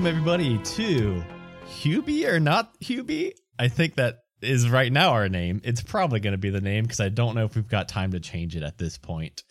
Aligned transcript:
welcome 0.00 0.16
everybody 0.16 0.56
to 0.64 1.22
Hubie 1.68 2.26
or 2.26 2.40
not 2.40 2.72
Hubie. 2.80 3.32
I 3.58 3.68
think 3.68 3.96
that 3.96 4.20
is 4.40 4.70
right 4.70 4.90
now 4.90 5.10
our 5.10 5.28
name. 5.28 5.60
It's 5.62 5.82
probably 5.82 6.20
going 6.20 6.32
to 6.32 6.38
be 6.38 6.48
the 6.48 6.62
name 6.62 6.84
because 6.84 7.00
I 7.00 7.10
don't 7.10 7.34
know 7.34 7.44
if 7.44 7.54
we've 7.54 7.68
got 7.68 7.86
time 7.86 8.12
to 8.12 8.20
change 8.20 8.56
it 8.56 8.62
at 8.62 8.78
this 8.78 8.96
point. 8.96 9.42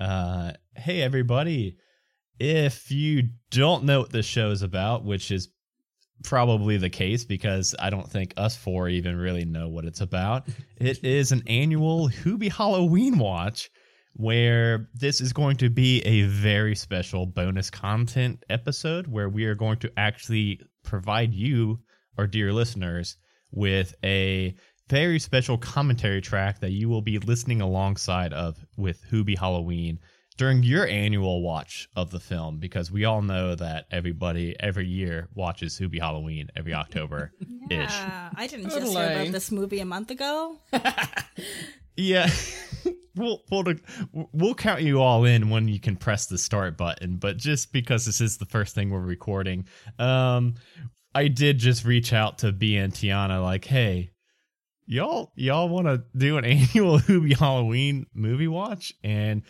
Uh, 0.00 0.52
hey, 0.74 1.02
everybody. 1.02 1.76
If 2.40 2.90
you 2.90 3.24
don't 3.50 3.84
know 3.84 4.00
what 4.00 4.10
this 4.10 4.24
show 4.24 4.50
is 4.50 4.62
about, 4.62 5.04
which 5.04 5.30
is 5.30 5.50
probably 6.24 6.78
the 6.78 6.88
case 6.88 7.26
because 7.26 7.74
I 7.78 7.90
don't 7.90 8.08
think 8.10 8.32
us 8.38 8.56
four 8.56 8.88
even 8.88 9.14
really 9.14 9.44
know 9.44 9.68
what 9.68 9.84
it's 9.84 10.00
about, 10.00 10.48
it 10.78 11.04
is 11.04 11.32
an 11.32 11.42
annual 11.46 12.08
Hubie 12.08 12.50
Halloween 12.50 13.18
watch 13.18 13.68
where 14.18 14.88
this 14.94 15.20
is 15.20 15.32
going 15.32 15.56
to 15.56 15.70
be 15.70 16.00
a 16.00 16.22
very 16.22 16.74
special 16.74 17.24
bonus 17.24 17.70
content 17.70 18.44
episode 18.50 19.06
where 19.06 19.28
we 19.28 19.44
are 19.44 19.54
going 19.54 19.78
to 19.78 19.92
actually 19.96 20.60
provide 20.82 21.32
you, 21.32 21.78
our 22.18 22.26
dear 22.26 22.52
listeners, 22.52 23.16
with 23.52 23.94
a 24.02 24.56
very 24.88 25.20
special 25.20 25.56
commentary 25.56 26.20
track 26.20 26.58
that 26.60 26.72
you 26.72 26.88
will 26.88 27.00
be 27.00 27.20
listening 27.20 27.60
alongside 27.60 28.32
of 28.32 28.58
with 28.76 29.00
Hubie 29.08 29.38
Halloween 29.38 30.00
during 30.36 30.64
your 30.64 30.86
annual 30.86 31.42
watch 31.42 31.88
of 31.94 32.10
the 32.10 32.20
film 32.20 32.58
because 32.58 32.90
we 32.90 33.04
all 33.04 33.22
know 33.22 33.54
that 33.54 33.86
everybody 33.92 34.56
every 34.58 34.86
year 34.86 35.28
watches 35.34 35.78
Hubie 35.78 36.00
Halloween 36.00 36.48
every 36.56 36.74
October 36.74 37.32
ish. 37.70 37.90
Yeah, 37.90 38.30
I 38.34 38.48
didn't 38.48 38.70
just 38.70 38.92
hear 38.92 39.12
about 39.12 39.32
this 39.32 39.52
movie 39.52 39.78
a 39.78 39.84
month 39.84 40.10
ago. 40.10 40.56
Yeah. 41.98 42.30
we'll, 43.16 43.42
we'll 43.50 43.74
we'll 44.32 44.54
count 44.54 44.82
you 44.82 45.02
all 45.02 45.24
in 45.24 45.50
when 45.50 45.66
you 45.66 45.80
can 45.80 45.96
press 45.96 46.26
the 46.26 46.38
start 46.38 46.76
button, 46.76 47.16
but 47.16 47.36
just 47.36 47.72
because 47.72 48.06
this 48.06 48.20
is 48.20 48.38
the 48.38 48.46
first 48.46 48.74
thing 48.74 48.90
we're 48.90 49.00
recording, 49.00 49.66
um 49.98 50.54
I 51.14 51.26
did 51.26 51.58
just 51.58 51.84
reach 51.84 52.12
out 52.12 52.38
to 52.38 52.52
B 52.52 52.76
and 52.76 52.92
Tiana 52.92 53.42
like, 53.42 53.64
"Hey, 53.64 54.10
y'all 54.86 55.32
y'all 55.34 55.68
want 55.68 55.88
to 55.88 56.04
do 56.16 56.38
an 56.38 56.44
annual 56.44 57.00
Hubie 57.00 57.36
Halloween 57.36 58.06
movie 58.14 58.46
watch?" 58.46 58.92
And 59.02 59.42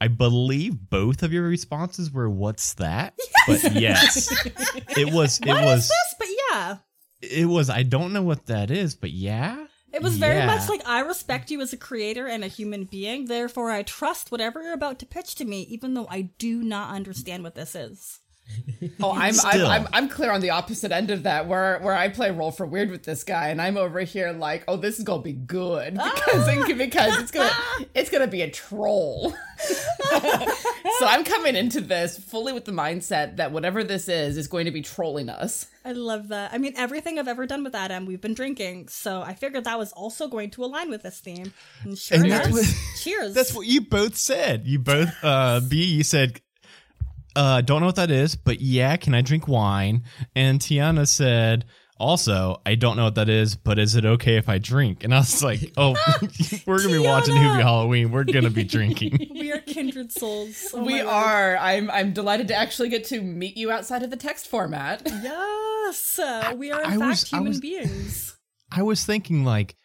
I 0.00 0.08
believe 0.08 0.76
both 0.90 1.22
of 1.22 1.32
your 1.32 1.44
responses 1.44 2.10
were 2.10 2.28
what's 2.28 2.74
that? 2.74 3.14
But 3.46 3.74
yes. 3.74 4.28
it 4.98 5.10
was 5.10 5.40
it 5.40 5.46
What 5.46 5.64
was 5.64 5.88
this? 5.88 6.14
But 6.18 6.28
yeah, 6.50 6.76
it 7.22 7.46
was 7.46 7.70
I 7.70 7.82
don't 7.82 8.12
know 8.12 8.22
what 8.22 8.46
that 8.46 8.70
is, 8.70 8.94
but 8.94 9.10
yeah. 9.10 9.66
It 9.94 10.02
was 10.02 10.16
very 10.16 10.36
Yeah. 10.36 10.46
much 10.46 10.68
like 10.68 10.86
I 10.86 11.00
respect 11.00 11.50
you 11.50 11.60
as 11.60 11.72
a 11.72 11.76
creator 11.76 12.26
and 12.26 12.42
a 12.44 12.48
human 12.48 12.84
being. 12.84 13.26
Therefore, 13.26 13.70
I 13.70 13.82
trust 13.82 14.30
whatever 14.32 14.62
you're 14.62 14.72
about 14.74 14.98
to 14.98 15.06
pitch 15.06 15.34
to 15.36 15.44
me, 15.44 15.62
even 15.62 15.94
though 15.94 16.06
I 16.10 16.30
do 16.38 16.62
not 16.62 16.94
understand 16.94 17.42
what 17.44 17.54
this 17.54 17.74
is. 17.74 18.20
Oh, 19.02 19.12
I'm, 19.12 19.34
I'm 19.44 19.64
I'm 19.66 19.88
I'm 19.92 20.08
clear 20.08 20.30
on 20.30 20.40
the 20.40 20.50
opposite 20.50 20.92
end 20.92 21.10
of 21.10 21.22
that, 21.24 21.48
where 21.48 21.78
where 21.80 21.94
I 21.94 22.08
play 22.08 22.30
role 22.30 22.50
for 22.50 22.66
weird 22.66 22.90
with 22.90 23.02
this 23.02 23.24
guy, 23.24 23.48
and 23.48 23.60
I'm 23.60 23.76
over 23.76 24.00
here 24.00 24.32
like, 24.32 24.64
oh, 24.68 24.76
this 24.76 24.98
is 24.98 25.04
gonna 25.04 25.22
be 25.22 25.32
good 25.32 25.94
because 25.94 26.68
because 26.76 27.18
it's 27.20 27.30
gonna 27.30 27.50
it's 27.94 28.10
gonna 28.10 28.26
be 28.26 28.42
a 28.42 28.50
troll. 28.50 29.34
so 30.10 31.06
I'm 31.06 31.24
coming 31.24 31.56
into 31.56 31.80
this 31.80 32.18
fully 32.18 32.52
with 32.52 32.64
the 32.64 32.72
mindset 32.72 33.36
that 33.36 33.52
whatever 33.52 33.82
this 33.82 34.08
is 34.08 34.36
is 34.36 34.46
going 34.46 34.66
to 34.66 34.70
be 34.70 34.82
trolling 34.82 35.28
us. 35.28 35.66
I 35.84 35.92
love 35.92 36.28
that. 36.28 36.52
I 36.52 36.58
mean, 36.58 36.74
everything 36.76 37.18
I've 37.18 37.28
ever 37.28 37.46
done 37.46 37.64
with 37.64 37.74
Adam, 37.74 38.06
we've 38.06 38.20
been 38.20 38.34
drinking, 38.34 38.88
so 38.88 39.22
I 39.22 39.34
figured 39.34 39.64
that 39.64 39.78
was 39.78 39.92
also 39.92 40.28
going 40.28 40.50
to 40.50 40.64
align 40.64 40.90
with 40.90 41.02
this 41.02 41.20
theme. 41.20 41.52
And 41.82 41.98
sure 41.98 42.18
And 42.22 42.30
that's 42.30 42.50
what- 42.50 42.74
Cheers. 43.00 43.34
That's 43.34 43.52
what 43.54 43.66
you 43.66 43.82
both 43.82 44.16
said. 44.16 44.66
You 44.66 44.78
both, 44.78 45.10
uh, 45.22 45.60
B, 45.68 45.84
you 45.84 46.02
said, 46.04 46.40
uh, 47.36 47.60
don't 47.60 47.80
know 47.80 47.86
what 47.86 47.96
that 47.96 48.10
is, 48.10 48.36
but 48.36 48.60
yeah, 48.60 48.96
can 48.96 49.14
I 49.14 49.20
drink 49.22 49.48
wine? 49.48 50.04
And 50.36 50.60
Tiana 50.60 51.06
said, 51.08 51.64
also, 51.98 52.60
I 52.66 52.74
don't 52.74 52.96
know 52.96 53.04
what 53.04 53.14
that 53.14 53.28
is, 53.28 53.54
but 53.56 53.78
is 53.78 53.94
it 53.94 54.04
okay 54.04 54.36
if 54.36 54.48
I 54.48 54.58
drink? 54.58 55.04
And 55.04 55.14
I 55.14 55.18
was 55.18 55.42
like, 55.42 55.72
oh, 55.76 55.92
we're 56.66 56.78
going 56.78 56.94
to 56.94 57.00
be 57.02 57.06
watching 57.06 57.34
Tiana! 57.34 57.62
Halloween. 57.62 58.10
We're 58.10 58.24
going 58.24 58.44
to 58.44 58.50
be 58.50 58.64
drinking. 58.76 59.28
we 59.32 59.52
are 59.52 59.60
kindred 59.60 60.10
souls. 60.12 60.66
Oh 60.74 60.82
we 60.84 61.00
are. 61.00 61.56
I'm 61.56 61.90
I'm 61.90 62.12
delighted 62.12 62.48
to 62.48 62.54
actually 62.54 62.88
get 62.88 63.04
to 63.06 63.20
meet 63.22 63.56
you 63.56 63.70
outside 63.70 64.02
of 64.02 64.10
the 64.10 64.16
text 64.16 64.48
format. 64.48 65.02
Yes, 65.06 66.18
uh, 66.18 66.52
we 66.56 66.72
are 66.72 66.80
in 66.80 66.86
I 66.86 66.96
fact 66.96 67.00
was- 67.08 67.32
I 67.32 67.36
human 67.36 67.48
was- 67.50 67.60
beings. 67.60 68.36
I 68.72 68.82
was 68.82 69.04
thinking, 69.04 69.44
like, 69.44 69.76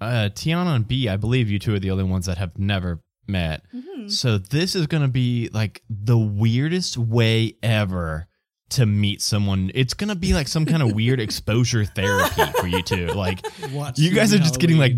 uh, 0.00 0.28
Tiana 0.32 0.76
and 0.76 0.86
B, 0.86 1.08
I 1.08 1.16
believe 1.16 1.50
you 1.50 1.58
two 1.58 1.74
are 1.74 1.80
the 1.80 1.90
only 1.90 2.04
ones 2.04 2.26
that 2.26 2.38
have 2.38 2.56
never 2.58 3.00
met. 3.28 3.62
Mm-hmm. 3.74 4.08
So 4.08 4.38
this 4.38 4.74
is 4.74 4.86
going 4.86 5.02
to 5.02 5.08
be 5.08 5.48
like 5.52 5.82
the 5.88 6.18
weirdest 6.18 6.96
way 6.96 7.56
ever 7.62 8.28
to 8.70 8.86
meet 8.86 9.22
someone. 9.22 9.70
It's 9.74 9.94
going 9.94 10.08
to 10.08 10.16
be 10.16 10.34
like 10.34 10.48
some 10.48 10.66
kind 10.66 10.82
of 10.82 10.92
weird 10.94 11.20
exposure 11.20 11.84
therapy 11.84 12.44
for 12.58 12.66
you 12.66 12.82
two. 12.82 13.06
Like 13.08 13.44
Watch 13.72 13.98
you 13.98 14.12
guys 14.14 14.34
are 14.34 14.38
just 14.38 14.58
getting 14.58 14.78
like 14.78 14.96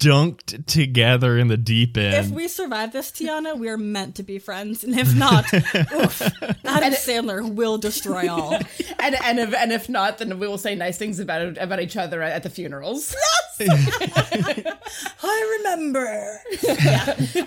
dunked 0.00 0.66
together 0.66 1.38
in 1.38 1.48
the 1.48 1.56
deep 1.56 1.96
end. 1.96 2.14
If 2.14 2.30
we 2.30 2.48
survive 2.48 2.92
this, 2.92 3.10
Tiana, 3.10 3.58
we 3.58 3.68
are 3.68 3.76
meant 3.76 4.16
to 4.16 4.22
be 4.22 4.38
friends, 4.38 4.82
and 4.82 4.98
if 4.98 5.14
not, 5.16 5.52
oof, 5.52 6.22
Adam 6.64 6.92
Sandler 6.94 7.48
will 7.48 7.78
destroy 7.78 8.28
all. 8.28 8.54
and 8.98 9.14
and 9.22 9.38
if 9.38 9.54
and 9.54 9.72
if 9.72 9.88
not, 9.88 10.18
then 10.18 10.38
we 10.38 10.48
will 10.48 10.58
say 10.58 10.74
nice 10.74 10.98
things 10.98 11.20
about 11.20 11.58
about 11.58 11.80
each 11.80 11.96
other 11.96 12.22
at, 12.22 12.32
at 12.32 12.42
the 12.42 12.50
funerals. 12.50 13.14
I 15.22 15.58
remember. 15.58 16.40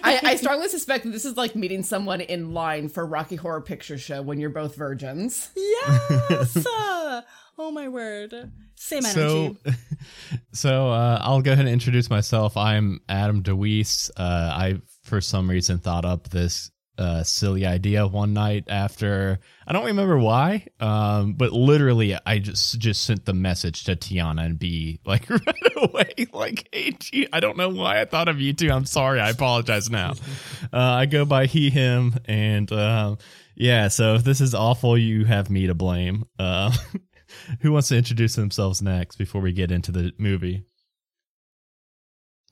I, 0.03 0.19
I 0.23 0.35
strongly 0.35 0.67
suspect 0.67 1.05
that 1.05 1.11
this 1.11 1.25
is 1.25 1.37
like 1.37 1.55
meeting 1.55 1.83
someone 1.83 2.21
in 2.21 2.53
line 2.53 2.89
for 2.89 3.05
Rocky 3.05 3.35
Horror 3.35 3.61
Picture 3.61 3.97
Show 3.97 4.21
when 4.21 4.39
you're 4.39 4.49
both 4.49 4.75
virgins. 4.75 5.49
Yes. 5.55 6.55
uh, 6.65 7.21
oh 7.57 7.71
my 7.71 7.87
word. 7.87 8.51
Same 8.75 9.05
energy. 9.05 9.57
so 9.63 9.71
so 10.51 10.89
uh, 10.91 11.19
I'll 11.21 11.41
go 11.41 11.53
ahead 11.53 11.65
and 11.65 11.73
introduce 11.73 12.09
myself. 12.09 12.57
I'm 12.57 12.99
Adam 13.07 13.41
DeWeese. 13.41 14.11
Uh, 14.17 14.51
I 14.53 14.81
for 15.03 15.21
some 15.21 15.49
reason 15.49 15.79
thought 15.79 16.05
up 16.05 16.29
this 16.29 16.69
uh, 16.97 17.23
silly 17.23 17.65
idea 17.65 18.05
one 18.05 18.33
night 18.33 18.65
after 18.67 19.39
I 19.65 19.73
don't 19.73 19.85
remember 19.85 20.17
why, 20.17 20.67
um, 20.79 21.33
but 21.33 21.51
literally 21.51 22.15
I 22.25 22.39
just 22.39 22.77
just 22.79 23.03
sent 23.03 23.25
the 23.25 23.33
message 23.33 23.85
to 23.85 23.95
Tiana 23.95 24.45
and 24.45 24.59
B 24.59 24.99
like 25.05 25.29
right 25.29 25.73
away, 25.75 26.13
like, 26.33 26.69
"Hey, 26.71 26.91
gee, 26.91 27.27
I 27.33 27.39
don't 27.39 27.57
know 27.57 27.69
why 27.69 28.01
I 28.01 28.05
thought 28.05 28.27
of 28.27 28.39
you 28.39 28.53
two. 28.53 28.71
I'm 28.71 28.85
sorry. 28.85 29.19
I 29.19 29.29
apologize 29.29 29.89
now." 29.89 30.11
uh, 30.73 30.77
I 30.77 31.05
go 31.07 31.25
by 31.25 31.47
he 31.47 31.69
him, 31.69 32.15
and 32.25 32.71
um, 32.71 33.17
yeah. 33.55 33.87
So 33.87 34.15
if 34.15 34.23
this 34.23 34.39
is 34.39 34.53
awful, 34.53 34.97
you 34.97 35.25
have 35.25 35.49
me 35.49 35.67
to 35.67 35.73
blame. 35.73 36.25
Uh, 36.37 36.71
who 37.61 37.71
wants 37.71 37.87
to 37.87 37.97
introduce 37.97 38.35
themselves 38.35 38.81
next 38.81 39.15
before 39.15 39.41
we 39.41 39.51
get 39.51 39.71
into 39.71 39.91
the 39.91 40.11
movie? 40.19 40.65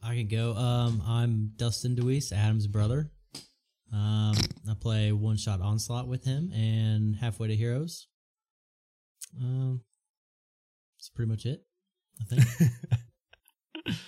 I 0.03 0.15
can 0.15 0.27
go. 0.27 0.55
Um, 0.55 1.03
I'm 1.05 1.51
Dustin 1.55 1.95
DeWeese, 1.95 2.31
Adam's 2.31 2.65
brother. 2.65 3.11
Um, 3.93 4.35
I 4.69 4.73
play 4.79 5.11
one 5.11 5.37
shot 5.37 5.59
onslaught 5.61 6.07
with 6.07 6.23
him 6.23 6.51
and 6.53 7.15
halfway 7.17 7.49
to 7.49 7.55
heroes. 7.55 8.07
Um, 9.39 9.81
that's 10.97 11.09
pretty 11.09 11.29
much 11.29 11.45
it. 11.45 11.63
I 12.21 12.23
think. 12.35 12.71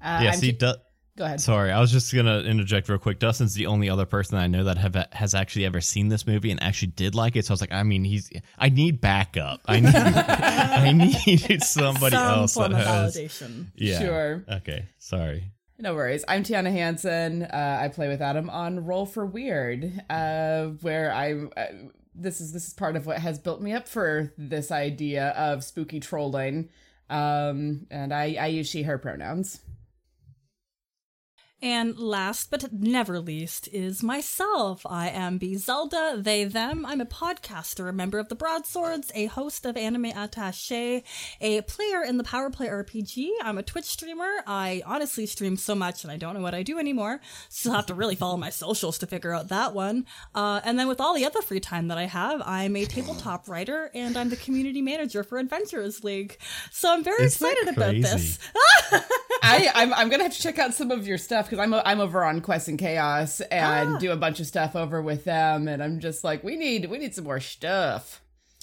Uh, 0.00 0.20
yeah, 0.22 0.30
I'm 0.30 0.34
see, 0.38 0.52
Ti- 0.52 0.58
Du- 0.58 0.76
go 1.16 1.24
ahead. 1.24 1.40
sorry, 1.40 1.72
I 1.72 1.80
was 1.80 1.90
just 1.90 2.14
gonna 2.14 2.38
interject 2.42 2.88
real 2.88 2.98
quick. 3.00 3.18
Dustin's 3.18 3.52
the 3.54 3.66
only 3.66 3.90
other 3.90 4.06
person 4.06 4.38
I 4.38 4.46
know 4.46 4.62
that 4.62 4.78
have 4.78 4.94
has 5.12 5.34
actually 5.34 5.66
ever 5.66 5.80
seen 5.80 6.06
this 6.06 6.24
movie 6.24 6.52
and 6.52 6.62
actually 6.62 6.92
did 6.92 7.16
like 7.16 7.34
it. 7.34 7.44
So 7.44 7.50
I 7.50 7.54
was 7.54 7.60
like, 7.60 7.72
I 7.72 7.82
mean, 7.82 8.04
he's. 8.04 8.30
I 8.56 8.68
need 8.68 9.00
backup. 9.00 9.60
I 9.66 9.80
need. 9.80 9.92
I 9.96 10.92
need 10.92 11.62
somebody 11.64 12.14
Some 12.14 12.38
else 12.38 12.54
form 12.54 12.70
that 12.72 12.80
of 12.82 12.86
has. 12.86 13.16
validation. 13.16 13.66
Yeah. 13.74 13.98
Sure. 13.98 14.44
Okay. 14.48 14.86
Sorry. 14.98 15.50
No 15.80 15.94
worries. 15.94 16.24
I'm 16.26 16.42
Tiana 16.42 16.72
Hansen. 16.72 17.44
Uh, 17.44 17.78
I 17.80 17.86
play 17.86 18.08
with 18.08 18.20
Adam 18.20 18.50
on 18.50 18.84
Roll 18.84 19.06
for 19.06 19.24
Weird, 19.24 20.02
uh, 20.10 20.66
where 20.80 21.12
I. 21.12 21.34
Uh, 21.34 21.66
this 22.16 22.40
is 22.40 22.52
this 22.52 22.66
is 22.66 22.74
part 22.74 22.96
of 22.96 23.06
what 23.06 23.18
has 23.18 23.38
built 23.38 23.60
me 23.60 23.72
up 23.72 23.86
for 23.86 24.32
this 24.36 24.72
idea 24.72 25.28
of 25.28 25.62
spooky 25.62 26.00
trolling, 26.00 26.68
um, 27.08 27.86
and 27.92 28.12
I, 28.12 28.36
I 28.40 28.46
use 28.48 28.68
she 28.68 28.82
her 28.82 28.98
pronouns. 28.98 29.60
And 31.60 31.98
last 31.98 32.52
but 32.52 32.72
never 32.72 33.18
least 33.18 33.68
is 33.72 34.00
myself. 34.00 34.86
I 34.88 35.08
am 35.08 35.38
B 35.38 35.56
Zelda, 35.56 36.14
they, 36.16 36.44
them. 36.44 36.86
I'm 36.86 37.00
a 37.00 37.06
podcaster, 37.06 37.88
a 37.88 37.92
member 37.92 38.20
of 38.20 38.28
the 38.28 38.36
Broadswords, 38.36 39.10
a 39.12 39.26
host 39.26 39.66
of 39.66 39.76
Anime 39.76 40.06
Attache, 40.06 41.02
a 41.40 41.62
player 41.62 42.04
in 42.04 42.16
the 42.16 42.22
Power 42.22 42.48
Play 42.50 42.68
RPG. 42.68 43.30
I'm 43.42 43.58
a 43.58 43.64
Twitch 43.64 43.86
streamer. 43.86 44.30
I 44.46 44.82
honestly 44.86 45.26
stream 45.26 45.56
so 45.56 45.74
much 45.74 46.04
and 46.04 46.12
I 46.12 46.16
don't 46.16 46.34
know 46.34 46.42
what 46.42 46.54
I 46.54 46.62
do 46.62 46.78
anymore. 46.78 47.20
So 47.48 47.70
I'll 47.70 47.76
have 47.76 47.86
to 47.86 47.94
really 47.94 48.14
follow 48.14 48.36
my 48.36 48.50
socials 48.50 48.98
to 48.98 49.08
figure 49.08 49.34
out 49.34 49.48
that 49.48 49.74
one. 49.74 50.06
Uh, 50.36 50.60
and 50.64 50.78
then 50.78 50.86
with 50.86 51.00
all 51.00 51.14
the 51.14 51.26
other 51.26 51.42
free 51.42 51.60
time 51.60 51.88
that 51.88 51.98
I 51.98 52.04
have, 52.04 52.40
I'm 52.46 52.76
a 52.76 52.84
tabletop 52.84 53.48
writer 53.48 53.90
and 53.94 54.16
I'm 54.16 54.28
the 54.28 54.36
community 54.36 54.80
manager 54.80 55.24
for 55.24 55.38
Adventurers 55.38 56.04
League. 56.04 56.38
So 56.70 56.92
I'm 56.92 57.02
very 57.02 57.24
Isn't 57.24 57.48
excited 57.48 57.76
about 57.76 57.94
this. 57.94 58.38
I, 59.42 59.68
I'm, 59.74 59.94
I'm 59.94 60.08
gonna 60.08 60.24
have 60.24 60.34
to 60.34 60.40
check 60.42 60.58
out 60.58 60.74
some 60.74 60.90
of 60.90 61.06
your 61.06 61.18
stuff 61.18 61.46
because 61.46 61.58
I'm 61.58 61.72
o- 61.74 61.82
I'm 61.84 62.00
over 62.00 62.24
on 62.24 62.40
Quest 62.40 62.68
and 62.68 62.78
Chaos 62.78 63.40
and 63.40 63.94
Ah. 63.96 63.98
do 63.98 64.12
a 64.12 64.16
bunch 64.16 64.40
of 64.40 64.46
stuff 64.46 64.74
over 64.76 65.00
with 65.02 65.24
them, 65.24 65.68
and 65.68 65.82
I'm 65.82 66.00
just 66.00 66.24
like, 66.24 66.42
we 66.44 66.56
need 66.56 66.90
we 66.90 66.98
need 66.98 67.14
some 67.14 67.24
more 67.24 67.40
stuff. 67.40 68.20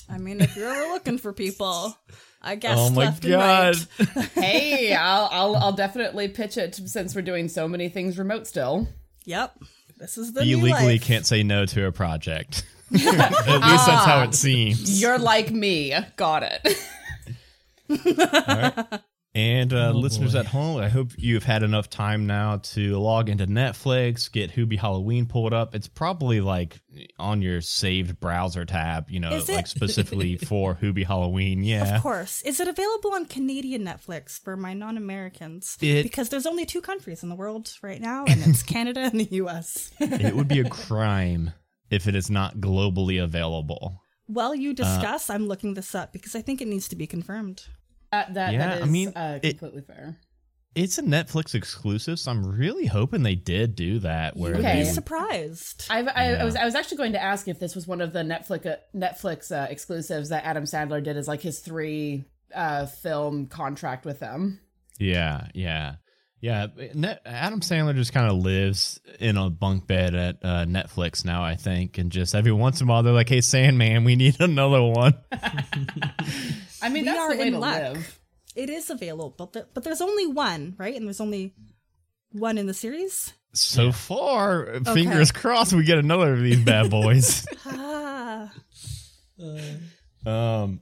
I 0.10 0.18
mean, 0.18 0.40
if 0.42 0.56
you're 0.56 0.70
ever 0.72 0.94
looking 0.94 1.18
for 1.18 1.34
people, 1.34 1.98
I 2.42 2.56
guess. 2.56 2.78
oh 2.80 2.90
my 2.92 3.06
left 3.06 3.24
and 3.26 3.34
god. 3.34 3.76
right. 4.16 4.26
hey, 4.36 4.94
I'll, 5.00 5.30
I'll 5.32 5.56
I'll 5.56 5.72
definitely 5.74 6.28
pitch 6.28 6.58
it 6.58 6.76
since 6.76 7.16
we're 7.16 7.22
doing 7.22 7.48
so 7.48 7.68
many 7.68 7.90
things 7.90 8.18
remote 8.18 8.46
still. 8.48 8.88
Yep. 9.26 9.58
This 9.98 10.18
is 10.18 10.34
the 10.34 10.46
you 10.46 10.58
new 10.58 10.64
legally 10.64 10.94
life. 11.00 11.04
can't 11.04 11.26
say 11.26 11.42
no 11.42 11.66
to 11.66 11.86
a 11.88 11.92
project. 11.92 12.66
At 12.94 13.00
least 13.02 13.88
that's 13.88 14.06
how 14.06 14.22
it 14.24 14.36
seems. 14.36 15.02
You're 15.02 15.18
like 15.18 15.52
me. 15.52 15.96
Got 16.18 16.44
it. 17.90 19.02
And 19.36 19.74
uh, 19.74 19.92
Oh, 19.94 19.98
listeners 19.98 20.32
boy. 20.32 20.40
at 20.40 20.46
home, 20.46 20.78
I 20.82 20.88
hope 20.88 21.12
you've 21.18 21.44
had 21.44 21.62
enough 21.62 21.90
time 21.90 22.26
now 22.26 22.58
to 22.58 22.98
log 22.98 23.28
into 23.28 23.46
Netflix, 23.46 24.32
get 24.32 24.52
Hubie 24.56 24.80
Halloween 24.80 25.26
pulled 25.26 25.52
up. 25.52 25.76
It's 25.76 25.90
probably 25.90 26.40
like 26.40 26.80
on 27.20 27.42
your 27.42 27.60
saved 27.60 28.18
browser 28.22 28.64
tab, 28.64 29.10
you 29.10 29.20
know, 29.20 29.34
Is 29.34 29.50
like 29.50 29.66
it? 29.66 29.68
specifically 29.68 30.38
for 30.50 30.76
Hubie 30.76 31.06
Halloween. 31.06 31.66
Yeah. 31.66 31.98
Of 31.98 32.02
course. 32.02 32.42
Is 32.44 32.62
it 32.62 32.70
available 32.70 33.14
on 33.14 33.26
Canadian 33.26 33.84
Netflix 33.84 34.40
for 34.42 34.56
my 34.56 34.74
non 34.74 34.96
Americans? 34.96 35.76
Because 35.82 36.30
there's 36.30 36.46
only 36.46 36.66
two 36.66 36.80
countries 36.82 37.22
in 37.22 37.28
the 37.28 37.36
world 37.36 37.74
right 37.84 38.00
now, 38.00 38.24
and 38.26 38.42
it's 38.48 38.64
Canada 38.76 39.02
and 39.02 39.20
the 39.20 39.28
US. 39.44 39.92
it 40.00 40.34
would 40.34 40.48
be 40.48 40.62
a 40.62 40.70
crime 40.70 41.52
if 41.90 42.08
it 42.08 42.16
is 42.16 42.30
not 42.30 42.60
globally 42.60 43.22
available. 43.22 44.02
While 44.28 44.56
you 44.56 44.74
discuss, 44.74 45.30
I'm 45.30 45.48
looking 45.48 45.74
this 45.74 45.94
up 45.94 46.14
because 46.14 46.36
I 46.36 46.42
think 46.42 46.62
it 46.62 46.70
needs 46.70 46.88
to 46.88 46.96
be 46.96 47.06
confirmed. 47.06 47.66
That, 48.16 48.34
that, 48.36 48.54
Yeah, 48.54 48.68
that 48.76 48.84
I 48.84 48.86
mean, 48.86 49.10
uh, 49.10 49.40
it- 49.44 49.58
completely 49.60 49.82
fair. 49.82 50.18
It's 50.74 50.98
a 50.98 51.04
Netflix 51.04 51.56
exclusive, 51.56 52.20
so 52.20 52.32
I'm 52.32 52.46
really 52.46 52.86
hoping 52.86 53.24
they 53.24 53.36
did 53.36 53.76
do 53.76 54.00
that. 54.00 54.36
Where 54.36 54.52
You'd 54.52 54.60
Okay. 54.60 54.80
be 54.80 54.84
they, 54.84 54.90
surprised. 54.90 55.86
I've, 55.90 56.10
I, 56.14 56.32
Yeah. 56.32 56.42
I 56.42 56.44
was 56.44 56.56
I 56.58 56.66
was 56.66 56.76
actually 56.76 56.98
going 56.98 57.14
to 57.14 57.24
ask 57.24 57.48
if 57.48 57.60
this 57.62 57.76
was 57.76 57.88
one 57.88 58.02
of 58.02 58.12
the 58.12 58.20
Netflix 58.24 58.66
uh, 58.66 58.76
Netflix 58.94 59.52
uh, 59.54 59.68
exclusives 59.70 60.30
that 60.30 60.44
Adam 60.44 60.66
Sandler 60.66 61.02
did 61.02 61.16
as 61.16 61.30
like 61.30 61.42
his 61.42 61.60
three 61.62 62.26
uh, 62.54 62.88
film 62.88 63.46
contract 63.48 64.06
with 64.06 64.20
them. 64.20 64.60
Yeah, 65.00 65.48
yeah, 65.54 65.96
yeah. 66.42 66.68
Net, 66.94 67.22
Adam 67.26 67.62
Sandler 67.62 67.96
just 67.96 68.12
kind 68.12 68.30
of 68.30 68.38
lives 68.40 69.00
in 69.22 69.38
a 69.38 69.50
bunk 69.50 69.88
bed 69.88 70.14
at 70.14 70.36
uh, 70.44 70.66
Netflix 70.66 71.24
now, 71.24 71.42
I 71.42 71.56
think, 71.56 71.98
and 71.98 72.12
just 72.12 72.36
every 72.36 72.52
once 72.52 72.82
in 72.82 72.88
a 72.88 72.92
while 72.92 73.02
they're 73.02 73.14
like, 73.14 73.30
"Hey, 73.30 73.40
Sandman, 73.40 74.04
we 74.04 74.18
need 74.18 74.36
another 74.42 74.84
one." 74.84 75.14
I 76.86 76.90
mean, 76.90 77.04
We 77.04 77.10
that's 77.10 77.20
are 77.20 77.34
the 77.34 77.40
way 77.40 77.48
in 77.48 77.54
to 77.54 77.60
luck. 77.60 77.74
live. 77.82 78.20
It 78.56 78.70
is 78.70 78.90
available, 78.90 79.34
but, 79.38 79.54
the, 79.54 79.68
but 79.74 79.84
there's 79.84 80.02
only 80.02 80.28
one, 80.28 80.76
right? 80.78 80.96
And 80.96 81.06
there's 81.06 81.20
only 81.20 81.54
one 82.32 82.58
in 82.58 82.68
the 82.68 82.74
series? 82.74 83.34
so 83.54 83.92
far, 83.94 84.82
fingers 84.94 85.32
crossed, 85.32 85.72
we 85.74 85.84
get 85.86 85.98
another 85.98 86.34
of 86.34 86.42
these 86.42 86.60
bad 86.64 86.90
boys. 86.90 87.46
Ah. 87.68 88.52
um, 90.26 90.80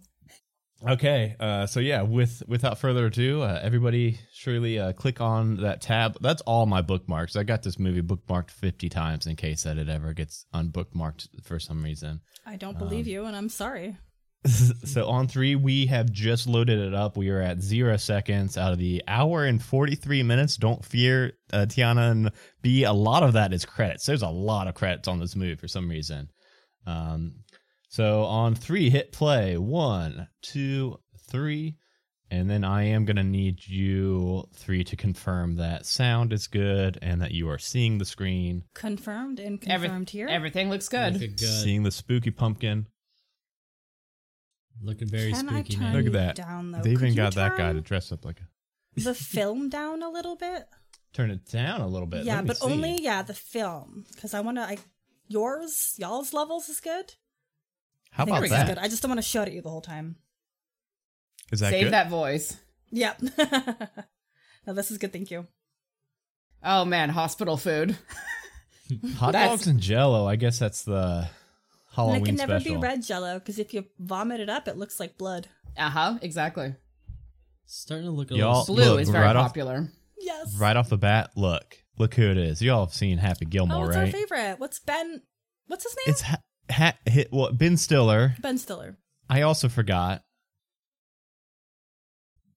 okay, 0.87 1.35
uh, 1.39 1.65
so 1.65 1.79
yeah, 1.79 2.01
with 2.03 2.43
without 2.47 2.77
further 2.77 3.07
ado, 3.07 3.41
uh, 3.41 3.59
everybody 3.61 4.19
surely 4.33 4.79
uh, 4.79 4.93
click 4.93 5.21
on 5.21 5.57
that 5.57 5.81
tab. 5.81 6.17
That's 6.21 6.41
all 6.43 6.65
my 6.65 6.81
bookmarks. 6.81 7.35
I 7.35 7.43
got 7.43 7.63
this 7.63 7.79
movie 7.79 8.01
bookmarked 8.01 8.51
fifty 8.51 8.89
times 8.89 9.25
in 9.27 9.35
case 9.35 9.63
that 9.63 9.77
it 9.77 9.89
ever 9.89 10.13
gets 10.13 10.45
unbookmarked 10.53 11.27
for 11.43 11.59
some 11.59 11.83
reason. 11.83 12.21
I 12.45 12.55
don't 12.57 12.77
believe 12.77 13.05
Um, 13.05 13.11
you, 13.11 13.25
and 13.25 13.35
I'm 13.35 13.49
sorry. 13.49 13.97
so 14.85 15.07
on 15.07 15.27
three, 15.27 15.55
we 15.55 15.85
have 15.87 16.11
just 16.11 16.47
loaded 16.47 16.79
it 16.79 16.93
up. 16.93 17.15
We 17.17 17.29
are 17.29 17.39
at 17.41 17.61
zero 17.61 17.97
seconds 17.97 18.57
out 18.57 18.73
of 18.73 18.79
the 18.79 19.03
hour 19.07 19.45
and 19.45 19.61
43 19.61 20.23
minutes. 20.23 20.57
Don't 20.57 20.83
fear, 20.83 21.33
uh, 21.51 21.65
Tiana 21.67 22.11
and 22.11 22.31
B. 22.61 22.83
A 22.83 22.93
lot 22.93 23.23
of 23.23 23.33
that 23.33 23.53
is 23.53 23.65
credits. 23.65 24.05
There's 24.05 24.21
a 24.21 24.27
lot 24.29 24.67
of 24.67 24.75
credits 24.75 25.07
on 25.07 25.19
this 25.19 25.35
movie 25.35 25.55
for 25.55 25.67
some 25.67 25.89
reason. 25.89 26.29
Um, 26.85 27.35
so 27.87 28.23
on 28.23 28.55
three, 28.55 28.89
hit 28.89 29.11
play. 29.11 29.57
One, 29.57 30.27
two, 30.41 30.97
three. 31.29 31.75
And 32.31 32.49
then 32.49 32.63
I 32.63 32.85
am 32.85 33.05
going 33.05 33.17
to 33.17 33.23
need 33.23 33.59
you 33.67 34.45
three 34.55 34.83
to 34.85 34.95
confirm 34.95 35.57
that 35.57 35.85
sound 35.85 36.33
is 36.33 36.47
good 36.47 36.97
and 37.01 37.21
that 37.21 37.29
you 37.31 37.47
are 37.49 37.59
seeing 37.59 37.99
the 37.99 38.05
screen, 38.05 38.63
Confirmed 38.73 39.39
and 39.39 39.63
Every- 39.67 39.87
confirmed 39.87 40.09
here. 40.09 40.27
Everything 40.27 40.71
looks 40.71 40.89
good. 40.89 41.13
Looking 41.13 41.35
good. 41.35 41.61
seeing 41.61 41.83
the 41.83 41.91
spooky 41.91 42.31
pumpkin. 42.31 42.87
Looking 44.83 45.07
very 45.07 45.31
Can 45.31 45.47
I 45.49 45.61
spooky 45.61 45.75
turn 45.75 45.83
now. 45.91 45.97
Look 45.97 46.05
at 46.07 46.13
that. 46.13 46.35
Down, 46.35 46.71
though? 46.71 46.81
They 46.81 46.91
even 46.91 46.99
Could 47.09 47.09
you 47.09 47.15
got 47.15 47.35
that 47.35 47.51
guy 47.57 47.67
to 47.69 47.73
turn 47.75 47.81
dress 47.83 48.11
up 48.11 48.25
like 48.25 48.39
a. 48.41 48.99
the 48.99 49.13
film 49.15 49.69
down 49.69 50.03
a 50.03 50.09
little 50.09 50.35
bit. 50.35 50.65
Turn 51.13 51.31
it 51.31 51.45
down 51.49 51.81
a 51.81 51.87
little 51.87 52.07
bit. 52.07 52.25
yeah, 52.25 52.35
Let 52.35 52.43
me 52.43 52.47
but 52.49 52.57
see. 52.57 52.65
only 52.71 52.99
yeah 53.01 53.21
the 53.21 53.33
film 53.33 54.05
because 54.13 54.33
I 54.33 54.39
want 54.41 54.57
to. 54.57 54.63
I 54.63 54.77
yours 55.27 55.93
y'all's 55.97 56.33
levels 56.33 56.69
is 56.69 56.79
good. 56.79 57.13
How 58.11 58.23
I 58.23 58.25
think 58.25 58.37
about 58.37 58.41
ours 58.43 58.49
that? 58.51 58.63
is 58.69 58.75
good. 58.75 58.77
I 58.83 58.87
just 58.89 59.01
don't 59.01 59.09
want 59.09 59.19
to 59.21 59.27
shout 59.27 59.47
at 59.47 59.53
you 59.53 59.61
the 59.61 59.69
whole 59.69 59.81
time. 59.81 60.17
Is 61.51 61.59
that 61.61 61.69
Save 61.71 61.85
good? 61.85 61.93
that 61.93 62.09
voice. 62.09 62.57
Yep. 62.91 63.21
no, 64.67 64.73
this 64.73 64.91
is 64.91 64.97
good. 64.97 65.13
Thank 65.13 65.31
you. 65.31 65.47
Oh 66.63 66.83
man, 66.85 67.09
hospital 67.09 67.57
food. 67.57 67.95
Hot 69.17 69.31
That's- 69.33 69.49
dogs 69.59 69.67
and 69.67 69.79
Jello. 69.79 70.27
I 70.27 70.35
guess 70.35 70.59
that's 70.59 70.83
the 70.83 71.27
Halloween 71.93 72.17
and 72.17 72.25
it 72.25 72.29
can 72.29 72.35
never 72.37 72.59
special. 72.59 72.75
be 72.81 72.81
red 72.81 73.03
Jello 73.03 73.39
because 73.39 73.59
if 73.59 73.73
you 73.73 73.85
vomit 73.99 74.39
it 74.39 74.49
up, 74.49 74.67
it 74.67 74.77
looks 74.77 74.99
like 74.99 75.17
blood. 75.17 75.47
Uh 75.77 75.89
huh. 75.89 76.17
Exactly. 76.21 76.75
Starting 77.65 78.05
to 78.07 78.11
look 78.11 78.31
a 78.31 78.35
Y'all- 78.35 78.59
little. 78.61 78.75
Blue 78.75 78.83
Look, 78.91 79.01
is 79.01 79.09
very 79.09 79.25
right 79.25 79.35
off- 79.35 79.47
popular. 79.49 79.89
Yes. 80.19 80.55
Right 80.57 80.75
off 80.77 80.89
the 80.89 80.97
bat, 80.97 81.31
look, 81.35 81.77
look 81.97 82.13
who 82.15 82.29
it 82.29 82.37
is. 82.37 82.61
Y'all 82.61 82.85
have 82.85 82.93
seen 82.93 83.17
Happy 83.17 83.45
Oh, 83.45 83.49
Gilmore, 83.49 83.85
what's 83.85 83.95
our 83.97 84.03
right? 84.03 84.11
favorite? 84.13 84.55
What's 84.59 84.79
Ben? 84.79 85.21
What's 85.67 85.83
his 85.83 85.95
name? 85.95 86.03
It's 86.13 86.21
ha- 86.21 86.37
ha- 86.71 86.97
hit, 87.05 87.29
well, 87.31 87.51
Ben 87.51 87.77
Stiller. 87.77 88.35
Ben 88.41 88.57
Stiller. 88.57 88.97
I 89.29 89.41
also 89.41 89.67
forgot, 89.69 90.23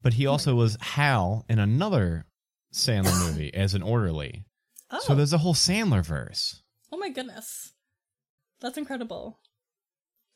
but 0.02 0.14
he 0.14 0.26
also 0.26 0.54
was 0.54 0.76
Hal 0.80 1.44
in 1.48 1.58
another 1.58 2.26
Sandler 2.72 3.18
movie 3.26 3.52
as 3.54 3.74
an 3.74 3.82
orderly. 3.82 4.44
Oh, 4.90 5.00
So 5.00 5.14
there's 5.14 5.32
a 5.32 5.38
whole 5.38 5.54
Sandler 5.54 6.04
verse. 6.04 6.62
oh 6.92 6.96
my 6.98 7.08
goodness, 7.10 7.72
that's 8.60 8.78
incredible. 8.78 9.38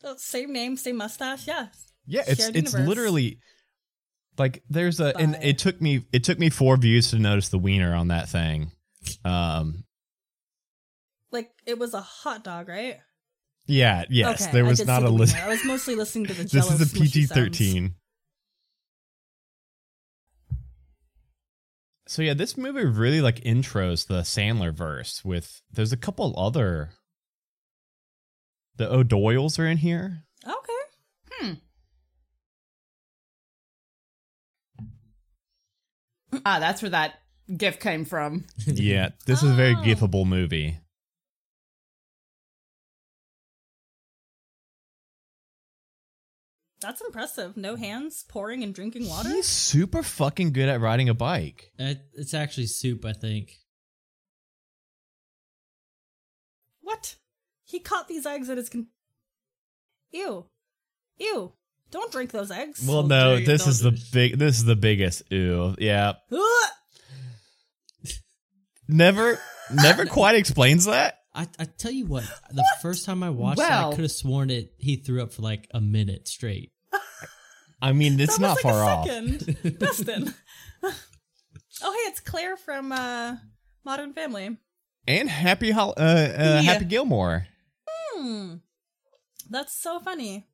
Oh, 0.05 0.15
same 0.17 0.53
name, 0.53 0.77
same 0.77 0.97
mustache. 0.97 1.47
Yeah. 1.47 1.69
Yeah, 2.07 2.23
it's 2.27 2.41
Shared 2.43 2.57
it's 2.57 2.73
universe. 2.73 2.89
literally 2.89 3.39
like 4.39 4.63
there's 4.71 5.01
a 5.01 5.17
and 5.17 5.37
it 5.43 5.59
took 5.59 5.81
me 5.81 6.07
it 6.13 6.25
took 6.25 6.39
me 6.39 6.49
four 6.51 6.77
views 6.77 7.11
to 7.11 7.19
notice 7.19 7.51
the 7.51 7.59
wiener 7.59 7.95
on 7.95 8.09
that 8.09 8.29
thing. 8.29 8.73
Um 9.25 9.85
Like 11.31 11.51
it 11.67 11.79
was 11.79 11.95
a 11.95 12.01
hot 12.01 12.43
dog, 12.45 12.69
right? 12.69 12.99
yeah, 13.67 14.05
yes, 14.09 14.43
okay, 14.43 14.53
there 14.53 14.65
was 14.65 14.85
not 14.85 15.03
a 15.05 15.11
list. 15.11 15.37
I 15.37 15.49
was 15.49 15.65
mostly 15.65 15.95
listening 15.95 16.27
to 16.27 16.35
the. 16.35 16.43
This 16.51 16.71
is 16.73 16.81
a 16.81 16.99
PG 16.99 17.27
thirteen. 17.27 17.95
So 22.07 22.23
yeah, 22.23 22.35
this 22.35 22.57
movie 22.57 22.85
really 22.85 23.21
like 23.21 23.37
intros 23.45 24.07
the 24.09 24.23
Sandler 24.23 24.75
verse 24.75 25.25
with 25.25 25.63
there's 25.71 25.93
a 25.93 25.97
couple 25.97 26.35
other 26.37 26.91
the 28.81 28.91
O'Doyles 28.91 29.59
are 29.59 29.67
in 29.67 29.77
here. 29.77 30.25
Okay. 30.43 30.83
Hmm. 31.33 31.53
Ah, 36.47 36.59
that's 36.59 36.81
where 36.81 36.91
that 36.91 37.21
gift 37.55 37.81
came 37.81 38.05
from. 38.07 38.47
Yeah, 38.67 39.11
this 39.27 39.43
is 39.43 39.51
a 39.51 39.55
very 39.55 39.75
Oh. 39.75 39.83
gifable 39.83 40.25
movie. 40.27 40.79
That's 46.81 47.03
impressive. 47.03 47.57
No 47.57 47.77
hands 47.77 48.25
pouring 48.29 48.63
and 48.63 48.75
drinking 48.75 49.07
water. 49.09 49.29
He's 49.29 49.47
super 49.47 50.03
fucking 50.03 50.53
good 50.53 50.69
at 50.69 50.81
riding 50.81 51.09
a 51.11 51.15
bike. 51.15 51.73
It- 51.79 52.01
It's 52.15 52.33
actually 52.33 52.67
soup, 52.69 53.05
I 53.05 53.13
think. 53.13 53.59
What? 56.81 57.17
He 57.71 57.79
caught 57.81 58.09
these 58.09 58.27
eggs 58.27 58.49
at 58.51 58.57
his. 58.59 58.69
Con- 58.69 58.89
Ew. 60.13 60.47
Ew. 61.19 61.53
Don't 61.91 62.11
drink 62.13 62.31
those 62.31 62.51
eggs. 62.51 62.85
Well, 62.87 62.99
Well, 62.99 63.07
no, 63.07 63.37
there 63.37 63.47
this 63.47 63.67
is 63.67 63.81
the 63.81 63.93
big. 64.13 64.39
This 64.39 64.59
is 64.59 64.65
the 64.65 64.77
biggest. 64.77 65.23
ew. 65.31 65.75
yeah. 65.79 66.15
Ugh! 66.33 66.71
Never, 68.89 69.39
never 69.73 70.05
quite 70.07 70.35
explains 70.35 70.87
that. 70.87 71.19
I, 71.33 71.47
I 71.61 71.65
tell 71.65 71.93
you 71.93 72.07
what, 72.07 72.25
the 72.51 72.65
first 72.83 73.05
time 73.07 73.23
I 73.23 73.31
watched 73.31 73.61
it, 73.61 73.63
Well- 73.69 73.93
I 73.93 73.95
could 73.95 74.03
have 74.03 74.11
sworn 74.11 74.51
it. 74.51 74.73
He 74.79 74.97
threw 74.97 75.23
up 75.23 75.33
for 75.33 75.43
like 75.43 75.69
a 75.73 75.81
minute 75.81 76.27
straight. 76.27 76.73
I 77.83 77.93
mean, 77.93 78.19
it's 78.19 78.37
That 78.37 78.43
not 78.43 78.57
was 78.57 78.63
far 78.63 78.83
a 78.83 78.87
off. 78.87 79.07
second. 79.07 79.79
Dustin. 79.79 80.35
oh, 80.83 80.91
hey, 81.93 82.11
it's 82.11 82.19
Claire 82.21 82.57
from 82.57 82.91
uh, 82.91 83.37
Modern 83.85 84.13
Family. 84.13 84.57
And 85.07 85.31
Happy 85.31 85.71
Hol- 85.71 85.95
uh, 85.97 86.01
uh, 86.01 86.27
Yeah. 86.37 86.61
Happy 86.63 86.85
Gilmore. 86.85 87.47
Hmm. 88.21 88.55
That's 89.49 89.73
so 89.73 89.99
funny. 90.01 90.47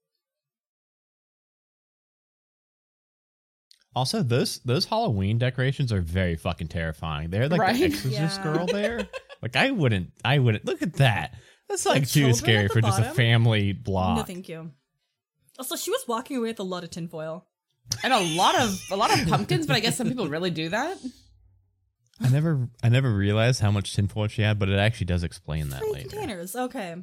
Also, 3.95 4.23
those 4.23 4.59
those 4.61 4.85
Halloween 4.85 5.39
decorations 5.39 5.91
are 5.93 6.03
very 6.03 6.37
fucking 6.37 6.69
terrifying. 6.69 7.31
They're 7.31 7.49
like 7.49 7.61
Right? 7.61 7.77
the 7.77 7.85
Exorcist 7.85 8.13
Yeah. 8.39 8.43
girl 8.43 8.67
there. 8.67 9.09
Like 9.43 9.55
I 9.55 9.71
wouldn't, 9.71 10.13
I 10.25 10.39
wouldn't 10.39 10.65
look 10.65 10.81
at 10.81 10.95
that. 10.95 11.35
That's 11.69 11.85
like 11.85 12.09
too 12.09 12.33
scary 12.33 12.65
at 12.65 12.69
the 12.69 12.73
for 12.73 12.81
just 12.81 12.99
a 12.99 13.03
bottom? 13.03 13.17
family 13.17 13.75
No, 13.75 13.79
block. 13.85 14.27
thank 14.27 14.49
you. 14.49 14.71
Also, 15.59 15.77
she 15.77 15.91
was 15.91 16.05
walking 16.09 16.39
away 16.39 16.49
with 16.49 16.59
a 16.59 16.63
lot 16.65 16.85
of 16.85 16.91
tinfoil. 16.91 17.47
And 18.03 18.15
a 18.15 18.19
lot 18.35 18.59
of 18.59 18.81
a 18.91 18.97
lot 18.97 19.17
of 19.17 19.29
pumpkins, 19.29 19.67
but 19.67 19.77
I 19.77 19.81
guess 19.81 19.97
some 19.99 20.09
people 20.09 20.27
really 20.29 20.51
do 20.51 20.71
that. 20.71 20.97
I 22.19 22.31
never 22.31 22.67
I 22.83 22.89
never 22.89 23.13
realized 23.15 23.61
how 23.61 23.71
much 23.71 23.95
tinfoil 23.95 24.27
she 24.29 24.41
had, 24.41 24.59
but 24.59 24.71
it 24.71 24.79
actually 24.79 25.07
does 25.07 25.23
explain 25.23 25.69
that 25.69 25.81
Three 25.81 25.93
later. 25.93 26.09
containers. 26.09 26.57
Okay. 26.57 26.97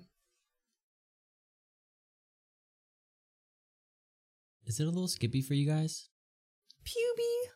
Is 4.66 4.80
it 4.80 4.84
a 4.84 4.90
little 4.90 5.08
skippy 5.08 5.42
for 5.42 5.54
you 5.54 5.68
guys? 5.68 6.10
Puby. 6.86 7.50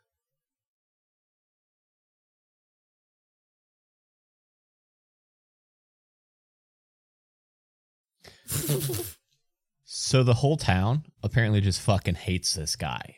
So 9.90 10.22
the 10.22 10.36
whole 10.36 10.58
town 10.58 11.06
apparently 11.24 11.60
just 11.60 11.82
fucking 11.82 12.16
hates 12.16 12.54
this 12.54 12.76
guy. 12.76 13.16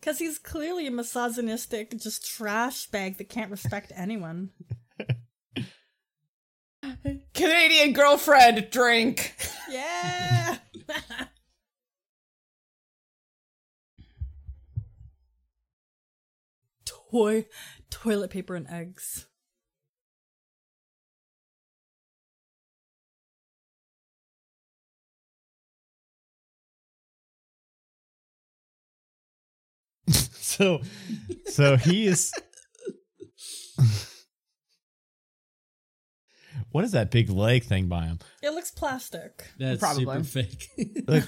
Because 0.00 0.18
he's 0.18 0.38
clearly 0.38 0.86
a 0.86 0.90
misogynistic, 0.90 1.90
just 1.98 2.24
trash 2.24 2.86
bag 2.86 3.18
that 3.18 3.28
can't 3.28 3.50
respect 3.50 3.92
anyone. 3.96 4.50
Canadian 7.34 7.92
girlfriend, 7.92 8.68
drink. 8.70 9.34
Yeah. 9.68 10.58
Toy, 17.10 17.46
toilet 17.90 18.30
paper 18.30 18.54
and 18.54 18.66
eggs. 18.68 19.26
so 30.08 30.80
so 31.46 31.76
he 31.76 32.06
is 32.06 32.32
What 36.70 36.84
is 36.84 36.92
that 36.92 37.10
big 37.10 37.30
leg 37.30 37.64
thing 37.64 37.86
by 37.86 38.04
him? 38.06 38.18
It 38.42 38.50
looks 38.50 38.70
plastic. 38.70 39.46
That's 39.58 39.80
Probably. 39.80 40.04
super 40.04 40.24
fake. 40.24 40.68
Look, 41.08 41.24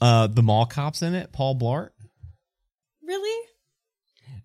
uh 0.00 0.26
the 0.26 0.42
mall 0.42 0.66
cops 0.66 1.02
in 1.02 1.14
it, 1.14 1.32
Paul 1.32 1.56
Blart? 1.58 1.90
Really? 3.02 3.48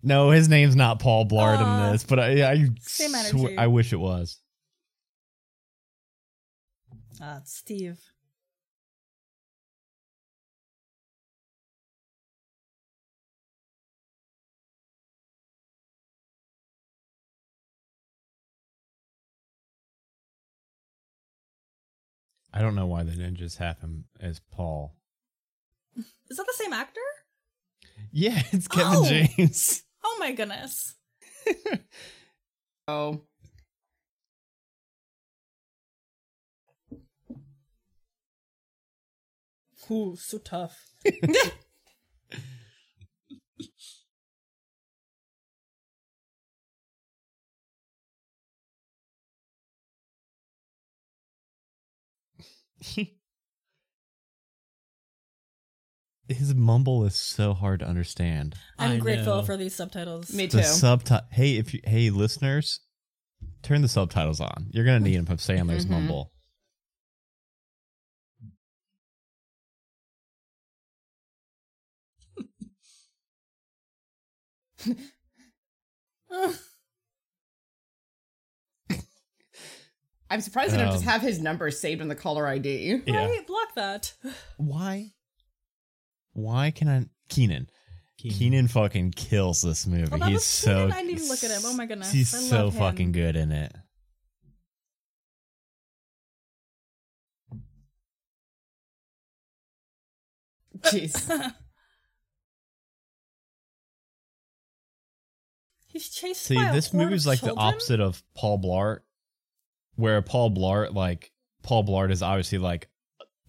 No, 0.02 0.30
his 0.30 0.48
name's 0.48 0.76
not 0.76 1.00
Paul 1.00 1.26
Blart 1.26 1.58
Aw. 1.58 1.86
in 1.86 1.92
this, 1.92 2.04
but 2.04 2.18
I 2.18 2.50
I, 2.50 2.68
Same 2.80 3.12
sw-. 3.12 3.58
I 3.58 3.66
wish 3.66 3.92
it 3.92 4.00
was. 4.00 4.38
Ah, 7.20 7.38
it's 7.38 7.54
Steve. 7.54 7.98
I 22.52 22.60
don't 22.60 22.74
know 22.74 22.86
why 22.86 23.04
they 23.04 23.12
didn't 23.12 23.36
just 23.36 23.58
have 23.58 23.78
him 23.80 24.06
as 24.20 24.40
Paul. 24.50 24.96
Is 25.96 26.36
that 26.36 26.46
the 26.46 26.54
same 26.56 26.72
actor? 26.72 27.00
Yeah, 28.12 28.42
it's 28.52 28.68
Kevin 28.68 28.92
Oh. 28.94 29.04
James. 29.04 29.82
Oh 30.04 30.16
my 30.20 30.32
goodness. 30.32 30.94
Oh, 32.90 33.20
Ooh, 39.90 40.16
so 40.16 40.38
tough. 40.38 40.92
His 56.28 56.54
mumble 56.54 57.04
is 57.06 57.14
so 57.14 57.54
hard 57.54 57.80
to 57.80 57.86
understand. 57.86 58.54
I'm 58.78 58.92
I 58.92 58.96
grateful 58.98 59.36
know. 59.36 59.42
for 59.42 59.56
these 59.56 59.74
subtitles. 59.74 60.32
me 60.32 60.46
too. 60.46 60.58
The 60.58 60.62
subtitle. 60.62 61.26
Hey, 61.32 61.56
if 61.56 61.72
you, 61.72 61.80
hey 61.84 62.10
listeners, 62.10 62.80
turn 63.62 63.80
the 63.82 63.88
subtitles 63.88 64.38
on. 64.40 64.66
You're 64.70 64.84
gonna 64.84 65.00
need 65.00 65.16
them 65.16 65.24
for 65.26 65.34
Sandler's 65.36 65.86
Mhm. 65.86 65.90
mumble. 65.90 66.32
I'm 80.30 80.40
surprised 80.42 80.72
they 80.74 80.78
don't 80.78 80.92
just 80.92 81.04
Um, 81.04 81.10
have 81.10 81.22
his 81.22 81.38
number 81.40 81.70
saved 81.70 82.02
on 82.02 82.08
the 82.08 82.14
caller 82.14 82.46
ID. 82.46 83.00
Yeah. 83.06 83.26
Right, 83.26 83.46
block 83.46 83.74
that. 83.76 84.12
Why? 84.58 85.12
Why 86.38 86.70
can 86.70 86.86
I? 86.88 87.04
Kenan. 87.28 87.68
Kenan. 88.16 88.38
Kenan 88.38 88.68
fucking 88.68 89.10
kills 89.10 89.60
this 89.60 89.88
movie. 89.88 90.08
Oh, 90.12 90.18
that 90.18 90.28
he's 90.28 90.34
was 90.34 90.44
so. 90.44 90.74
Kenan? 90.74 90.92
I 90.92 91.02
didn't 91.02 91.10
even 91.16 91.28
look 91.28 91.42
at 91.42 91.50
him. 91.50 91.62
Oh 91.64 91.72
my 91.74 91.86
goodness. 91.86 92.12
He's 92.12 92.32
I 92.32 92.38
so 92.38 92.66
him. 92.68 92.72
fucking 92.74 93.12
good 93.12 93.34
in 93.34 93.50
it. 93.50 93.74
Jeez. 100.78 101.52
He's 105.88 106.10
chased 106.10 106.42
See, 106.42 106.54
by 106.54 106.70
this 106.70 106.90
horde 106.90 107.02
movie's 107.02 107.26
of 107.26 107.30
like 107.30 107.40
the 107.40 107.54
opposite 107.54 107.98
of 107.98 108.22
Paul 108.36 108.60
Blart, 108.62 109.00
where 109.96 110.22
Paul 110.22 110.54
Blart, 110.54 110.94
like 110.94 111.32
Paul 111.64 111.82
Blart, 111.82 112.12
is 112.12 112.22
obviously 112.22 112.58
like 112.58 112.88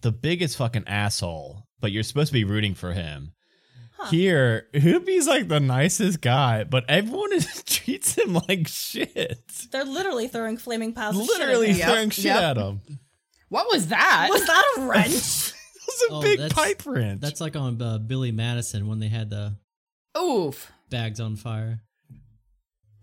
the 0.00 0.10
biggest 0.10 0.56
fucking 0.56 0.88
asshole, 0.88 1.68
but 1.80 1.92
you're 1.92 2.02
supposed 2.02 2.28
to 2.28 2.32
be 2.34 2.44
rooting 2.44 2.74
for 2.74 2.92
him. 2.92 3.32
Huh. 3.96 4.10
Here, 4.10 4.66
Hoopy's 4.74 5.26
like 5.26 5.48
the 5.48 5.60
nicest 5.60 6.20
guy, 6.22 6.64
but 6.64 6.84
everyone 6.88 7.32
is, 7.32 7.62
treats 7.66 8.14
him 8.16 8.34
like 8.48 8.66
shit. 8.68 9.40
They're 9.70 9.84
literally 9.84 10.26
throwing 10.28 10.56
flaming 10.56 10.92
piles 10.94 11.16
of 11.18 11.26
Literally 11.26 11.74
shit 11.74 11.82
at 11.82 11.88
him. 11.88 11.88
Yep, 11.88 11.88
throwing 11.88 12.10
shit 12.10 12.24
yep. 12.24 12.42
at 12.42 12.56
him. 12.56 12.80
what 13.50 13.66
was 13.70 13.88
that? 13.88 14.28
Was 14.30 14.46
that 14.46 14.64
a 14.78 14.80
wrench? 14.86 15.52
It 15.90 16.08
was 16.10 16.10
a 16.10 16.14
Oh, 16.14 16.22
big 16.22 16.50
pipe 16.52 16.86
wrench. 16.86 17.20
That's 17.20 17.40
like 17.40 17.56
on 17.56 17.82
uh, 17.82 17.98
Billy 17.98 18.30
Madison 18.30 18.86
when 18.86 19.00
they 19.00 19.08
had 19.08 19.28
the 19.28 19.56
Oof. 20.16 20.70
bags 20.88 21.18
on 21.18 21.34
fire. 21.34 21.80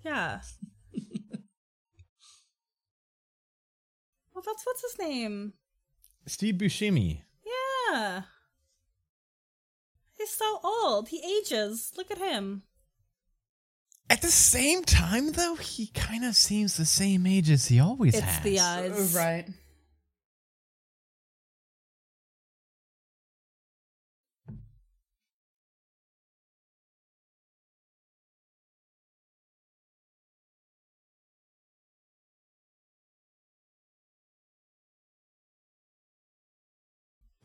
yeah. 0.06 0.40
Well, 4.34 4.44
that's 4.46 4.66
what's 4.66 4.82
his 4.84 5.00
name? 5.00 5.54
Steve 6.28 6.56
Buscemi. 6.56 7.22
Yeah. 7.92 8.22
He's 10.18 10.32
so 10.32 10.60
old. 10.64 11.10
He 11.10 11.22
ages. 11.24 11.92
Look 11.96 12.10
at 12.12 12.18
him. 12.18 12.64
At 14.10 14.22
the 14.22 14.30
same 14.30 14.84
time, 14.84 15.34
though, 15.34 15.56
he 15.56 15.88
kind 15.88 16.24
of 16.24 16.36
seems 16.36 16.78
the 16.78 16.86
same 16.86 17.28
age 17.28 17.50
as 17.50 17.68
he 17.68 17.80
always 17.80 18.16
It's 18.16 18.24
has. 18.24 18.44
the 18.44 18.60
eyes. 18.60 19.14
Right. 19.14 19.48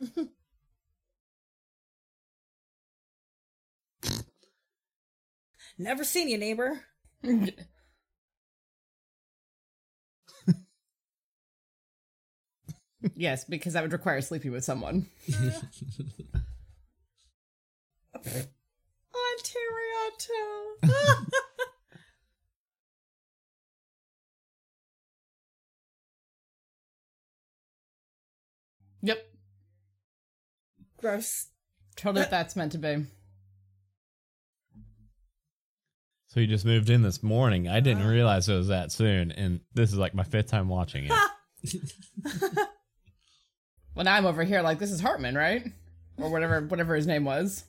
Never 5.79 6.05
seen 6.05 6.29
you, 6.29 6.38
neighbor. 6.38 6.81
yes, 13.14 13.45
because 13.45 13.73
that 13.73 13.83
would 13.83 13.93
require 13.93 14.21
sleeping 14.21 14.52
with 14.52 14.64
someone. 14.64 15.07
Ontario. 18.17 18.43
Yep. 29.02 29.19
Gross. 30.97 31.49
Totally 31.97 32.21
uh, 32.21 32.25
what 32.25 32.31
that's 32.31 32.57
meant 32.57 32.73
to 32.73 32.79
be. 32.79 33.05
So 36.32 36.40
he 36.40 36.46
just 36.46 36.64
moved 36.64 36.88
in 36.88 37.02
this 37.02 37.22
morning. 37.22 37.68
I 37.68 37.80
didn't 37.80 38.06
realize 38.06 38.48
it 38.48 38.54
was 38.54 38.68
that 38.68 38.90
soon, 38.90 39.32
and 39.32 39.60
this 39.74 39.92
is 39.92 39.98
like 39.98 40.14
my 40.14 40.22
fifth 40.22 40.46
time 40.46 40.66
watching 40.68 41.10
it. 41.10 41.80
Well, 43.94 44.06
now 44.06 44.14
I'm 44.14 44.24
over 44.24 44.42
here 44.42 44.62
like, 44.62 44.78
this 44.78 44.90
is 44.90 45.02
Hartman, 45.02 45.34
right? 45.34 45.66
or 46.16 46.30
whatever 46.30 46.62
whatever 46.62 46.94
his 46.94 47.06
name 47.06 47.24
was. 47.24 47.64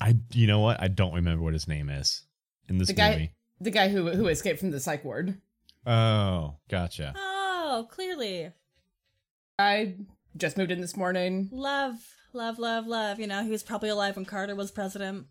I 0.00 0.16
you 0.32 0.46
know 0.46 0.60
what? 0.60 0.82
I 0.82 0.88
don't 0.88 1.14
remember 1.14 1.42
what 1.42 1.54
his 1.54 1.66
name 1.66 1.88
is 1.88 2.22
in 2.68 2.76
this 2.76 2.88
The 2.88 2.94
guy 2.94 3.10
movie. 3.12 3.32
the 3.60 3.70
guy 3.70 3.88
who 3.88 4.10
who 4.10 4.28
escaped 4.28 4.60
from 4.60 4.70
the 4.70 4.80
psych 4.80 5.04
ward. 5.04 5.40
Oh, 5.86 6.56
gotcha. 6.68 7.14
Oh, 7.16 7.88
clearly. 7.90 8.52
I 9.58 9.94
just 10.36 10.58
moved 10.58 10.70
in 10.70 10.82
this 10.82 10.96
morning. 10.96 11.48
Love, 11.50 11.96
love, 12.34 12.58
love, 12.58 12.86
love. 12.86 13.18
You 13.18 13.26
know, 13.26 13.42
he 13.42 13.50
was 13.50 13.62
probably 13.62 13.88
alive 13.88 14.16
when 14.16 14.26
Carter 14.26 14.54
was 14.54 14.70
president. 14.70 15.26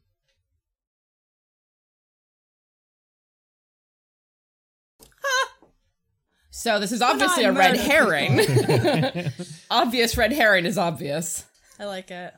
So 6.59 6.77
this 6.77 6.91
is 6.91 7.01
obviously 7.01 7.45
a 7.45 7.53
red 7.53 7.77
herring. 7.77 8.37
obvious 9.71 10.17
red 10.17 10.33
herring 10.33 10.65
is 10.65 10.77
obvious. 10.77 11.45
I 11.79 11.85
like 11.85 12.11
it. 12.11 12.33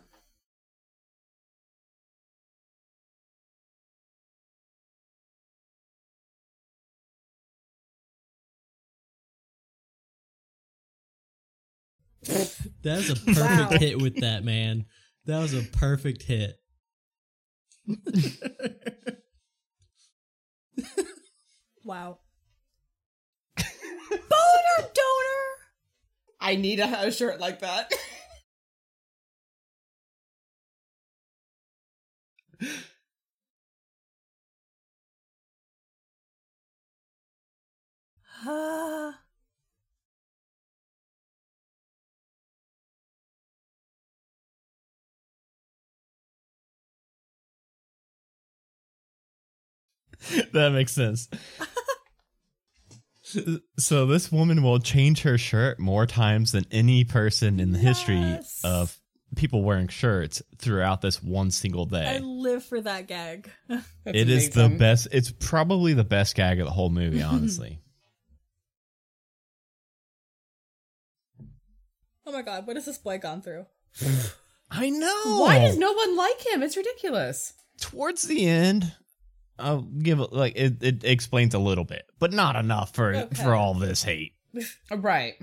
That 12.83 12.97
was 12.97 13.09
a 13.09 13.15
perfect 13.33 13.71
Wow. 13.71 13.77
hit 13.79 13.99
with 13.99 14.19
that 14.19 14.43
man. 14.43 14.85
That 15.25 15.39
was 15.39 15.55
a 15.55 15.63
perfect 15.63 16.21
hit. 16.21 16.57
Wow. 21.83 22.19
Boner 24.81 24.93
donor. 24.93 25.71
I 26.39 26.55
need 26.55 26.79
a, 26.79 27.07
a 27.07 27.11
shirt 27.11 27.39
like 27.39 27.59
that. 27.59 27.91
Ah. 38.45 39.21
that 50.53 50.71
makes 50.71 50.91
sense. 50.93 51.27
so 53.77 54.05
this 54.05 54.31
woman 54.31 54.63
will 54.63 54.79
change 54.79 55.21
her 55.21 55.37
shirt 55.37 55.79
more 55.79 56.05
times 56.05 56.51
than 56.51 56.65
any 56.71 57.03
person 57.03 57.59
in 57.59 57.71
the 57.71 57.79
history 57.79 58.39
of 58.63 58.97
people 59.35 59.63
wearing 59.63 59.87
shirts 59.87 60.41
throughout 60.57 61.01
this 61.01 61.21
one 61.23 61.51
single 61.51 61.85
day. 61.85 62.05
I 62.15 62.19
live 62.19 62.63
for 62.63 62.81
that 62.81 63.07
gag. 63.07 63.49
That's 63.69 63.83
It 64.05 64.29
is 64.29 64.49
the 64.49 64.69
best. 64.69 65.07
It's 65.11 65.31
probably 65.31 65.93
the 65.93 66.03
best 66.03 66.35
gag 66.35 66.59
of 66.59 66.65
the 66.65 66.71
whole 66.71 66.89
movie, 66.89 67.21
honestly. 67.23 67.79
oh 72.25 72.31
my 72.31 72.41
god, 72.41 72.65
what 72.65 72.75
has 72.77 72.85
this 72.85 72.97
boy 72.97 73.17
gone 73.17 73.41
through? 73.41 73.65
I 74.69 74.89
know. 74.89 75.41
Why 75.41 75.59
does 75.59 75.77
no 75.77 75.91
one 75.91 76.15
like 76.15 76.45
him? 76.45 76.63
It's 76.63 76.77
ridiculous. 76.77 77.53
Towards 77.79 78.23
the 78.23 78.45
end, 78.45 78.93
I'll 79.59 79.81
give 79.81 80.19
it 80.19 80.33
like 80.33 80.53
it, 80.55 80.81
it 80.81 81.03
explains 81.03 81.53
a 81.53 81.59
little 81.59 81.83
bit, 81.83 82.09
but 82.19 82.33
not 82.33 82.55
enough 82.55 82.93
for 82.95 83.13
Okay. 83.15 83.43
for 83.43 83.53
all 83.55 83.73
this 83.73 84.03
hate. 84.03 84.33
Right. 84.91 85.35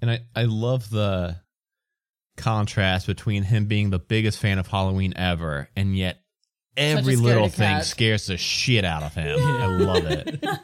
And 0.00 0.10
I, 0.10 0.20
I 0.34 0.44
love 0.44 0.90
the 0.90 1.36
contrast 2.36 3.06
between 3.06 3.42
him 3.44 3.66
being 3.66 3.90
the 3.90 3.98
biggest 3.98 4.38
fan 4.38 4.58
of 4.58 4.66
Halloween 4.66 5.12
ever, 5.16 5.68
and 5.76 5.96
yet 5.96 6.20
every 6.76 7.16
little 7.16 7.48
thing 7.48 7.76
cat. 7.76 7.84
scares 7.86 8.26
the 8.26 8.36
shit 8.36 8.84
out 8.84 9.02
of 9.04 9.14
him. 9.14 9.38
I 9.42 9.66
love 9.66 10.04
it. 10.06 10.44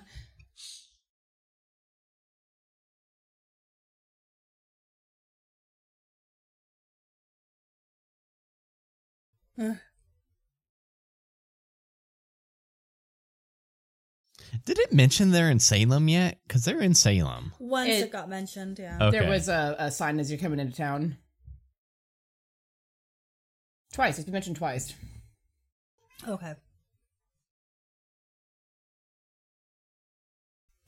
Did 14.65 14.79
it 14.79 14.93
mention 14.93 15.31
they're 15.31 15.51
in 15.51 15.59
Salem 15.59 16.09
yet? 16.09 16.39
Because 16.47 16.65
they're 16.65 16.81
in 16.81 16.95
Salem. 16.95 17.53
Once 17.59 17.91
it, 17.91 18.05
It- 18.05 18.13
got 18.13 18.29
mentioned, 18.29 18.79
yeah. 18.79 18.99
Okay. 19.01 19.19
There 19.19 19.29
was 19.29 19.49
a, 19.49 19.77
a 19.79 19.91
sign 19.91 20.19
as 20.21 20.31
you're 20.31 20.41
coming 20.41 20.59
into 20.61 20.77
town. 20.77 21.17
Twice. 23.93 24.19
It's 24.19 24.25
been 24.27 24.33
mentioned 24.33 24.57
twice. 24.57 24.95
Okay. 26.27 26.55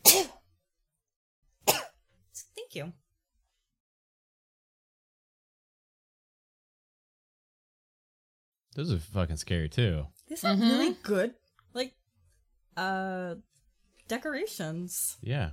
Thank 1.66 2.74
you. 2.74 2.92
Those 8.74 8.92
are 8.92 8.98
fucking 8.98 9.36
scary 9.36 9.68
too. 9.68 10.06
These 10.28 10.44
are 10.44 10.54
really 10.54 10.96
good, 11.02 11.34
like, 11.74 11.92
uh, 12.76 13.34
decorations. 14.06 15.16
Yeah. 15.20 15.50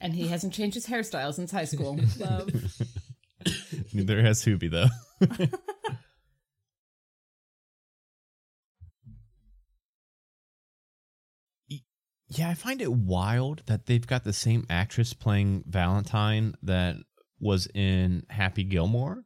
And 0.00 0.14
he 0.14 0.28
hasn't 0.28 0.52
changed 0.52 0.74
his 0.74 0.86
hairstyle 0.86 1.32
since 1.32 1.50
high 1.50 1.64
school. 1.64 1.98
Neither 3.94 4.22
has 4.22 4.44
Hubie 4.44 4.70
though. 4.70 4.88
yeah, 12.38 12.48
I 12.48 12.54
find 12.54 12.80
it 12.80 12.92
wild 12.92 13.62
that 13.66 13.86
they've 13.86 14.06
got 14.06 14.24
the 14.24 14.32
same 14.32 14.66
actress 14.68 15.12
playing 15.12 15.64
Valentine 15.66 16.54
that 16.62 16.96
was 17.40 17.68
in 17.74 18.24
Happy 18.30 18.64
Gilmore, 18.64 19.24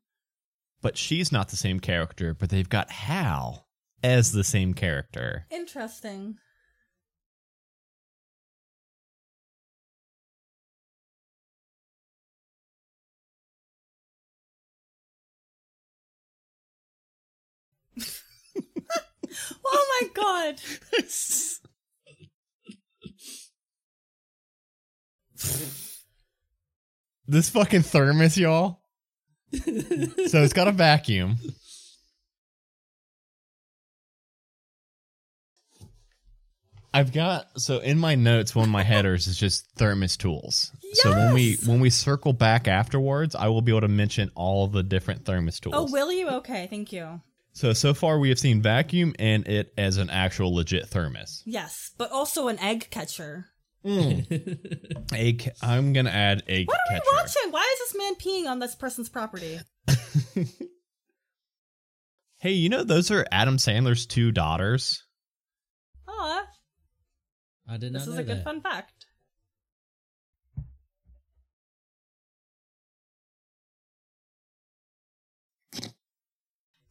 but 0.82 0.96
she's 0.96 1.32
not 1.32 1.48
the 1.48 1.56
same 1.56 1.80
character, 1.80 2.34
but 2.34 2.50
they've 2.50 2.68
got 2.68 2.90
Hal 2.90 3.66
as 4.02 4.32
the 4.32 4.44
same 4.44 4.74
character. 4.74 5.46
Interesting. 5.50 6.38
oh 19.64 20.00
my 20.00 20.08
god. 20.14 20.60
This 27.26 27.50
fucking 27.50 27.82
thermos, 27.82 28.36
y'all. 28.36 28.80
so 29.52 30.42
it's 30.42 30.52
got 30.52 30.68
a 30.68 30.72
vacuum. 30.72 31.36
I've 36.92 37.12
got 37.12 37.60
so 37.60 37.78
in 37.78 37.98
my 37.98 38.14
notes 38.14 38.54
one 38.54 38.64
of 38.64 38.70
my 38.70 38.82
headers 38.82 39.26
is 39.26 39.36
just 39.36 39.70
thermos 39.76 40.16
tools. 40.16 40.72
So 40.94 41.10
when 41.14 41.34
we 41.34 41.58
when 41.66 41.80
we 41.80 41.90
circle 41.90 42.32
back 42.32 42.66
afterwards, 42.66 43.34
I 43.34 43.48
will 43.48 43.60
be 43.60 43.72
able 43.72 43.82
to 43.82 43.88
mention 43.88 44.30
all 44.34 44.66
the 44.68 44.82
different 44.82 45.24
thermos 45.24 45.60
tools. 45.60 45.74
Oh, 45.76 45.92
will 45.92 46.10
you? 46.10 46.28
Okay, 46.28 46.66
thank 46.68 46.92
you. 46.92 47.20
so 47.52 47.74
so 47.74 47.92
far 47.92 48.18
we 48.18 48.30
have 48.30 48.38
seen 48.38 48.62
vacuum 48.62 49.14
and 49.18 49.46
it 49.46 49.72
as 49.76 49.98
an 49.98 50.08
actual 50.08 50.54
legit 50.54 50.88
thermos. 50.88 51.42
Yes, 51.44 51.92
but 51.98 52.10
also 52.10 52.48
an 52.48 52.58
egg 52.58 52.88
catcher. 52.90 53.46
Egg, 55.14 55.50
I'm 55.62 55.92
gonna 55.92 56.10
add 56.10 56.42
egg 56.48 56.66
What 56.66 56.76
are 56.76 56.94
catcher. 56.94 57.04
we 57.10 57.16
watching? 57.16 57.52
Why 57.52 57.74
is 57.74 57.78
this 57.78 57.96
man 57.98 58.14
peeing 58.16 58.50
on 58.50 58.58
this 58.58 58.74
person's 58.74 59.08
property? 59.08 59.60
Hey, 62.40 62.52
you 62.52 62.68
know 62.68 62.84
those 62.84 63.10
are 63.10 63.26
Adam 63.32 63.56
Sandler's 63.56 64.06
two 64.06 64.30
daughters. 64.30 65.02
Aw, 66.06 66.46
I 67.68 67.76
did 67.78 67.92
not 67.92 67.98
this 67.98 68.06
is 68.06 68.14
know 68.14 68.20
a 68.20 68.22
good 68.22 68.44
fun 68.44 68.60
fact. 68.60 69.06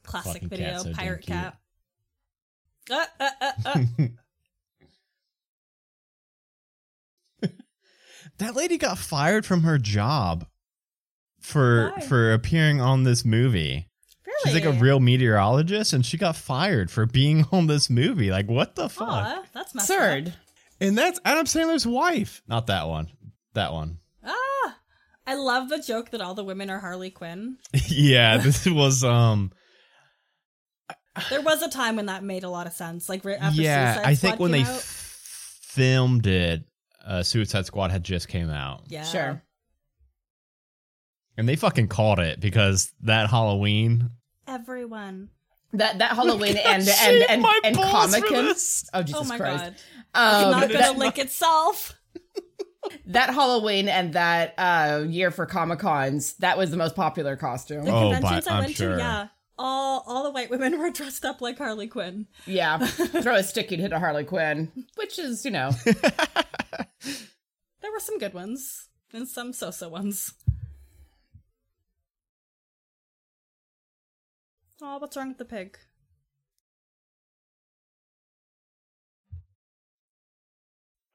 Classic 0.04 0.34
Fucking 0.34 0.50
video, 0.50 0.67
cat's 0.69 0.84
so 0.84 0.89
damn 0.89 0.95
pirate 0.95 1.21
cute. 1.21 1.38
cat. 1.38 1.58
Uh, 2.89 3.06
uh, 3.19 3.52
uh, 3.65 3.84
that 8.39 8.56
lady 8.56 8.78
got 8.78 8.97
fired 8.97 9.45
from 9.45 9.63
her 9.63 9.78
job 9.78 10.45
for 11.39 11.91
Why? 11.95 12.02
for 12.02 12.34
appearing 12.34 12.82
on 12.82 13.04
this 13.04 13.26
movie. 13.26 13.88
She's 14.43 14.54
like 14.54 14.65
a 14.65 14.71
real 14.71 15.00
meteorologist, 15.00 15.93
and 15.93 16.06
she 16.06 16.17
got 16.17 16.36
fired 16.36 16.91
for 16.91 17.06
being 17.06 17.45
on 17.52 17.67
this 17.67 17.89
movie. 17.89 18.30
Like, 18.30 18.47
what 18.47 18.76
the 18.76 18.88
fuck? 18.89 19.08
Aw, 19.08 19.43
that's 19.54 19.73
messed 19.73 19.89
up. 19.89 19.97
Absurd. 19.97 20.34
And 20.80 20.97
that's 20.97 21.19
Adam 21.26 21.45
Sandler's 21.45 21.88
wife. 21.88 22.43
Not 22.47 22.67
that 22.67 22.88
one. 22.88 23.08
That 23.54 23.73
one. 23.73 23.97
Ah, 24.23 24.78
I 25.26 25.34
love 25.34 25.69
the 25.69 25.80
joke 25.80 26.12
that 26.12 26.21
all 26.21 26.36
the 26.36 26.43
women 26.43 26.69
are 26.69 26.80
Harley 26.80 27.10
Quinn. 27.10 27.58
yeah, 27.88 28.38
this 28.43 28.65
was 28.67 29.04
um. 29.04 29.52
There 31.32 31.41
was 31.41 31.63
a 31.63 31.69
time 31.69 31.95
when 31.95 32.06
that 32.06 32.23
made 32.23 32.43
a 32.43 32.50
lot 32.50 32.67
of 32.67 32.73
sense. 32.73 33.10
Like 33.10 33.26
right 33.26 33.39
after 33.41 33.60
yeah, 33.60 33.95
Suicide 33.95 34.10
I 34.10 34.15
think 34.15 34.34
Squad 34.36 34.43
when 34.43 34.52
they 34.52 34.62
out. 34.62 34.82
filmed 34.82 36.28
it, 36.28 36.63
uh, 37.08 37.24
Suicide 37.24 37.65
Squad 37.65 37.89
had 37.91 38.04
just 38.04 38.28
came 38.28 38.50
out, 38.50 38.82
yeah, 38.88 39.04
Sure. 39.04 39.41
and 41.38 41.48
they 41.48 41.56
fucking 41.56 41.88
called 41.88 42.20
it 42.20 42.39
because 42.39 42.91
that 43.02 43.30
Halloween. 43.30 44.10
everyone. 44.48 45.30
That 45.74 45.98
that 46.00 46.12
Halloween 46.12 46.54
God, 46.54 46.62
and 46.65 46.76
and 46.76 46.86
shave 46.88 47.26
and, 47.30 47.46
and 47.63 47.76
Comic 47.78 48.26
for 48.26 48.34
Con. 48.34 48.46
Oh 48.93 49.04
Jesus 49.04 49.22
oh 49.22 49.24
my 49.26 49.38
Christ! 49.38 49.63
god, 49.63 49.76
Um, 50.46 50.52
not 50.52 50.62
gonna 50.70 50.74
that, 50.80 50.98
lick 50.98 51.17
itself. 51.17 51.93
that 53.08 53.32
Halloween 53.34 53.89
and 53.89 54.13
that 54.13 54.54
uh, 54.58 55.04
year 55.08 55.30
for 55.30 55.46
Comic 55.46 55.80
Cons, 55.80 56.34
that 56.36 56.58
was 56.58 56.72
the 56.72 56.78
most 56.78 56.96
popular 56.96 57.36
costume. 57.36 57.84
The 57.84 57.91
Oh, 57.91 58.12
conventions 58.13 58.46
but 58.46 58.52
I 58.52 58.56
I'm 58.58 58.63
went 58.63 58.76
sure. 58.78 58.93
to, 58.93 58.98
yeah, 58.98 59.28
all 59.60 60.04
all 60.08 60.24
the 60.24 60.32
white 60.32 60.50
women 60.50 60.80
were 60.80 60.89
dressed 60.89 61.26
up 61.26 61.41
like 61.41 61.58
Harley 61.58 61.88
Quinn. 61.88 62.28
Yeah, 62.46 62.78
throw 62.88 63.36
a 63.36 63.43
stick, 63.43 63.70
you'd 63.70 63.82
hit 63.82 63.91
a 63.91 64.00
Harley 64.00 64.24
Quinn, 64.24 64.72
which 64.96 65.20
is 65.20 65.43
you 65.43 65.52
know 65.52 65.72
There 67.82 67.91
were 67.91 68.00
some 68.00 68.17
good 68.20 68.34
ones 68.34 68.89
and 69.13 69.28
some 69.28 69.54
so-so 69.54 69.88
ones. 69.89 70.34
Oh, 74.82 74.98
what's 74.98 75.15
wrong 75.17 75.30
with 75.30 75.38
the 75.38 75.46
pig? 75.46 75.78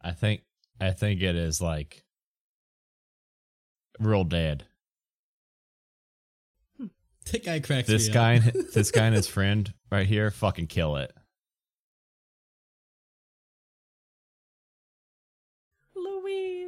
I 0.02 0.12
think 0.12 0.42
I 0.81 0.90
think 0.90 1.22
it 1.22 1.37
is 1.37 1.61
like 1.61 2.05
real 4.00 4.24
dead. 4.24 4.64
Hmm. 6.76 6.87
That 7.31 7.44
guy 7.44 7.61
cracks 7.61 7.88
This 7.88 8.09
me 8.09 8.14
guy, 8.14 8.37
up. 8.38 8.55
and, 8.55 8.64
this 8.74 8.90
guy 8.90 9.07
and 9.07 9.14
his 9.14 9.28
friend 9.28 9.72
right 9.90 10.07
here, 10.07 10.31
fucking 10.31 10.66
kill 10.66 10.96
it. 10.96 11.12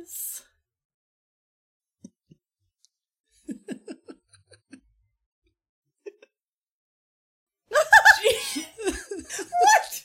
Louise. 0.04 0.42
what? 9.60 10.04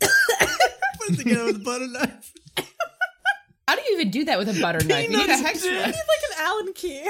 Put 0.00 1.10
it 1.10 1.16
together 1.18 1.44
with 1.46 1.56
a 1.56 1.60
butter 1.60 1.86
knife. 1.88 2.32
how 3.66 3.76
do 3.76 3.82
you 3.82 3.94
even 3.98 4.10
do 4.10 4.24
that 4.24 4.38
with 4.38 4.48
a 4.48 4.60
butter 4.60 4.84
knife? 4.84 5.10
You 5.10 5.16
need 5.16 5.28
a 5.28 5.36
hex 5.36 5.64
I 5.64 5.70
knife. 5.70 5.86
need 5.86 5.92
like 5.92 6.24
an 6.30 6.36
Allen 6.38 6.72
key. 6.74 7.08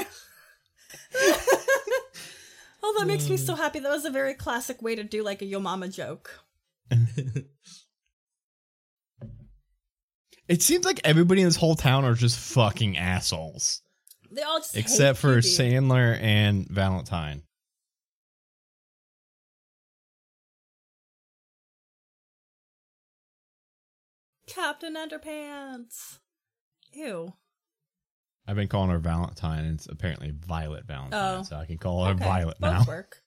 Oh, 2.83 2.95
that 2.99 3.07
makes 3.07 3.29
me 3.29 3.37
mm. 3.37 3.47
so 3.47 3.55
happy. 3.55 3.79
That 3.79 3.91
was 3.91 4.05
a 4.05 4.11
very 4.11 4.35
classic 4.35 4.83
way 4.83 4.95
to 4.95 5.05
do 5.05 5.23
like 5.23 5.43
a 5.43 5.47
yo 5.47 5.61
mama 5.61 5.89
joke. 5.89 6.41
It 10.49 10.63
seems 10.63 10.87
like 10.87 11.01
everybody 11.05 11.43
in 11.43 11.47
this 11.47 11.57
whole 11.57 11.75
town 11.75 12.07
are 12.07 12.15
just 12.15 12.39
fucking 12.39 12.97
assholes, 12.97 13.83
They 14.31 14.43
all 14.43 14.59
just 14.59 14.77
except 14.77 15.19
for 15.19 15.43
Phoebe. 15.43 15.75
Sandler 15.75 16.19
and 16.21 16.67
Valentine. 16.69 17.43
Captain 24.47 24.97
Underpants. 24.97 26.21
Ew. 26.95 27.35
I've 28.49 28.57
been 28.57 28.67
calling 28.67 28.89
her 28.91 28.99
Valentine, 28.99 29.67
and 29.67 29.75
it's 29.75 29.87
apparently 29.87 30.31
Violet 30.31 30.87
Valentine, 30.87 31.41
Oh. 31.41 31.43
so 31.43 31.57
I 31.57 31.67
can 31.67 31.77
call 31.79 32.07
her 32.07 32.13
Okay, 32.13 32.25
Violet 32.25 32.59
both 32.59 32.73
now. 32.73 32.85
work. 32.87 33.23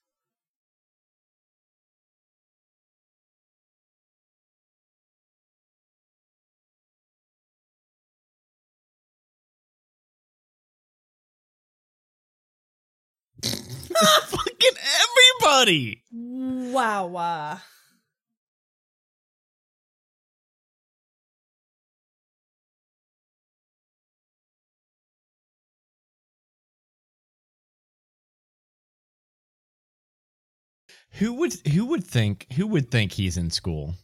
fucking 13.44 14.78
everybody. 15.42 16.04
Wow. 16.12 17.16
Uh, 17.16 17.58
Who 31.14 31.34
would 31.34 31.54
who 31.68 31.86
would 31.88 32.04
think 32.06 32.48
who 32.54 32.68
would 32.68 32.90
think 32.90 33.14
he's 33.14 33.38
in 33.38 33.50
school? 33.50 33.96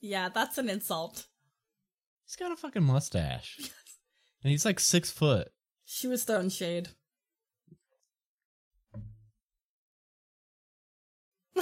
yeah, 0.00 0.28
that's 0.28 0.58
an 0.58 0.68
insult. 0.68 1.26
He's 2.24 2.36
got 2.36 2.52
a 2.52 2.56
fucking 2.56 2.82
mustache, 2.82 3.58
and 4.42 4.50
he's 4.50 4.64
like 4.64 4.80
six 4.80 5.10
foot. 5.10 5.48
She 5.84 6.06
was 6.08 6.24
throwing 6.24 6.48
shade. 6.48 6.88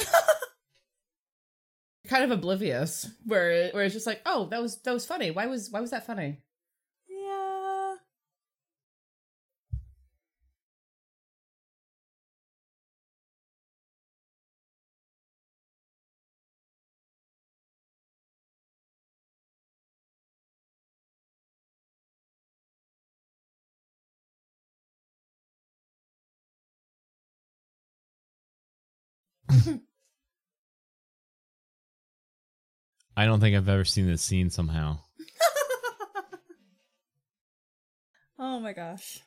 Kind 2.06 2.24
of 2.24 2.30
oblivious, 2.30 3.08
where 3.24 3.50
it, 3.50 3.74
where 3.74 3.84
it's 3.84 3.94
just 3.94 4.06
like, 4.06 4.20
oh, 4.26 4.46
that 4.50 4.60
was 4.60 4.80
that 4.82 4.92
was 4.92 5.06
funny. 5.06 5.30
Why 5.30 5.46
was 5.46 5.70
why 5.70 5.80
was 5.80 5.90
that 5.90 6.06
funny? 6.06 6.38
I 33.16 33.26
don't 33.26 33.40
think 33.40 33.56
I've 33.56 33.68
ever 33.68 33.84
seen 33.84 34.06
this 34.06 34.22
scene 34.22 34.50
somehow. 34.50 34.98
oh 38.38 38.60
my 38.60 38.72
gosh. 38.72 39.20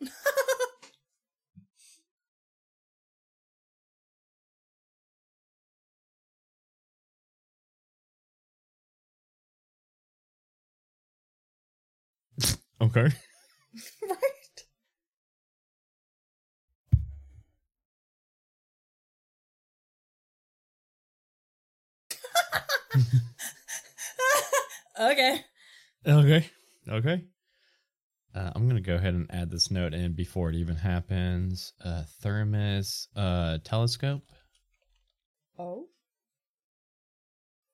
Okay. 12.80 13.08
right? 14.08 14.64
okay. 25.00 25.44
Okay. 26.06 26.50
Okay. 26.88 27.24
Uh, 28.34 28.50
I'm 28.54 28.68
gonna 28.68 28.80
go 28.82 28.96
ahead 28.96 29.14
and 29.14 29.26
add 29.30 29.50
this 29.50 29.70
note 29.70 29.94
in 29.94 30.12
before 30.12 30.50
it 30.50 30.56
even 30.56 30.76
happens. 30.76 31.72
Uh, 31.82 32.02
thermos, 32.20 33.08
uh, 33.16 33.58
telescope. 33.64 34.22
Oh. 35.58 35.86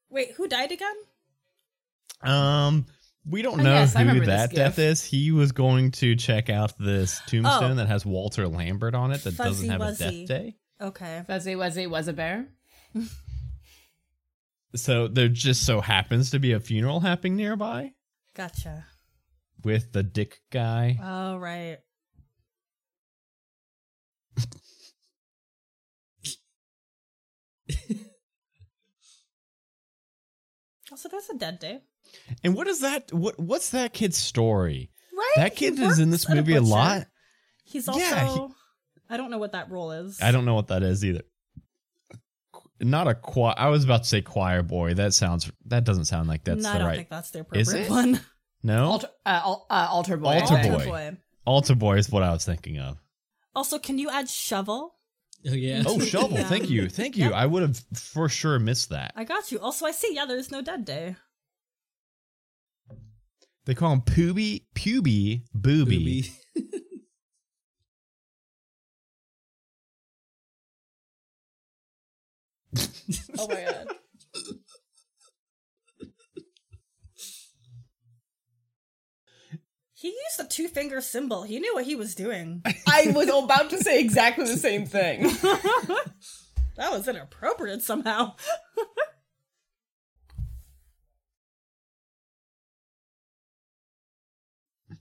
Wait, 0.09 0.33
who 0.33 0.47
died 0.47 0.71
again? 0.71 0.95
Um, 2.21 2.87
we 3.25 3.43
don't 3.43 3.61
Oh, 3.61 3.63
know 3.63 3.73
yes, 3.75 3.95
who 3.97 4.25
that 4.27 4.53
death 4.53 4.79
is. 4.79 5.05
He 5.05 5.31
was 5.31 5.53
going 5.53 5.93
to 5.93 6.17
check 6.17 6.51
out 6.51 6.73
this 6.79 7.21
tombstone 7.27 7.73
Oh. 7.73 7.75
that 7.77 7.89
has 7.89 8.05
Walter 8.05 8.49
Lambert 8.49 8.95
on 8.95 9.13
it 9.13 9.23
that 9.25 9.35
Fuzzy 9.35 9.69
doesn't 9.69 9.71
have 9.71 9.81
Wuzzy. 9.81 9.95
a 9.95 10.27
death 10.27 10.29
day. 10.29 10.57
Okay. 10.81 11.23
Fuzzy 11.27 11.55
Wuzzy 11.55 11.89
was 11.89 12.09
a 12.09 12.13
bear. 12.13 12.49
So 14.75 15.07
there 15.07 15.29
just 15.29 15.65
so 15.67 15.81
happens 15.81 16.31
to 16.31 16.39
be 16.39 16.53
a 16.53 16.61
funeral 16.61 17.01
happening 17.01 17.37
nearby 17.37 17.93
Gotcha. 18.35 18.87
with 19.63 19.93
the 19.93 20.03
dick 20.03 20.41
guy. 20.51 20.99
Oh, 21.03 21.37
right. 21.39 21.79
also, 30.91 31.09
there's 31.09 31.31
a 31.31 31.37
dead 31.39 31.59
day. 31.59 31.81
And 32.45 32.55
what 32.55 32.67
is 32.69 32.81
that? 32.81 33.13
What 33.13 33.39
what's 33.39 33.71
that 33.71 33.93
kid's 33.93 34.17
story? 34.17 34.91
Right? 35.17 35.33
That 35.37 35.53
He 35.53 35.71
kid 35.71 35.79
is 35.79 35.99
in 35.99 36.11
this 36.11 36.29
movie 36.29 36.55
a 36.57 36.61
butcher. 36.61 36.71
lot. 36.73 37.07
He's 37.65 37.89
also. 37.89 38.01
Yeah, 38.01 38.33
he- 38.35 38.47
I 39.11 39.17
don't 39.17 39.31
know 39.31 39.39
what 39.39 39.53
that 39.53 39.71
role 39.71 39.93
is. 39.93 40.21
I 40.23 40.31
don't 40.33 40.45
know 40.45 40.55
what 40.55 40.69
that 40.69 40.83
is 40.83 41.05
either. 41.05 41.23
Not 42.81 43.07
a 43.07 43.15
choir. 43.15 43.55
I 43.57 43.69
was 43.69 43.85
about 43.85 44.03
to 44.03 44.09
say 44.09 44.23
choir 44.23 44.63
boy. 44.63 44.95
That 44.95 45.15
sounds. 45.15 45.51
That 45.67 45.85
doesn't 45.85 46.07
sound 46.07 46.29
like 46.29 46.45
that's 46.45 46.63
no, 46.65 46.71
the 46.71 46.75
I 46.75 46.79
don't 46.79 46.87
right. 46.89 46.97
think 46.97 47.11
that's 47.11 47.31
the 47.31 47.47
Is 47.53 47.69
appropriate 47.69 47.85
it? 47.87 47.91
one. 47.91 48.21
no, 48.65 48.85
Alter, 48.87 49.09
uh, 49.25 49.29
al- 49.45 49.67
uh, 49.71 49.87
altar 49.91 50.17
boy. 50.17 50.31
I 50.31 50.41
Altar 50.41 50.57
think. 50.63 50.75
boy. 50.75 50.85
boy. 50.87 51.17
altar 51.47 51.75
boy 51.77 51.97
is 51.99 52.11
what 52.11 52.23
I 52.25 52.33
was 52.33 52.45
thinking 52.45 52.79
of. 52.79 52.99
Also, 53.55 53.79
can 53.79 53.99
you 53.99 54.11
add 54.11 54.29
shovel? 54.29 54.95
Oh 55.47 55.53
yeah. 55.53 55.83
Oh, 55.87 56.01
shovel. 56.13 56.39
Yeah. 56.39 56.49
Thank 56.49 56.71
you. 56.71 56.89
Thank 56.89 57.17
you. 57.17 57.25
Yep. 57.27 57.33
I 57.35 57.47
would 57.47 57.63
have 57.63 57.81
for 57.95 58.29
sure 58.29 58.59
missed 58.59 58.89
that. 58.91 59.13
I 59.15 59.25
got 59.25 59.53
you. 59.53 59.61
Also, 59.61 59.87
I 59.87 59.93
see. 59.93 60.15
Yeah, 60.15 60.25
there's 60.27 60.51
no 60.51 60.61
dead 60.63 60.85
day. 60.85 61.15
They 63.65 63.75
call 63.75 63.93
him 63.93 64.01
Pooby, 64.03 64.65
Puby, 64.75 65.43
Booby. 65.55 65.85
Booby. 65.97 66.33
Oh 73.39 73.49
my 73.49 73.55
god. 73.55 73.87
He 79.95 80.09
used 80.09 80.39
the 80.39 80.49
two 80.49 80.69
finger 80.69 81.01
symbol. 81.01 81.43
He 81.45 81.61
knew 81.61 81.75
what 81.75 81.85
he 81.85 81.95
was 81.95 82.15
doing. 82.15 82.63
I 82.89 83.13
was 83.15 83.29
about 83.29 83.71
to 83.71 83.79
say 83.79 84.01
exactly 84.01 84.47
the 84.47 84.57
same 84.57 84.87
thing. 84.87 85.31
That 86.77 86.91
was 86.91 87.07
inappropriate 87.07 87.83
somehow. 87.83 88.35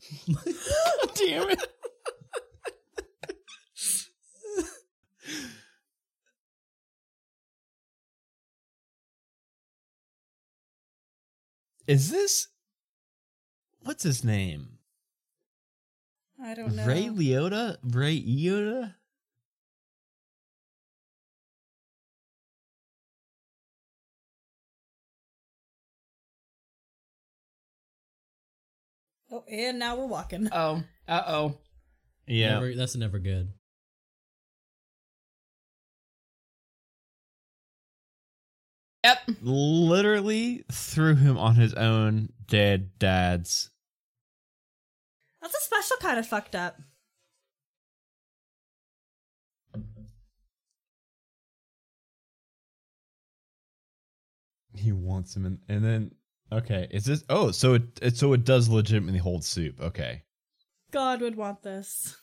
Damn 1.15 1.49
it. 1.49 1.67
Is 11.87 12.09
this 12.09 12.47
what's 13.81 14.03
his 14.03 14.23
name? 14.23 14.77
I 16.41 16.53
don't 16.53 16.75
know. 16.75 16.85
Ray 16.85 17.05
Liotta? 17.05 17.77
Ray 17.83 18.21
Liotta? 18.21 18.95
Oh, 29.31 29.45
and 29.49 29.79
now 29.79 29.95
we're 29.95 30.07
walking. 30.07 30.49
oh, 30.51 30.83
uh 31.07 31.23
oh. 31.25 31.57
Yeah. 32.27 32.55
Never, 32.55 32.75
that's 32.75 32.95
never 32.95 33.17
good. 33.19 33.53
Yep. 39.03 39.17
Literally 39.41 40.63
threw 40.71 41.15
him 41.15 41.37
on 41.37 41.55
his 41.55 41.73
own 41.73 42.29
dead 42.47 42.91
dad's. 42.99 43.69
That's 45.41 45.55
a 45.55 45.61
special 45.61 45.97
kind 45.99 46.19
of 46.19 46.27
fucked 46.27 46.55
up. 46.55 46.79
He 54.75 54.91
wants 54.91 55.35
him 55.35 55.45
in, 55.45 55.59
and 55.67 55.83
then 55.83 56.11
okay, 56.51 56.87
is 56.91 57.05
this? 57.05 57.23
Oh, 57.29 57.51
so 57.51 57.75
it, 57.75 57.83
it 58.01 58.17
so 58.17 58.33
it 58.33 58.43
does 58.43 58.69
legitimately 58.69 59.19
hold 59.19 59.43
soup. 59.43 59.79
Okay, 59.81 60.23
God 60.91 61.21
would 61.21 61.35
want 61.35 61.61
this. 61.63 62.17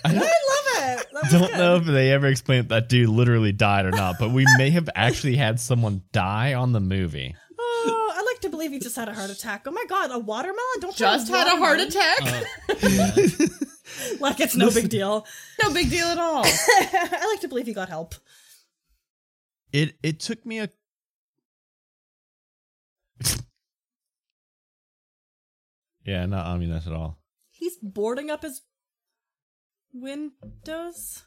I 0.05 0.11
don't, 0.11 0.17
I 0.17 0.19
love 0.19 0.99
it. 0.99 1.07
That 1.13 1.31
don't 1.31 1.49
good. 1.49 1.57
know 1.57 1.75
if 1.77 1.85
they 1.85 2.11
ever 2.11 2.27
explained 2.27 2.69
that 2.69 2.89
dude 2.89 3.09
literally 3.09 3.51
died 3.51 3.85
or 3.85 3.91
not, 3.91 4.15
but 4.19 4.31
we 4.31 4.45
may 4.57 4.69
have 4.71 4.89
actually 4.95 5.35
had 5.35 5.59
someone 5.59 6.03
die 6.11 6.53
on 6.53 6.73
the 6.73 6.79
movie. 6.79 7.35
Oh, 7.57 8.13
I 8.13 8.21
like 8.23 8.41
to 8.41 8.49
believe 8.49 8.71
he 8.71 8.79
just 8.79 8.95
had 8.95 9.07
a 9.07 9.13
heart 9.13 9.29
attack. 9.29 9.63
Oh 9.65 9.71
my 9.71 9.85
god, 9.87 10.11
a 10.11 10.19
watermelon? 10.19 10.59
Don't 10.79 10.95
throw 10.95 11.07
Just 11.07 11.29
had 11.29 11.47
a 11.47 11.57
heart 11.57 11.79
attack. 11.79 12.21
Uh, 12.69 12.75
yeah. 12.89 13.47
Like 14.19 14.39
it's 14.39 14.55
no 14.55 14.71
big 14.71 14.89
deal. 14.89 15.25
no 15.61 15.73
big 15.73 15.89
deal 15.89 16.07
at 16.07 16.17
all. 16.17 16.43
I 16.45 17.27
like 17.31 17.41
to 17.41 17.47
believe 17.47 17.65
he 17.65 17.73
got 17.73 17.89
help. 17.89 18.15
It 19.71 19.95
it 20.03 20.19
took 20.19 20.45
me 20.45 20.59
a. 20.59 20.69
yeah, 26.05 26.25
not 26.25 26.45
ominous 26.45 26.87
at 26.87 26.93
all. 26.93 27.17
He's 27.49 27.77
boarding 27.81 28.29
up 28.29 28.43
his 28.43 28.61
windows. 29.93 31.23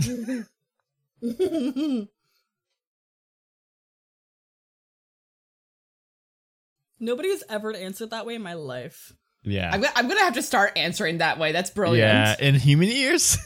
Nobody 6.98 7.30
has 7.30 7.42
ever 7.48 7.74
answered 7.74 8.10
that 8.10 8.26
way 8.26 8.34
in 8.34 8.42
my 8.42 8.54
life. 8.54 9.12
Yeah. 9.42 9.70
I'm, 9.72 9.80
gonna- 9.80 9.92
I'm 9.96 10.06
gonna 10.06 10.20
have 10.20 10.34
to 10.34 10.42
start 10.42 10.72
answering 10.76 11.18
that 11.18 11.38
way. 11.38 11.52
That's 11.52 11.70
brilliant. 11.70 12.06
Yeah, 12.06 12.36
in 12.38 12.54
human 12.54 12.88
ears. 12.90 13.38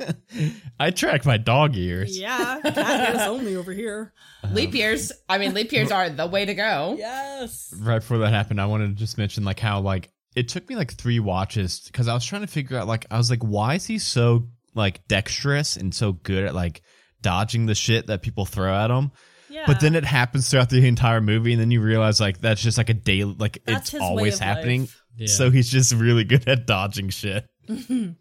I 0.80 0.90
track 0.92 1.26
my 1.26 1.36
dog 1.36 1.76
ears. 1.76 2.18
Yeah, 2.18 2.58
cat 2.62 3.14
ears 3.16 3.28
only 3.28 3.54
over 3.56 3.72
here. 3.74 4.14
Um, 4.42 4.54
leap 4.54 4.72
years. 4.74 5.12
I 5.28 5.36
mean, 5.36 5.52
leap 5.52 5.72
years 5.72 5.92
are 5.92 6.08
the 6.08 6.26
way 6.26 6.46
to 6.46 6.54
go. 6.54 6.94
Yes. 6.98 7.74
Right 7.78 7.98
before 7.98 8.16
that 8.18 8.32
happened, 8.32 8.62
I 8.62 8.66
wanted 8.66 8.88
to 8.88 8.94
just 8.94 9.18
mention 9.18 9.44
like 9.44 9.60
how 9.60 9.80
like 9.80 10.08
it 10.34 10.48
took 10.48 10.66
me 10.70 10.76
like 10.76 10.94
three 10.94 11.20
watches 11.20 11.80
because 11.80 12.08
I 12.08 12.14
was 12.14 12.24
trying 12.24 12.42
to 12.42 12.46
figure 12.48 12.78
out 12.78 12.88
like 12.88 13.04
I 13.10 13.18
was 13.18 13.28
like, 13.28 13.42
why 13.42 13.74
is 13.74 13.84
he 13.84 13.98
so 13.98 14.48
like 14.74 15.06
dexterous 15.08 15.76
and 15.76 15.94
so 15.94 16.12
good 16.12 16.44
at 16.44 16.54
like 16.54 16.82
dodging 17.22 17.66
the 17.66 17.74
shit 17.74 18.06
that 18.08 18.22
people 18.22 18.46
throw 18.46 18.74
at 18.74 18.90
him? 18.90 19.12
Yeah. 19.48 19.64
But 19.66 19.80
then 19.80 19.96
it 19.96 20.04
happens 20.04 20.48
throughout 20.48 20.70
the 20.70 20.86
entire 20.86 21.20
movie, 21.20 21.52
and 21.52 21.60
then 21.60 21.70
you 21.70 21.80
realize 21.80 22.20
like 22.20 22.40
that's 22.40 22.62
just 22.62 22.78
like 22.78 22.88
a 22.88 22.94
day, 22.94 23.24
like 23.24 23.62
That's 23.66 23.92
it's 23.94 24.02
always 24.02 24.38
happening. 24.38 24.88
Yeah. 25.16 25.26
So 25.26 25.50
he's 25.50 25.68
just 25.68 25.92
really 25.92 26.24
good 26.24 26.48
at 26.48 26.66
dodging 26.66 27.08
shit. 27.10 27.46
oh 27.70 28.14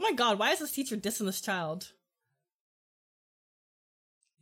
my 0.00 0.12
god, 0.12 0.38
why 0.38 0.52
is 0.52 0.60
this 0.60 0.70
teacher 0.72 0.96
dissing 0.96 1.26
this 1.26 1.40
child? 1.40 1.92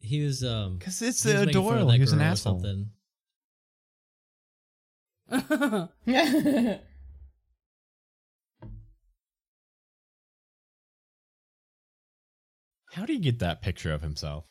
he 0.00 0.22
was 0.22 0.44
um 0.44 0.76
Because 0.78 1.02
it's 1.02 1.22
he 1.24 1.32
was 1.32 1.46
making 1.46 1.64
fun 1.64 1.80
of 1.80 1.86
adorable. 1.86 1.86
that 1.88 1.98
He's 1.98 2.12
an 2.12 2.18
girl 2.18 2.26
or 2.28 2.30
asshole. 2.30 2.60
something. 2.60 2.90
How 12.98 13.06
do 13.06 13.12
you 13.12 13.20
get 13.20 13.38
that 13.38 13.62
picture 13.62 13.92
of 13.92 14.02
himself? 14.02 14.44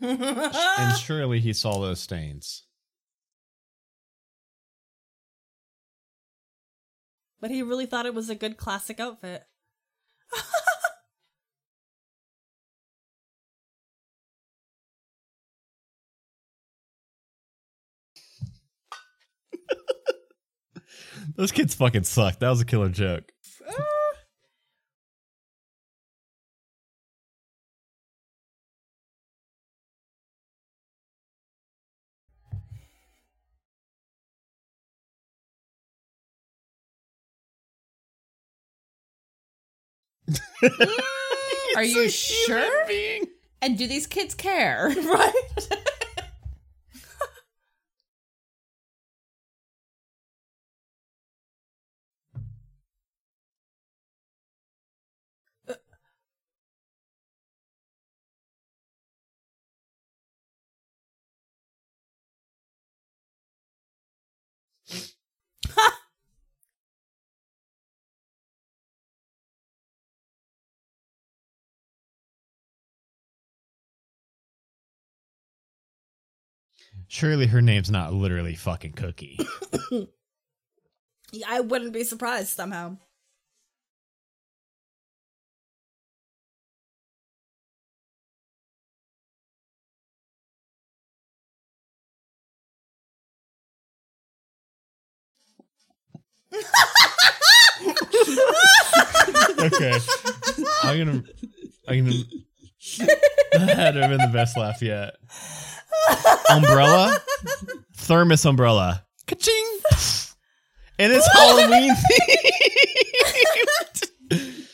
and 0.00 0.96
surely 0.98 1.40
he 1.40 1.52
saw 1.52 1.80
those 1.80 2.00
stains. 2.00 2.62
but 7.40 7.50
he 7.50 7.60
really 7.60 7.86
thought 7.86 8.06
it 8.06 8.14
was 8.14 8.30
a 8.30 8.36
good 8.36 8.56
classic 8.56 9.00
outfit. 9.00 9.42
Those 21.36 21.52
kids 21.52 21.74
fucking 21.74 22.04
suck. 22.04 22.38
That 22.38 22.50
was 22.50 22.60
a 22.60 22.64
killer 22.64 22.88
joke. 22.88 23.32
Are 41.76 41.82
you 41.84 42.08
sure? 42.10 42.86
Being. 42.86 43.24
And 43.60 43.78
do 43.78 43.86
these 43.86 44.06
kids 44.06 44.34
care? 44.34 44.94
Right? 45.04 45.32
Surely 77.08 77.46
her 77.46 77.60
name's 77.62 77.90
not 77.90 78.12
literally 78.12 78.54
fucking 78.54 78.92
Cookie. 78.92 79.38
I 81.48 81.60
wouldn't 81.60 81.92
be 81.92 82.04
surprised 82.04 82.50
somehow. 82.50 82.96
okay. 99.58 99.98
I'm 100.82 100.98
gonna 100.98 101.22
I'm 101.88 102.04
gonna 102.04 102.16
that 103.52 103.94
had 103.94 103.94
been 103.94 104.18
the 104.18 104.30
best 104.32 104.56
laugh 104.56 104.82
yet. 104.82 105.14
Umbrella? 106.50 107.18
Thermos 107.96 108.44
umbrella. 108.44 109.04
Ka-ching! 109.26 109.78
And 110.98 111.12
it's 111.12 111.26
Halloween 111.32 111.94
themed. 114.30 114.66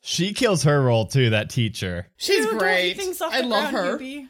she 0.00 0.32
kills 0.32 0.62
her 0.64 0.82
role 0.82 1.06
too, 1.06 1.30
that 1.30 1.50
teacher. 1.50 2.08
She's 2.16 2.44
Ew, 2.44 2.58
great. 2.58 3.00
I 3.22 3.40
love 3.40 3.70
her. 3.70 3.98
Hubie. 3.98 4.28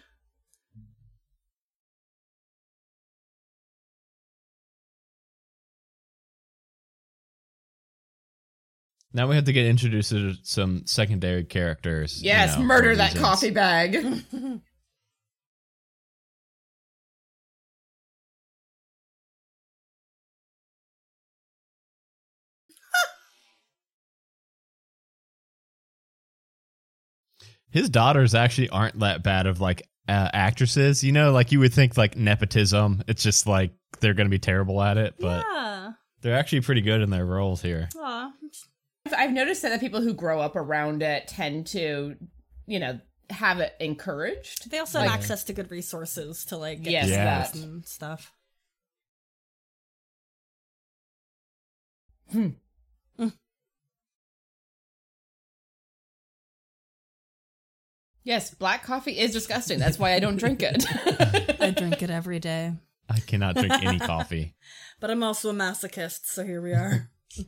Now 9.15 9.29
we 9.29 9.37
have 9.37 9.45
to 9.45 9.53
get 9.53 9.67
introduced 9.67 10.11
to 10.11 10.35
some 10.43 10.83
secondary 10.87 11.45
characters. 11.45 12.21
you 12.21 12.27
Yes, 12.27 12.57
know, 12.59 12.65
murder 12.65 12.97
that 12.97 13.15
reasons. 13.15 13.25
coffee 13.25 13.51
bag. 13.51 14.23
his 27.71 27.91
daughters 27.91 28.35
actually 28.35 28.69
aren't 28.71 28.99
that 29.01 29.23
bad 29.23 29.47
of 29.47 29.61
like 29.61 29.83
uh, 30.09 30.29
actresses. 30.33 31.03
You 31.03 31.13
know, 31.13 31.33
like 31.33 31.53
you 31.53 31.61
would 31.61 31.73
think 31.75 31.97
like 31.97 32.17
nepotism. 32.17 33.03
It's 33.09 33.23
just 33.23 33.47
like 33.47 33.73
they're 34.01 34.15
going 34.15 34.27
to 34.27 34.31
be 34.31 34.39
terrible 34.39 34.81
at 34.83 34.97
it, 34.97 35.15
but 35.19 35.45
yeah. 35.53 35.93
they're 36.23 36.37
actually 36.39 36.61
pretty 36.63 36.83
good 36.83 37.01
in 37.01 37.11
their 37.11 37.27
roles 37.27 37.61
here. 37.63 37.89
Aw. 37.99 38.31
I've 39.13 39.33
noticed 39.33 39.63
that 39.63 39.69
the 39.71 39.79
people 39.79 40.01
who 40.01 40.15
grow 40.15 40.41
up 40.41 40.57
around 40.57 41.03
it 41.03 41.29
tend 41.29 41.67
to, 41.69 42.17
you 42.67 42.79
know, 42.81 43.01
have 43.31 43.61
it 43.61 43.75
encouraged. 43.81 44.71
They 44.71 44.79
also 44.79 45.01
have 45.01 45.09
access 45.11 45.45
to 45.45 45.53
good 45.53 45.71
resources 45.71 46.45
to 46.47 46.57
like 46.57 46.83
get 46.83 46.93
Yes, 46.93 47.09
Yes. 47.09 47.51
that. 47.53 47.61
and 47.63 47.87
stuff. 47.87 48.33
Hmm. 52.33 52.49
Mm. 53.19 53.33
Yes, 58.23 58.55
black 58.55 58.83
coffee 58.85 59.19
is 59.19 59.33
disgusting. 59.33 59.79
That's 59.79 59.99
why 59.99 60.15
I 60.15 60.21
don't 60.21 60.37
drink 60.39 60.63
it. 60.63 60.83
I 61.61 61.71
drink 61.71 62.03
it 62.03 62.09
every 62.11 62.39
day. 62.39 62.73
I 63.09 63.21
cannot 63.21 63.57
drink 63.57 63.75
any 63.83 63.99
coffee. 64.01 64.55
But 64.99 65.11
I'm 65.11 65.23
also 65.23 65.51
a 65.51 65.53
masochist, 65.53 66.21
so 66.25 66.43
here 66.45 66.63
we 66.63 66.73
are. 66.73 67.11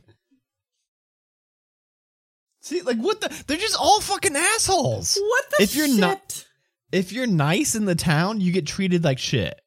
See, 2.67 2.81
like 2.81 2.97
what 2.97 3.21
the? 3.21 3.43
They're 3.47 3.57
just 3.57 3.77
all 3.79 4.01
fucking 4.01 4.35
assholes. 4.35 5.17
what 5.21 5.45
the 5.57 5.63
If 5.63 5.73
you're 5.75 5.87
not- 5.87 6.45
If 6.91 7.13
you're 7.13 7.27
nice 7.27 7.75
in 7.75 7.85
the 7.85 7.95
town, 7.95 8.41
you 8.41 8.51
get 8.51 8.67
treated 8.67 9.03
like 9.05 9.19
shit. 9.19 9.59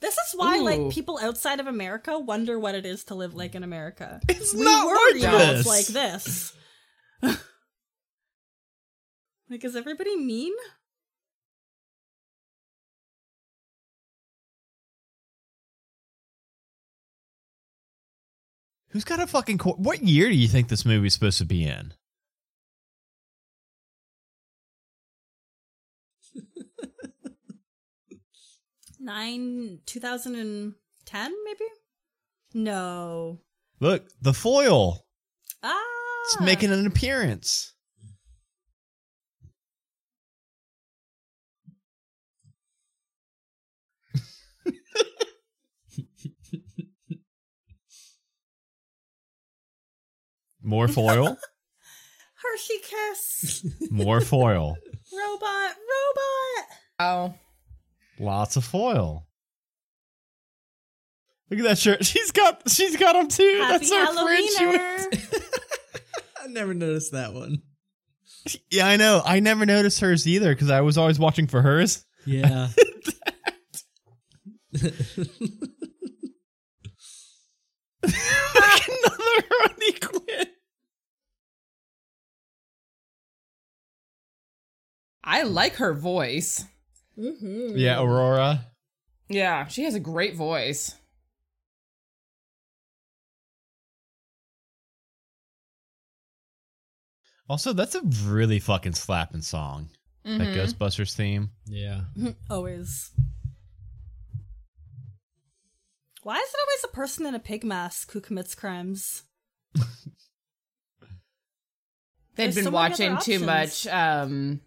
This 0.00 0.14
is 0.14 0.34
why, 0.36 0.58
Ooh. 0.58 0.62
like, 0.64 0.90
people 0.90 1.18
outside 1.20 1.58
of 1.58 1.66
America 1.66 2.18
wonder 2.20 2.56
what 2.56 2.76
it 2.76 2.86
is 2.86 3.02
to 3.04 3.16
live 3.16 3.34
like 3.34 3.56
in 3.56 3.64
America. 3.64 4.20
It's 4.28 4.54
we 4.54 4.62
not 4.62 4.86
worry 4.86 5.20
like 5.20 5.38
this. 5.38 5.66
like 5.66 5.86
this. 5.86 6.52
like, 9.50 9.64
is 9.64 9.74
everybody 9.74 10.16
mean? 10.16 10.52
Who's 18.98 19.04
got 19.04 19.20
a 19.20 19.28
fucking? 19.28 19.58
Cor- 19.58 19.76
what 19.76 20.02
year 20.02 20.28
do 20.28 20.34
you 20.34 20.48
think 20.48 20.66
this 20.66 20.84
movie's 20.84 21.14
supposed 21.14 21.38
to 21.38 21.44
be 21.44 21.64
in? 21.64 21.94
Nine, 28.98 29.78
2010, 29.86 31.34
maybe? 31.44 31.64
No. 32.54 33.38
Look, 33.78 34.08
the 34.20 34.34
foil. 34.34 35.06
Ah! 35.62 35.80
It's 36.24 36.40
making 36.40 36.72
an 36.72 36.84
appearance. 36.84 37.74
More 50.68 50.86
foil. 50.86 51.34
Hershey 52.42 52.74
Kiss! 52.82 53.66
More 53.90 54.20
foil. 54.20 54.76
robot! 55.10 55.70
Robot! 55.70 56.66
oh. 57.00 57.34
Lots 58.20 58.56
of 58.56 58.64
foil. 58.64 59.26
Look 61.50 61.60
at 61.60 61.64
that 61.64 61.78
shirt. 61.78 62.04
She's 62.04 62.32
got 62.32 62.68
she's 62.68 62.98
got 62.98 63.14
them 63.14 63.28
too. 63.28 63.60
Happy 63.62 63.86
That's 63.86 63.90
her 63.90 64.24
friend. 64.24 64.48
She 64.58 64.66
went- 64.66 64.82
Halloweener! 65.14 65.50
I 66.44 66.46
never 66.48 66.74
noticed 66.74 67.12
that 67.12 67.32
one. 67.32 67.62
Yeah, 68.70 68.86
I 68.86 68.96
know. 68.96 69.22
I 69.24 69.40
never 69.40 69.64
noticed 69.64 70.00
hers 70.00 70.26
either 70.28 70.54
because 70.54 70.70
I 70.70 70.82
was 70.82 70.98
always 70.98 71.18
watching 71.18 71.46
for 71.46 71.62
hers. 71.62 72.04
Yeah. 72.26 72.68
Another 78.02 78.12
Harley 79.50 79.92
Quinn. 80.00 80.46
I 85.28 85.42
like 85.42 85.76
her 85.76 85.92
voice. 85.92 86.64
mm-hmm. 87.18 87.76
Yeah, 87.76 88.00
Aurora. 88.00 88.64
Yeah, 89.28 89.66
she 89.66 89.84
has 89.84 89.94
a 89.94 90.00
great 90.00 90.34
voice. 90.34 90.94
Also, 97.46 97.74
that's 97.74 97.94
a 97.94 98.00
really 98.24 98.58
fucking 98.58 98.94
slapping 98.94 99.42
song. 99.42 99.90
That 100.24 100.40
Mhm. 100.48 100.54
Ghostbusters 100.54 101.14
theme. 101.14 101.50
yeah. 101.66 102.04
Always. 102.50 103.10
Why 106.22 106.36
is 106.36 106.48
it 106.48 106.60
always 106.60 106.84
a 106.84 106.88
person 106.96 107.26
in 107.26 107.34
a 107.34 107.38
pig 107.38 107.64
mask 107.64 108.12
who 108.12 108.20
commits 108.20 108.54
crimes? 108.54 109.24
They've 109.74 109.86
There's 112.36 112.54
been 112.54 112.64
so 112.64 112.70
watching 112.70 113.18
too 113.18 113.40
much 113.40 113.86
um 113.86 114.60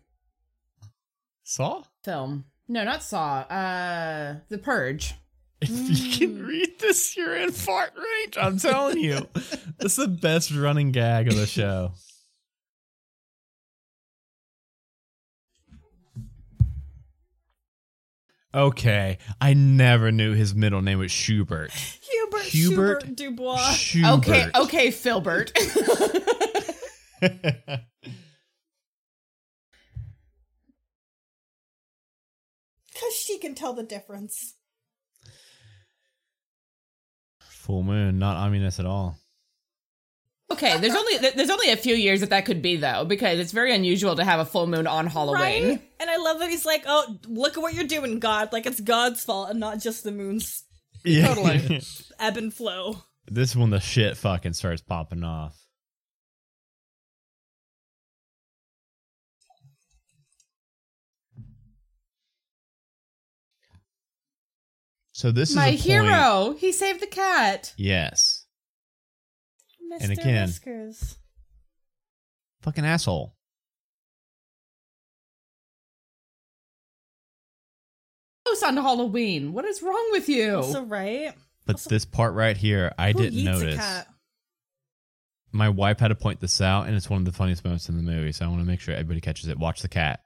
Saw? 1.51 1.83
film. 2.05 2.45
No, 2.69 2.85
not 2.85 3.03
Saw. 3.03 3.39
Uh 3.41 4.37
The 4.47 4.57
Purge. 4.57 5.15
If 5.59 5.69
you 5.69 6.17
can 6.17 6.45
read 6.45 6.79
this, 6.79 7.17
you're 7.17 7.35
in 7.35 7.51
fart 7.51 7.91
range. 7.97 8.37
I'm 8.39 8.57
telling 8.57 8.99
you. 8.99 9.27
This 9.77 9.97
is 9.97 10.05
the 10.05 10.07
best 10.07 10.51
running 10.55 10.91
gag 10.91 11.27
of 11.27 11.35
the 11.35 11.45
show. 11.59 11.91
Okay, 18.53 19.17
I 19.41 19.53
never 19.53 20.11
knew 20.11 20.33
his 20.33 20.53
middle 20.55 20.81
name 20.81 20.99
was 20.99 21.11
Schubert. 21.11 21.71
Hubert, 21.71 22.43
Hubert 22.43 23.01
Schubert 23.01 23.15
Dubois. 23.15 23.71
Schubert. 23.73 24.19
Okay, 24.19 24.47
okay, 24.55 24.91
Filbert. 24.91 25.51
Because 33.01 33.15
she 33.15 33.39
can 33.39 33.55
tell 33.55 33.73
the 33.73 33.81
difference. 33.83 34.53
Full 37.39 37.81
moon, 37.81 38.19
not 38.19 38.37
ominous 38.37 38.79
at 38.79 38.85
all. 38.85 39.17
okay, 40.51 40.77
there's 40.79 40.95
only 40.95 41.17
there's 41.17 41.49
only 41.49 41.71
a 41.71 41.77
few 41.77 41.95
years 41.95 42.19
that 42.19 42.29
that 42.29 42.45
could 42.45 42.61
be 42.61 42.75
though, 42.75 43.05
because 43.05 43.39
it's 43.39 43.51
very 43.53 43.73
unusual 43.73 44.15
to 44.17 44.23
have 44.23 44.39
a 44.39 44.45
full 44.45 44.67
moon 44.67 44.85
on 44.85 45.07
Halloween. 45.07 45.69
Right? 45.69 45.91
And 45.99 46.09
I 46.09 46.17
love 46.17 46.39
that 46.39 46.49
he's 46.49 46.65
like, 46.65 46.83
oh, 46.85 47.17
look 47.27 47.57
at 47.57 47.61
what 47.61 47.73
you're 47.73 47.85
doing, 47.85 48.19
God. 48.19 48.51
Like, 48.53 48.65
it's 48.65 48.81
God's 48.81 49.23
fault 49.23 49.49
and 49.49 49.59
not 49.59 49.79
just 49.79 50.03
the 50.03 50.11
moon's 50.11 50.63
Yeah. 51.03 51.33
Totally. 51.33 51.81
ebb 52.19 52.37
and 52.37 52.53
flow. 52.53 52.97
this 53.27 53.51
is 53.51 53.55
when 53.55 53.69
the 53.71 53.79
shit 53.79 54.17
fucking 54.17 54.53
starts 54.53 54.81
popping 54.81 55.23
off. 55.23 55.57
So 65.21 65.31
this 65.31 65.53
My 65.53 65.67
is 65.67 65.85
a 65.85 65.87
point- 65.87 66.07
hero, 66.07 66.55
he 66.57 66.71
saved 66.71 66.99
the 66.99 67.05
cat. 67.05 67.75
Yes, 67.77 68.47
Mr. 69.93 70.01
And 70.01 70.11
again- 70.13 70.47
Whiskers. 70.47 71.17
fucking 72.63 72.83
asshole. 72.83 73.35
Close 78.45 78.63
on 78.63 78.77
Halloween. 78.77 79.53
What 79.53 79.65
is 79.65 79.83
wrong 79.83 80.09
with 80.11 80.27
you? 80.27 80.55
Also, 80.55 80.81
right? 80.85 81.35
But 81.67 81.77
this 81.81 82.03
part 82.03 82.33
right 82.33 82.57
here, 82.57 82.91
I 82.97 83.11
Who 83.11 83.19
didn't 83.19 83.35
eats 83.35 83.45
notice. 83.45 83.75
a 83.75 83.77
cat? 83.77 84.07
My 85.51 85.69
wife 85.69 85.99
had 85.99 86.07
to 86.07 86.15
point 86.15 86.39
this 86.39 86.59
out, 86.61 86.87
and 86.87 86.95
it's 86.95 87.11
one 87.11 87.21
of 87.21 87.25
the 87.25 87.31
funniest 87.31 87.63
moments 87.63 87.89
in 87.89 87.95
the 87.95 88.01
movie. 88.01 88.31
So 88.31 88.45
I 88.45 88.47
want 88.47 88.61
to 88.61 88.65
make 88.65 88.79
sure 88.79 88.95
everybody 88.95 89.21
catches 89.21 89.47
it. 89.49 89.59
Watch 89.59 89.83
the 89.83 89.87
cat. 89.89 90.23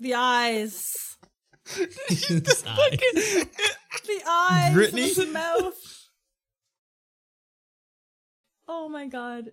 The 0.00 0.14
eyes. 0.14 1.16
Eye. 1.76 2.98
The 4.06 4.22
eyes. 4.28 4.72
Brittany? 4.74 5.12
The 5.14 5.26
mouth. 5.26 5.74
Oh 8.66 8.88
my 8.88 9.06
god. 9.06 9.52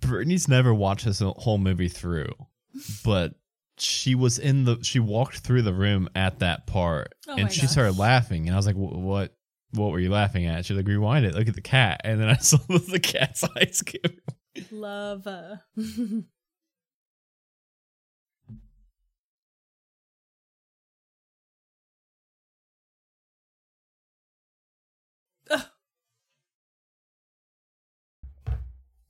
Brittany's 0.00 0.48
never 0.48 0.72
watched 0.74 1.04
this 1.04 1.20
whole 1.20 1.58
movie 1.58 1.88
through, 1.88 2.32
but 3.04 3.34
she 3.76 4.14
was 4.14 4.38
in 4.38 4.64
the. 4.64 4.78
She 4.82 4.98
walked 5.00 5.38
through 5.38 5.62
the 5.62 5.72
room 5.74 6.08
at 6.14 6.38
that 6.40 6.66
part, 6.66 7.14
Oh 7.28 7.34
and 7.36 7.52
she 7.52 7.62
gosh. 7.62 7.70
started 7.70 7.98
laughing, 7.98 8.46
and 8.46 8.54
I 8.54 8.56
was 8.56 8.66
like, 8.66 8.76
"What? 8.76 9.34
What 9.72 9.92
were 9.92 9.98
you 10.00 10.10
laughing 10.10 10.46
at?" 10.46 10.64
She's 10.64 10.76
like, 10.76 10.86
"Rewind 10.86 11.26
it. 11.26 11.34
Look 11.34 11.48
at 11.48 11.54
the 11.54 11.60
cat." 11.60 12.00
And 12.04 12.20
then 12.20 12.28
I 12.28 12.36
saw 12.38 12.56
the 12.68 13.00
cat's 13.00 13.44
eyes. 13.56 13.82
Give 13.82 14.02
Love. 14.72 15.26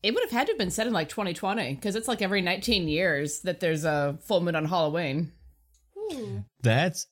It 0.02 0.14
would 0.14 0.22
have 0.22 0.30
had 0.30 0.46
to 0.46 0.52
have 0.52 0.58
been 0.58 0.70
set 0.70 0.86
in 0.86 0.92
like 0.92 1.08
2020 1.08 1.74
because 1.74 1.96
it's 1.96 2.06
like 2.08 2.22
every 2.22 2.40
19 2.40 2.86
years 2.88 3.40
that 3.40 3.60
there's 3.60 3.84
a 3.84 4.18
full 4.26 4.40
moon 4.40 4.54
on 4.56 4.64
Halloween. 4.64 5.32
ooh. 5.96 6.44
That's 6.62 7.06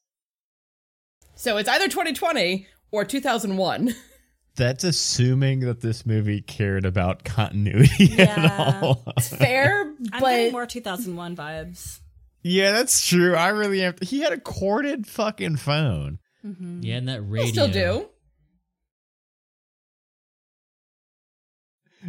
So 1.34 1.57
it's 1.57 1.68
either 1.68 1.87
2020 1.89 2.66
or 2.93 3.05
2001. 3.05 3.95
that's 4.57 4.84
assuming 4.84 5.61
that 5.61 5.80
this 5.80 6.07
movie 6.07 6.41
cared 6.41 6.87
about 6.87 7.24
continuity 7.24 8.12
at 8.18 8.39
Yeah. 8.39 8.80
all. 8.82 9.05
Fair, 9.20 9.82
I'm 10.12 10.20
but 10.20 10.30
getting 10.30 10.53
more 10.53 10.66
2001 10.66 11.37
vibes. 11.37 12.01
yeah, 12.43 12.70
that's 12.72 13.07
true. 13.07 13.34
I 13.34 13.49
really 13.49 13.82
am. 13.82 13.95
He 14.01 14.20
had 14.20 14.32
a 14.32 14.39
corded 14.41 15.07
fucking 15.07 15.57
phone. 15.57 16.18
Mm-hmm. 16.45 16.80
Yeah, 16.84 16.97
and 16.97 17.09
that 17.09 17.24
we'll 17.24 17.43
radio. 17.43 17.53
still 17.53 17.68
do. 17.68 18.09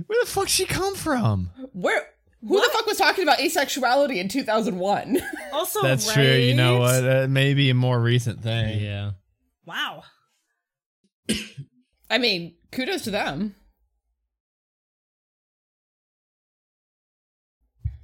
Where 0.06 0.24
the 0.24 0.30
fuck 0.30 0.48
she 0.48 0.66
come 0.66 0.96
from? 0.96 1.50
Where? 1.74 2.08
Who 2.48 2.62
the 2.62 2.70
fuck 2.72 2.86
was 2.86 2.98
talking 2.98 3.24
about 3.24 3.40
asexuality 3.40 4.18
in 4.18 4.30
2001? 4.30 5.20
Also, 5.54 5.82
That's 5.82 6.12
true. 6.14 6.24
You 6.24 6.54
know 6.54 6.74
right? 6.80 7.02
what? 7.02 7.10
Uh, 7.10 7.28
maybe 7.28 7.72
a 7.72 7.74
more 7.74 8.00
recent 8.00 8.44
thing. 8.44 8.80
Yeah. 8.80 9.12
Wow. 9.66 10.04
I 12.12 12.20
mean, 12.20 12.56
kudos 12.72 13.02
to 13.04 13.12
them. 13.12 13.56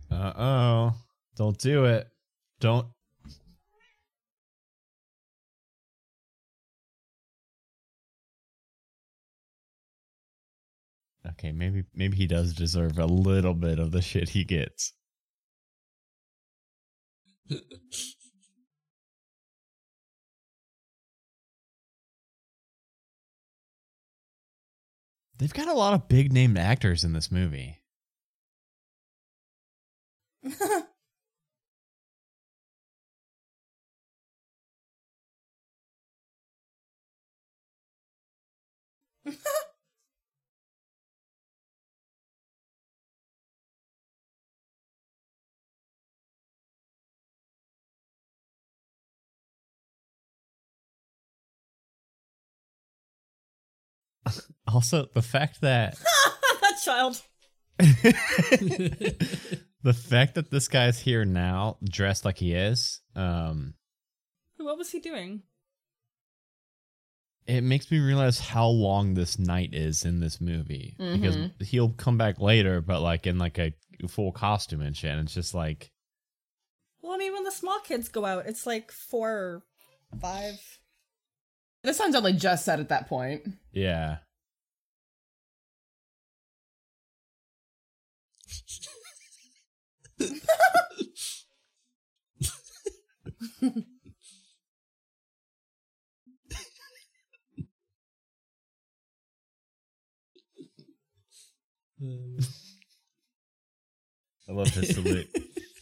Uh 0.09 0.33
oh. 0.35 0.93
Don't 1.35 1.57
do 1.59 1.85
it. 1.85 2.07
Don't. 2.59 2.87
Okay, 11.43 11.51
maybe 11.51 11.83
maybe 11.93 12.15
he 12.15 12.25
does 12.25 12.53
deserve 12.53 12.97
a 12.97 13.05
little 13.05 13.53
bit 13.53 13.77
of 13.77 13.91
the 13.91 14.01
shit 14.01 14.29
he 14.29 14.45
gets. 14.45 14.93
They've 25.37 25.53
got 25.53 25.67
a 25.67 25.73
lot 25.73 25.93
of 25.93 26.07
big 26.07 26.31
named 26.31 26.57
actors 26.57 27.03
in 27.03 27.11
this 27.11 27.29
movie. 27.29 27.81
Also, 54.67 55.07
the 55.13 55.21
fact 55.21 55.61
that 55.61 55.97
that 56.61 56.77
child. 56.83 57.21
the 59.83 59.93
fact 59.93 60.35
that 60.35 60.49
this 60.51 60.67
guy's 60.67 60.99
here 60.99 61.25
now, 61.25 61.77
dressed 61.83 62.23
like 62.25 62.37
he 62.37 62.53
is, 62.53 63.01
um, 63.15 63.73
What 64.57 64.77
was 64.77 64.91
he 64.91 64.99
doing? 64.99 65.43
it 67.45 67.59
makes 67.61 67.91
me 67.91 67.99
realize 67.99 68.39
how 68.39 68.67
long 68.67 69.15
this 69.15 69.37
night 69.37 69.73
is 69.73 70.05
in 70.05 70.21
this 70.21 70.39
movie 70.39 70.95
because 70.97 71.35
he'll 71.59 71.89
come 71.89 72.17
back 72.17 72.39
later, 72.39 72.79
but 72.79 73.01
like 73.01 73.27
in 73.27 73.37
like 73.37 73.59
a 73.59 73.73
full 74.07 74.31
costume 74.31 74.79
and 74.81 74.95
shit. 74.95 75.11
And 75.11 75.21
it's 75.25 75.33
just 75.33 75.53
like, 75.53 75.91
Well, 77.01 77.11
I 77.11 77.17
mean, 77.17 77.33
when 77.33 77.43
the 77.43 77.51
small 77.51 77.79
kids 77.81 78.07
go 78.07 78.23
out, 78.23 78.45
it's 78.45 78.65
like 78.65 78.93
four 78.93 79.29
or 79.29 79.63
five. 80.21 80.53
This 81.83 81.97
sun's 81.97 82.15
only 82.15 82.31
just 82.31 82.63
set 82.63 82.79
at 82.79 82.87
that 82.89 83.09
point. 83.09 83.45
yeah. 83.73 84.19
I 104.49 104.51
love 104.51 104.69
his 104.69 104.93
salute. 104.95 105.27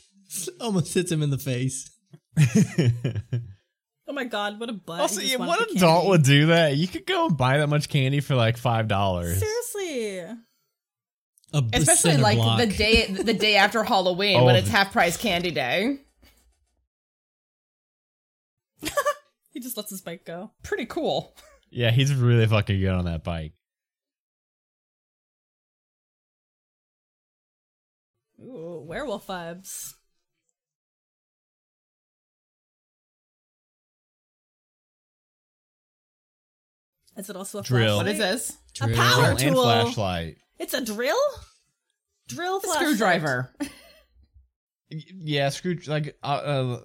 Almost 0.62 0.94
hits 0.94 1.12
him 1.12 1.24
in 1.24 1.30
the 1.30 1.38
face. 1.38 1.90
Oh 4.08 4.14
my 4.14 4.26
god, 4.26 4.60
what 4.60 4.68
a 4.68 4.74
butt. 4.74 5.00
also, 5.00 5.22
yeah, 5.22 5.38
what 5.38 5.70
the 5.70 5.76
adult 5.78 6.02
candy. 6.02 6.10
would 6.10 6.24
do 6.24 6.46
that? 6.48 6.76
You 6.76 6.86
could 6.86 7.06
go 7.06 7.28
and 7.28 7.38
buy 7.38 7.60
that 7.60 7.68
much 7.68 7.88
candy 7.88 8.20
for 8.20 8.36
like 8.36 8.58
five 8.58 8.90
dollars. 8.90 9.40
Seriously. 9.40 10.36
A 11.54 11.62
b- 11.62 11.70
Especially 11.78 12.18
like 12.18 12.38
block. 12.38 12.60
the 12.60 12.66
day 12.68 13.08
the 13.12 13.34
day 13.34 13.56
after 13.58 13.84
Halloween 13.94 14.40
Oh, 14.40 14.46
when 14.46 14.56
it's 14.56 14.70
half 14.70 14.92
price 14.92 15.18
candy 15.18 15.52
day. 15.52 15.98
He 19.54 19.60
just 19.60 19.76
lets 19.76 19.90
his 19.90 20.00
bike 20.02 20.24
go. 20.24 20.52
Pretty 20.64 20.86
cool. 20.86 21.36
Yeah, 21.70 21.92
he's 21.92 22.16
really 22.16 22.48
fucking 22.48 22.80
good 22.80 22.88
on 22.90 23.04
that 23.04 23.22
bike. 23.26 23.52
Ooh, 28.42 28.86
werewolf 28.88 29.28
vibes. 29.28 29.96
Is 37.18 37.30
it 37.30 37.36
also 37.36 37.60
a 37.60 37.64
Drill. 37.64 37.98
What 37.98 38.06
flashlight? 38.06 38.34
is 38.36 38.48
this? 38.48 38.58
A 38.82 38.88
power 38.96 39.36
Drill 39.36 39.70
and 39.70 39.84
flashlight. 39.94 40.38
It's 40.62 40.74
a 40.76 40.82
drill? 40.86 41.18
Drill 42.28 42.58
A 42.58 42.62
flashlight. 42.62 42.84
screwdriver. 42.86 43.54
Yeah, 44.90 45.50
screw 45.50 45.78
like 45.88 46.16
uh, 46.22 46.28
uh, 46.28 46.80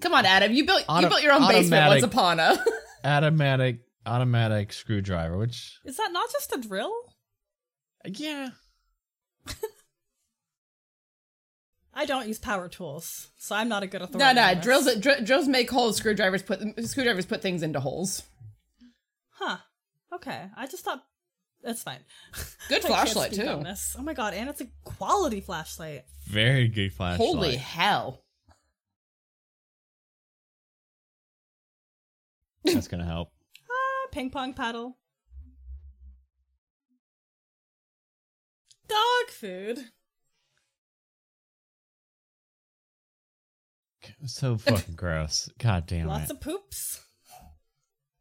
Come 0.00 0.14
on, 0.14 0.24
Adam. 0.24 0.52
You 0.52 0.64
built 0.64 0.84
you 0.88 1.08
built 1.08 1.22
your 1.22 1.32
own 1.32 1.48
basement 1.48 1.82
automatic. 1.82 2.02
once 2.02 2.12
upon 2.14 2.40
a. 2.40 2.64
automatic 3.04 3.80
automatic 4.06 4.72
screwdriver. 4.72 5.36
Which 5.36 5.78
Is 5.84 5.96
that 5.96 6.10
not 6.12 6.30
just 6.30 6.52
a 6.54 6.58
drill? 6.60 6.92
yeah, 8.06 8.50
I 11.94 12.06
don't 12.06 12.26
use 12.26 12.38
power 12.38 12.68
tools, 12.68 13.30
so 13.36 13.54
I'm 13.54 13.68
not 13.68 13.82
a 13.82 13.86
good 13.86 14.00
authority. 14.02 14.24
no, 14.24 14.32
no. 14.32 14.48
on. 14.48 14.60
Drills 14.60 14.94
dr- 14.96 15.24
drills 15.24 15.46
make 15.48 15.70
holes. 15.70 15.96
Screwdrivers 15.98 16.42
put 16.42 16.60
screwdrivers 16.86 17.26
put 17.26 17.42
things 17.42 17.62
into 17.62 17.80
holes. 17.80 18.22
Huh. 19.32 19.58
Okay. 20.14 20.46
I 20.56 20.66
just 20.66 20.84
thought 20.84 21.02
that's 21.62 21.82
fine. 21.82 22.00
Good 22.68 22.82
flashlight 22.82 23.32
too. 23.32 23.60
this. 23.62 23.96
Oh 23.98 24.02
my 24.02 24.14
god, 24.14 24.34
and 24.34 24.48
it's 24.48 24.60
a 24.60 24.66
quality 24.84 25.40
flashlight. 25.40 26.04
very 26.26 26.68
good 26.68 26.92
flashlight. 26.92 27.26
Holy 27.26 27.56
hell! 27.56 28.22
that's 32.64 32.88
gonna 32.88 33.04
help. 33.04 33.30
Ah, 33.70 34.08
ping 34.12 34.30
pong 34.30 34.52
paddle. 34.54 34.98
Dog 38.88 39.30
food. 39.30 39.78
So 44.26 44.56
fucking 44.58 44.94
gross. 44.94 45.48
God 45.58 45.86
damn 45.86 46.06
Lots 46.06 46.18
it. 46.18 46.22
Lots 46.22 46.30
of 46.32 46.40
poops. 46.40 47.00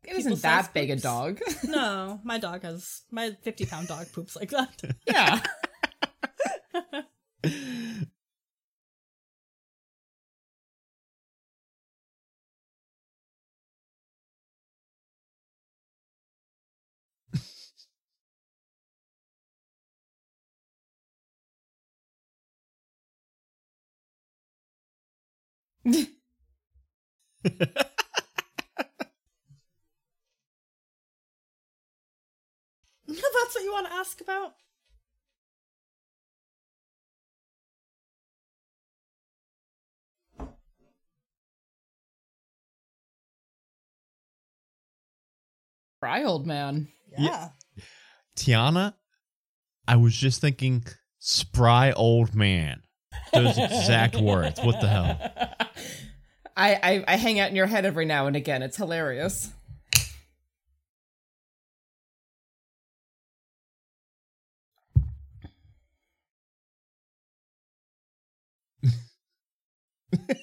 It 0.04 0.18
isn't 0.18 0.42
that 0.42 0.74
big 0.74 0.90
a 0.90 0.96
dog. 0.96 1.40
No, 1.64 2.20
my 2.24 2.38
dog 2.38 2.64
has 2.64 3.02
my 3.12 3.32
50 3.42 3.66
pound 3.66 3.88
dog 3.88 4.12
poops 4.12 4.36
like 4.36 4.50
that. 4.52 4.82
yeah. 5.08 5.42
That's 33.52 33.60
what 33.60 33.66
you 33.66 33.74
want 33.74 33.88
to 33.88 33.94
ask 33.94 34.22
about? 34.22 34.54
Fry 46.00 46.24
old 46.24 46.48
man. 46.48 46.88
Yeah. 47.18 47.50
Tiana, 48.38 48.94
I 49.86 49.98
was 49.98 50.16
just 50.16 50.40
thinking 50.40 50.86
spry 51.20 51.92
old 51.92 52.34
man. 52.34 52.84
Those 53.34 53.58
exact 53.58 54.16
words. 54.22 54.62
What 54.62 54.80
the 54.80 54.88
hell? 54.88 55.20
I, 56.56 56.76
I 56.82 57.04
I 57.06 57.16
hang 57.18 57.42
out 57.42 57.50
in 57.50 57.58
your 57.58 57.68
head 57.68 57.84
every 57.86 58.06
now 58.06 58.28
and 58.28 58.38
again. 58.38 58.64
It's 58.64 58.78
hilarious. 58.78 59.52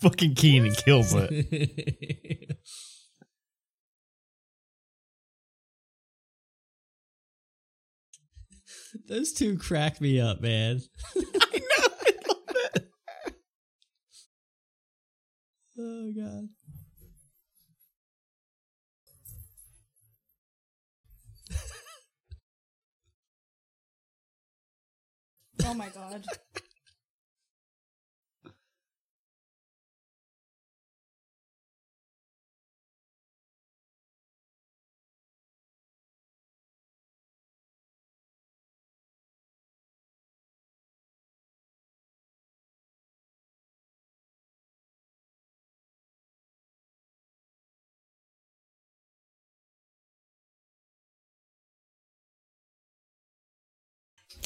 Fucking 0.00 0.34
Kenan 0.34 0.74
kills 0.74 1.14
it. 1.18 2.58
Those 9.08 9.32
two 9.32 9.58
crack 9.58 10.00
me 10.00 10.20
up, 10.20 10.40
man. 10.40 10.80
I 11.16 11.20
know. 11.20 11.86
I 11.86 12.12
love 12.28 12.56
it. 12.74 12.88
Oh 15.76 16.12
god. 16.16 16.48
Oh 25.64 25.74
my 25.74 25.88
god. 25.88 26.24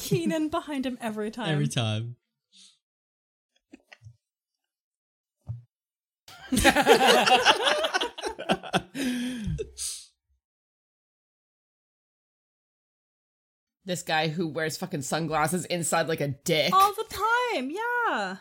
Kenan 0.09 0.49
behind 0.49 0.85
him 0.85 0.97
every 1.01 1.31
time. 1.31 1.49
Every 1.49 1.67
time. 1.67 2.15
This 13.89 14.03
guy 14.03 14.27
who 14.27 14.47
wears 14.47 14.77
fucking 14.77 15.01
sunglasses 15.01 15.65
inside 15.65 16.07
like 16.07 16.21
a 16.21 16.27
dick. 16.27 16.71
All 16.75 16.93
the 16.93 17.05
time, 17.09 17.71
yeah. 17.71 18.35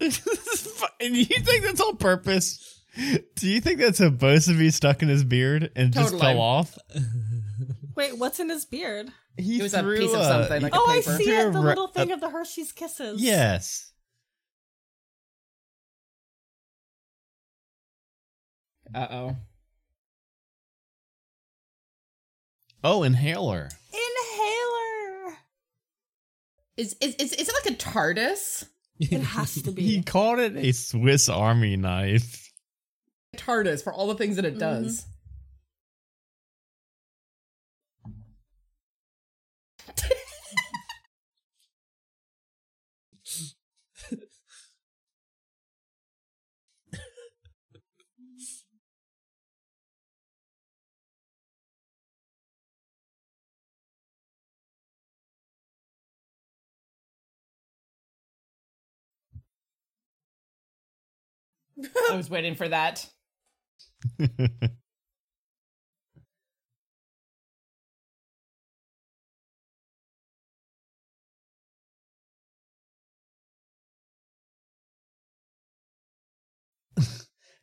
and 1.00 1.16
you 1.16 1.24
think 1.24 1.64
that's 1.64 1.80
on 1.80 1.96
purpose? 1.96 2.82
Do 3.36 3.48
you 3.48 3.62
think 3.62 3.80
that's 3.80 3.96
supposed 3.96 4.48
to 4.48 4.54
be 4.54 4.68
stuck 4.70 5.02
in 5.02 5.08
his 5.08 5.24
beard 5.24 5.70
and 5.74 5.94
just 5.94 6.18
fell 6.18 6.40
off? 6.40 6.76
Wait, 7.96 8.18
what's 8.18 8.38
in 8.38 8.50
his 8.50 8.66
beard? 8.66 9.10
He 9.38 9.60
It 9.60 9.62
was 9.62 9.74
a 9.74 9.80
threw 9.80 9.98
piece 9.98 10.12
of 10.14 10.24
something, 10.24 10.62
like 10.62 10.74
a 10.74 10.78
Oh, 10.78 10.86
I 10.88 11.00
see 11.00 11.30
it. 11.30 11.44
The 11.46 11.52
Threw 11.52 11.60
a 11.60 11.64
ra- 11.64 11.68
little 11.68 11.86
thing 11.88 12.10
a- 12.10 12.14
of 12.14 12.20
the 12.20 12.28
Hershey's 12.28 12.72
Kisses. 12.72 13.22
Yes. 13.22 13.92
Uh 18.94 19.06
oh. 19.10 19.36
Oh, 22.82 23.02
inhaler. 23.02 23.68
Inhaler. 23.92 25.36
Is, 26.76 26.96
is 27.00 27.14
is 27.16 27.32
is 27.34 27.48
it 27.48 27.54
like 27.64 27.74
a 27.74 27.76
TARDIS? 27.76 28.66
It 29.00 29.20
has 29.20 29.62
to 29.62 29.70
be. 29.72 29.82
He 29.88 30.02
called 30.02 30.38
it 30.38 30.56
a 30.56 30.72
Swiss 30.72 31.28
Army 31.28 31.76
knife. 31.76 32.50
TARDIS 33.36 33.82
for 33.84 33.92
all 33.92 34.06
the 34.08 34.14
things 34.14 34.36
that 34.36 34.44
it 34.44 34.58
does. 34.58 35.04
I 62.10 62.16
was 62.16 62.30
waiting 62.30 62.54
for 62.54 62.68
that. 62.68 63.08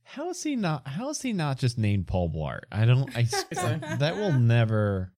how 0.03 0.29
is 0.29 0.41
he 0.43 0.55
not 0.55 0.87
how 0.87 1.09
is 1.09 1.21
he 1.21 1.33
not 1.33 1.57
just 1.57 1.77
named 1.77 2.07
Paul 2.07 2.29
Blart? 2.29 2.61
I 2.71 2.85
don't 2.85 3.09
I 3.15 3.23
that 3.97 4.15
will 4.15 4.31
never 4.33 5.11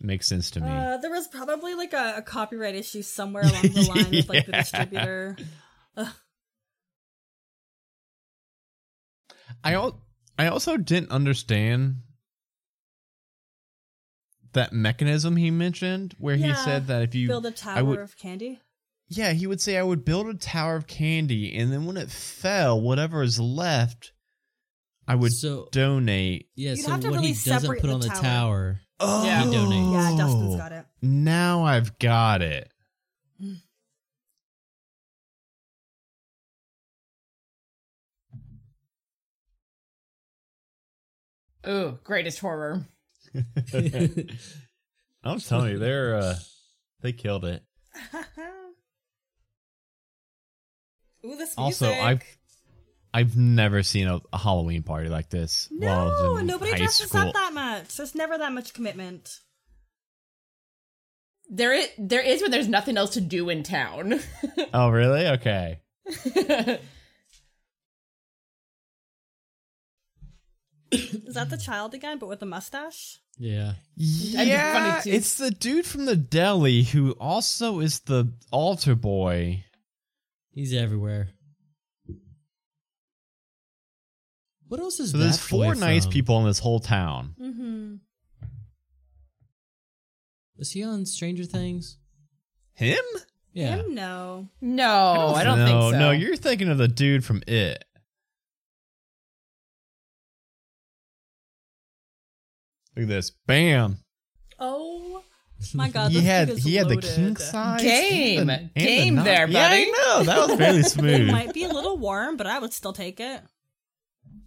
make 0.00 0.22
sense 0.22 0.52
to 0.52 0.60
me. 0.60 0.68
Uh, 0.68 0.98
there 0.98 1.10
was 1.10 1.26
probably 1.28 1.74
like 1.74 1.92
a, 1.92 2.14
a, 2.18 2.22
copyright 2.22 2.74
issue 2.74 3.02
somewhere 3.02 3.42
along 3.42 3.62
the 3.62 3.86
line 3.94 4.12
yeah. 4.12 4.20
with 4.20 4.28
like 4.28 4.46
the 4.46 4.52
distributor. 4.52 5.36
Ugh. 5.96 6.08
I 9.64 9.74
al- 9.74 10.00
I 10.38 10.46
also 10.46 10.76
didn't 10.76 11.10
understand 11.10 11.96
that 14.52 14.72
mechanism 14.72 15.36
he 15.36 15.50
mentioned 15.50 16.14
where 16.18 16.36
he 16.36 16.46
Yeah, 16.46 16.54
said 16.64 16.86
that 16.86 17.02
if 17.02 17.14
you 17.14 17.26
Build 17.28 17.46
a 17.46 17.50
tower 17.50 17.84
would- 17.84 17.98
of 17.98 18.16
candy. 18.16 18.60
yeah 19.08 19.32
he 19.32 19.46
would 19.46 19.60
say 19.60 19.76
I 19.76 19.82
would 19.82 20.04
build 20.04 20.26
a 20.28 20.34
tower 20.34 20.76
of 20.76 20.86
candy 20.86 21.56
and 21.56 21.72
then 21.72 21.86
when 21.86 21.96
it 21.96 22.10
fell 22.10 22.80
whatever 22.80 23.22
is 23.22 23.40
left 23.40 24.12
I 25.06 25.14
would 25.16 25.34
So- 25.34 25.68
donate. 25.70 26.48
Yeah, 26.56 26.70
You'd 26.70 26.78
so 26.84 26.90
have 26.92 27.00
to 27.00 27.10
what 27.10 27.20
he 27.20 27.32
doesn't 27.34 27.60
separate 27.60 27.80
put 27.82 27.88
the 27.88 27.92
on 27.92 28.00
the 28.00 28.08
tower. 28.08 28.20
tower. 28.22 28.80
Oh, 29.00 29.24
Yeah. 29.26 29.44
He 29.44 29.50
donates. 29.54 29.92
Yeah, 29.92 30.16
Dustin's 30.16 30.56
got 30.56 30.72
it. 30.72 30.86
Now 31.02 31.64
I've 31.64 31.98
got 31.98 32.40
it. 32.40 32.72
Ooh, 41.68 41.98
greatest 42.04 42.38
horror. 42.40 42.86
I'm 45.24 45.40
telling 45.40 45.72
you, 45.72 45.78
they're 45.78 46.16
uh, 46.16 46.36
they 47.00 47.12
killed 47.12 47.44
it. 47.44 47.62
Ooh, 51.24 51.36
this 51.36 51.56
music. 51.56 51.58
Also, 51.58 51.90
I've 51.90 52.22
I've 53.14 53.36
never 53.36 53.82
seen 53.84 54.08
a, 54.08 54.20
a 54.32 54.38
Halloween 54.38 54.82
party 54.82 55.08
like 55.08 55.30
this. 55.30 55.68
while 55.70 56.00
I 56.00 56.04
was 56.04 56.20
no, 56.20 56.54
nobody 56.54 56.74
dresses 56.74 57.08
school. 57.08 57.28
up 57.28 57.34
that 57.34 57.52
much. 57.54 57.96
There's 57.96 58.14
never 58.14 58.36
that 58.36 58.52
much 58.52 58.74
commitment. 58.74 59.38
There 61.48 61.72
is, 61.72 61.88
there 61.96 62.22
is 62.22 62.42
when 62.42 62.50
there's 62.50 62.68
nothing 62.68 62.96
else 62.96 63.10
to 63.10 63.20
do 63.20 63.48
in 63.50 63.62
town. 63.62 64.20
Oh, 64.72 64.88
really? 64.88 65.28
Okay. 65.28 65.78
Is 70.94 71.34
that 71.34 71.50
the 71.50 71.56
child 71.56 71.94
again, 71.94 72.18
but 72.18 72.28
with 72.28 72.42
a 72.42 72.46
mustache? 72.46 73.18
Yeah. 73.38 73.74
Yeah, 73.96 75.00
funny, 75.00 75.10
it's 75.16 75.34
the 75.36 75.50
dude 75.50 75.86
from 75.86 76.04
the 76.06 76.16
deli 76.16 76.82
who 76.82 77.12
also 77.12 77.80
is 77.80 78.00
the 78.00 78.32
altar 78.50 78.94
boy. 78.94 79.64
He's 80.52 80.72
everywhere. 80.72 81.28
What 84.68 84.80
else 84.80 85.00
is 85.00 85.10
So 85.10 85.18
there's 85.18 85.38
four 85.38 85.74
boy 85.74 85.80
nice 85.80 86.04
from? 86.04 86.12
people 86.12 86.38
in 86.40 86.46
this 86.46 86.58
whole 86.58 86.80
town. 86.80 87.34
Mm-hmm. 87.40 87.94
Was 90.56 90.70
he 90.70 90.84
on 90.84 91.04
Stranger 91.04 91.44
Things? 91.44 91.98
Him? 92.74 93.02
Yeah. 93.52 93.76
Him, 93.76 93.94
no. 93.94 94.48
no, 94.60 95.32
I 95.34 95.44
don't, 95.44 95.58
no, 95.58 95.66
think 95.66 95.80
so. 95.80 95.90
No, 95.90 96.10
you're 96.12 96.36
thinking 96.36 96.68
of 96.68 96.78
the 96.78 96.88
dude 96.88 97.24
from 97.24 97.42
It. 97.46 97.84
Look 102.96 103.04
at 103.04 103.08
this. 103.08 103.30
Bam. 103.46 103.98
Oh 104.58 105.22
my 105.74 105.88
god, 105.88 106.10
he 106.12 106.20
had 106.20 106.48
thing 106.48 106.56
is 106.58 106.64
he 106.64 106.74
had 106.76 106.88
the 106.88 106.94
loaded. 106.96 107.14
king 107.14 107.36
size 107.36 107.80
Game. 107.82 108.40
and 108.40 108.48
the- 108.50 108.54
and 108.54 108.70
Game 108.76 109.14
knob. 109.16 109.24
there, 109.24 109.48
Yeah, 109.48 109.68
buddy. 109.68 109.82
I 109.82 109.84
know 109.90 110.22
that 110.24 110.48
was 110.48 110.58
fairly 110.58 110.82
smooth. 110.84 111.28
It 111.28 111.32
might 111.32 111.52
be 111.54 111.64
a 111.64 111.68
little 111.68 111.96
warm, 111.96 112.36
but 112.36 112.46
I 112.46 112.58
would 112.58 112.72
still 112.72 112.92
take 112.92 113.18
it. 113.20 113.42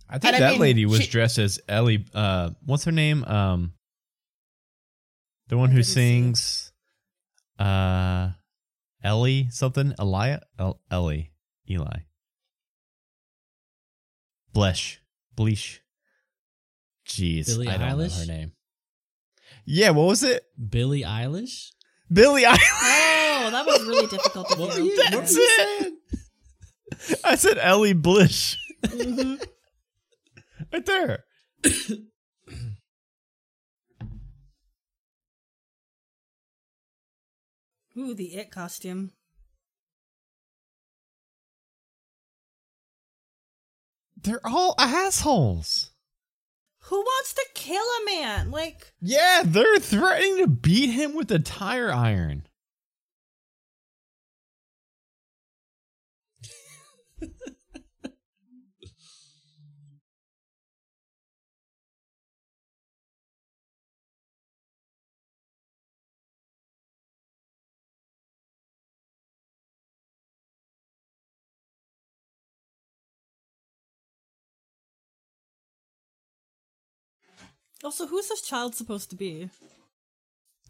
I 0.10 0.20
think 0.20 0.26
And 0.34 0.36
I 0.38 0.40
that 0.40 0.52
mean, 0.54 0.62
lady 0.62 0.86
was 0.86 1.02
she- 1.02 1.08
dressed 1.12 1.38
as 1.40 1.60
Ellie. 1.68 2.06
Uh, 2.14 2.52
what's 2.66 2.86
her 2.86 2.92
name? 2.92 3.24
Um, 3.26 3.74
the 5.50 5.58
one 5.58 5.70
I 5.70 5.72
who 5.74 5.78
didn't 5.80 5.88
see. 5.88 5.94
sings, 5.94 6.72
uh, 7.60 8.30
Ellie 9.04 9.50
something. 9.52 9.94
Elia, 10.00 10.42
El- 10.60 10.80
Ellie, 10.92 11.32
Eli, 11.70 12.00
Blesh, 14.54 14.98
Bleach. 15.36 15.82
Jeez, 17.08 17.46
Billie 17.48 17.68
I 17.70 17.78
don't 17.78 17.98
know 17.98 18.04
Eilish? 18.06 18.20
her 18.20 18.26
name. 18.26 18.52
Yeah, 19.66 19.92
what 19.92 20.08
was 20.08 20.24
it? 20.24 20.44
Billie 20.70 21.02
Eilish? 21.04 21.72
Billie 22.12 22.44
Eilish. 22.44 22.58
Oh, 22.60 23.50
that 23.52 23.66
was 23.66 23.86
really 23.86 24.08
difficult 24.16 24.50
to 24.50 24.60
What 24.60 24.74
hear. 24.74 24.84
were 24.84 24.90
you- 24.90 25.02
Okay. 25.02 25.12
That's 25.12 25.36
it. 25.38 25.94
I 27.24 27.36
said 27.36 27.58
Ellie 27.60 27.94
Blish. 27.94 28.58
Mhm. 28.84 29.44
Right 30.74 30.86
there. 30.86 31.24
Ooh, 37.98 38.14
the 38.14 38.36
it 38.36 38.52
costume. 38.52 39.12
They're 44.22 44.46
all 44.46 44.76
assholes. 44.78 45.92
Who 46.88 47.00
wants 47.00 47.34
to 47.34 47.46
kill 47.54 47.84
a 47.84 48.06
man? 48.06 48.50
Like, 48.50 48.94
Yeah, 49.02 49.44
they're 49.46 49.78
threatening 49.80 50.38
to 50.38 50.48
beat 50.48 50.92
him 50.92 51.16
with 51.16 51.30
a 51.32 51.40
tire 51.40 51.92
iron. 51.92 52.47
Also, 77.84 78.08
who's 78.08 78.28
this 78.28 78.42
child 78.42 78.76
supposed 78.76 79.10
to 79.12 79.16
be? 79.16 79.50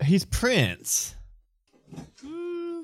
He's 0.04 0.26
Prince. 0.26 1.16
Hmm. 2.22 2.82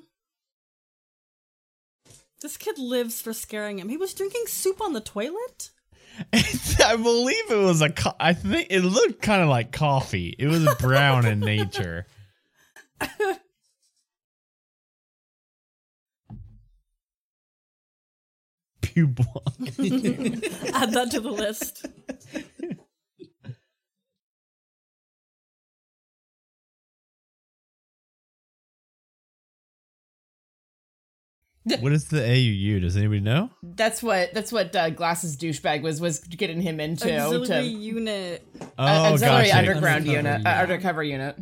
This 2.41 2.57
kid 2.57 2.77
lives 2.77 3.21
for 3.21 3.33
scaring 3.33 3.79
him. 3.79 3.89
He 3.89 3.97
was 3.97 4.13
drinking 4.13 4.43
soup 4.47 4.81
on 4.81 4.93
the 4.93 5.01
toilet? 5.01 5.69
I 6.33 6.95
believe 6.95 7.51
it 7.51 7.63
was 7.63 7.81
a. 7.81 7.89
Co- 7.89 8.15
I 8.19 8.33
think 8.33 8.67
it 8.69 8.81
looked 8.81 9.21
kind 9.21 9.41
of 9.41 9.49
like 9.49 9.71
coffee. 9.71 10.35
It 10.37 10.47
was 10.47 10.67
brown 10.75 11.25
in 11.25 11.39
nature. 11.39 12.05
Pubon. 18.81 19.25
Add 20.73 20.93
that 20.93 21.09
to 21.11 21.19
the 21.19 21.31
list. 21.31 21.87
What 31.79 31.93
is 31.93 32.05
the 32.09 32.17
AUU? 32.17 32.81
Does 32.81 32.97
anybody 32.97 33.21
know? 33.21 33.49
That's 33.63 34.03
what 34.03 34.33
that's 34.33 34.51
what 34.51 34.75
uh, 34.75 34.89
Glass's 34.89 35.37
douchebag 35.37 35.81
was 35.81 36.01
was 36.01 36.19
getting 36.19 36.61
him 36.61 36.79
into 36.79 37.05
Auxiliary 37.17 37.47
to 37.47 37.63
unit. 37.69 38.47
Oh, 38.61 38.65
uh, 38.77 39.11
auxiliary 39.11 39.45
gotcha. 39.47 39.57
underground 39.59 40.07
Undercover 40.07 40.11
unit, 40.29 40.45
uh, 40.45 40.49
undercover 40.49 41.03
unit. 41.03 41.37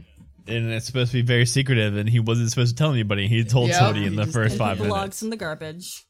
and 0.47 0.71
it's 0.71 0.85
supposed 0.85 1.11
to 1.11 1.17
be 1.17 1.21
very 1.25 1.45
secretive, 1.45 1.95
and 1.97 2.07
he 2.09 2.19
wasn't 2.19 2.49
supposed 2.49 2.77
to 2.77 2.81
tell 2.83 2.91
anybody. 2.91 3.27
He 3.27 3.43
told 3.43 3.69
Yep. 3.69 3.77
somebody 3.79 4.05
in 4.05 4.13
He 4.13 4.17
the 4.17 4.27
first 4.27 4.57
five 4.57 4.77
put 4.77 4.83
the 4.85 4.89
logs 4.89 5.01
minutes. 5.01 5.21
in 5.23 5.29
the 5.31 5.37
garbage. 5.37 6.05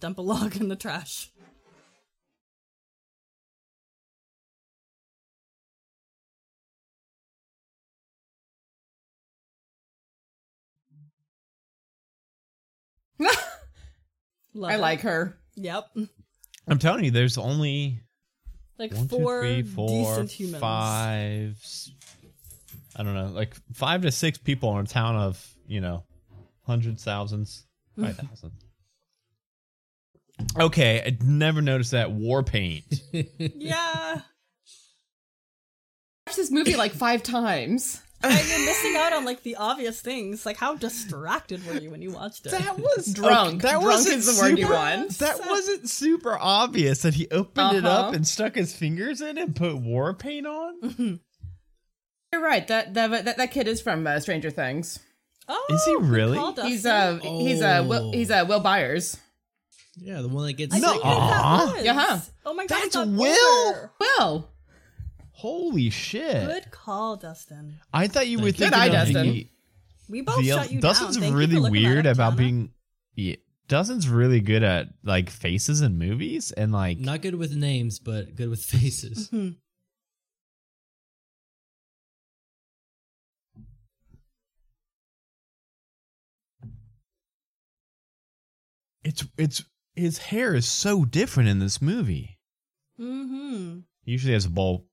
Dump 0.00 0.18
a 0.18 0.22
log 0.22 0.56
in 0.56 0.68
the 0.68 0.76
trash. 0.76 1.29
Love 14.54 14.70
I 14.70 14.74
it. 14.74 14.80
like 14.80 15.00
her. 15.02 15.36
Yep. 15.56 15.84
I'm 16.68 16.78
telling 16.78 17.04
you, 17.04 17.10
there's 17.10 17.38
only 17.38 18.00
Like 18.78 18.92
one, 18.92 19.08
two, 19.08 19.16
four 19.16 19.40
three, 19.40 19.62
four, 19.62 19.88
decent 20.16 20.30
humans. 20.30 20.60
five. 20.60 21.56
s- 21.62 21.90
I 22.96 23.02
don't 23.02 23.14
know, 23.14 23.26
like 23.28 23.54
five 23.74 24.02
to 24.02 24.10
six 24.10 24.38
people 24.38 24.76
in 24.78 24.84
a 24.84 24.88
town 24.88 25.16
of 25.16 25.44
you 25.66 25.80
know, 25.80 26.04
hundreds, 26.66 27.04
thousands, 27.04 27.64
hmm. 27.96 28.04
five 28.04 28.16
thousand. 28.16 28.52
Okay, 30.58 31.02
I 31.06 31.16
never 31.22 31.60
noticed 31.62 31.90
that 31.92 32.10
war 32.12 32.42
paint. 32.42 32.84
Yeah. 33.38 34.20
Watched 36.26 36.36
this 36.36 36.50
movie 36.50 36.76
like 36.76 36.92
five 36.92 37.22
times. 37.22 38.00
And 38.22 38.48
you're 38.48 38.66
missing 38.66 38.96
out 38.96 39.12
on 39.14 39.24
like 39.24 39.42
the 39.42 39.56
obvious 39.56 40.00
things. 40.00 40.44
Like 40.44 40.56
how 40.58 40.74
distracted 40.74 41.66
were 41.66 41.74
you 41.80 41.90
when 41.90 42.02
you 42.02 42.10
watched 42.10 42.44
it? 42.46 42.50
That 42.52 42.78
was 42.78 43.06
Drunk. 43.14 43.62
that 43.62 43.70
Drunk 43.72 43.84
wasn't 43.86 44.18
is 44.18 44.36
the 44.36 44.42
word 44.42 44.58
you 44.58 44.64
super- 44.64 44.74
want. 44.74 45.18
That 45.18 45.40
wasn't 45.46 45.88
super 45.88 46.36
obvious 46.38 47.02
that 47.02 47.14
he 47.14 47.28
opened 47.30 47.78
it 47.78 47.86
up 47.86 48.06
Uh-huh. 48.06 48.12
and 48.16 48.26
stuck 48.26 48.56
his 48.56 48.74
fingers 48.74 49.20
in 49.22 49.38
and 49.38 49.56
put 49.56 49.76
war 49.78 50.12
paint 50.14 50.46
on. 50.46 51.20
You're 52.32 52.42
right. 52.42 52.66
That 52.68 52.94
that 52.94 53.24
that, 53.24 53.36
that 53.38 53.50
kid 53.50 53.66
is 53.66 53.80
from 53.80 54.06
uh, 54.06 54.20
Stranger 54.20 54.50
Things. 54.50 54.98
oh, 55.48 55.66
Is 55.70 55.84
he 55.84 55.96
really? 55.96 56.36
call, 56.36 56.52
He's 56.62 56.84
a 56.84 56.92
uh 56.92 57.18
he's 57.20 57.62
uh 57.62 57.84
Will, 57.88 58.08
Oh. 58.08 58.12
he's 58.12 58.30
uh 58.30 58.44
Will 58.46 58.60
Byers. 58.60 59.16
Yeah, 59.96 60.20
the 60.22 60.28
one 60.28 60.46
that 60.46 60.52
gets 60.54 60.74
I 60.74 60.78
No, 60.78 60.90
think 60.90 61.02
sick. 61.02 61.10
aw. 61.10 61.72
that. 61.74 61.84
Yeah. 61.84 62.20
Oh 62.46 62.54
my 62.54 62.66
god, 62.66 62.82
That's 62.82 62.96
Will? 62.96 63.66
older. 63.66 63.90
Will. 63.98 64.49
Holy 65.40 65.88
shit! 65.88 66.46
Good 66.46 66.70
call, 66.70 67.16
Dustin. 67.16 67.76
I 67.94 68.08
thought 68.08 68.26
you 68.28 68.38
were 68.40 68.52
Thank 68.52 68.58
you. 68.58 68.68
thinking 68.68 68.90
Good 68.90 68.94
eye, 68.94 69.02
of 69.02 69.08
the, 69.08 69.48
We 70.06 70.20
both 70.20 70.36
the 70.36 70.48
shut 70.48 70.70
you 70.70 70.82
Dustin's 70.82 71.16
down. 71.16 71.22
Thank 71.22 71.32
you 71.32 71.38
really 71.38 71.54
for 71.54 71.60
looking 71.60 71.82
that 71.82 71.88
weird 71.88 72.06
up, 72.06 72.14
about 72.14 72.30
Jana. 72.32 72.36
being. 72.36 72.70
Yeah, 73.14 73.36
Dustin's 73.66 74.06
really 74.06 74.40
good 74.40 74.62
at 74.62 74.88
like 75.02 75.30
faces 75.30 75.80
in 75.80 75.96
movies 75.96 76.52
and 76.52 76.72
like. 76.72 76.98
Not 76.98 77.22
good 77.22 77.36
with 77.36 77.56
names, 77.56 77.98
but 77.98 78.34
good 78.36 78.50
with 78.50 78.62
faces. 78.62 79.30
it's 89.04 89.24
it's 89.38 89.64
his 89.94 90.18
hair 90.18 90.54
is 90.54 90.66
so 90.68 91.06
different 91.06 91.48
in 91.48 91.60
this 91.60 91.80
movie. 91.80 92.38
Mm-hmm. 93.00 93.78
He 94.04 94.12
usually 94.12 94.34
has 94.34 94.44
a 94.44 94.50
bowl. 94.50 94.89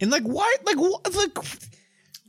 And 0.00 0.10
like 0.10 0.22
why 0.22 0.54
like 0.64 0.76
what 0.76 1.14
like 1.14 1.34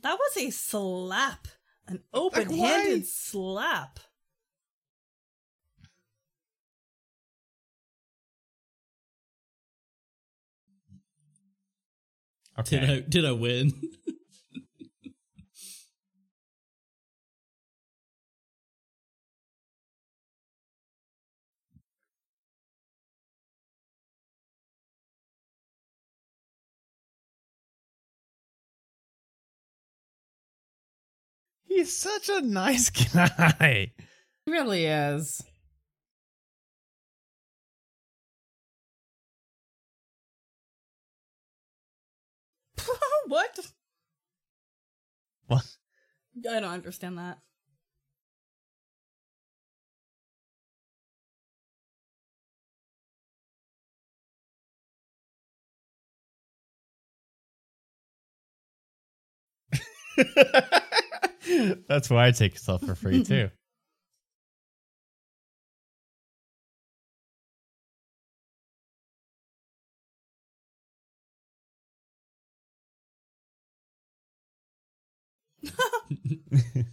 That 0.02 0.18
was 0.18 0.36
a 0.36 0.50
slap. 0.50 1.48
An 1.86 2.02
open-handed 2.12 3.06
slap. 3.06 3.98
Did 12.64 12.90
I 12.90 13.00
did 13.00 13.24
I 13.24 13.32
win? 13.32 13.72
He's 31.80 31.96
such 31.96 32.28
a 32.28 32.42
nice 32.42 32.90
guy. 33.14 33.92
He 34.44 34.52
really 34.52 34.84
is. 34.84 35.42
what? 43.28 43.60
What? 45.46 45.64
I 46.46 46.60
don't 46.60 46.64
understand 46.64 47.16
that. 47.16 47.38
That's 61.88 62.10
why 62.10 62.26
I 62.26 62.30
take 62.32 62.58
stuff 62.58 62.82
for 62.82 62.94
free 62.94 63.24
too. 63.24 63.50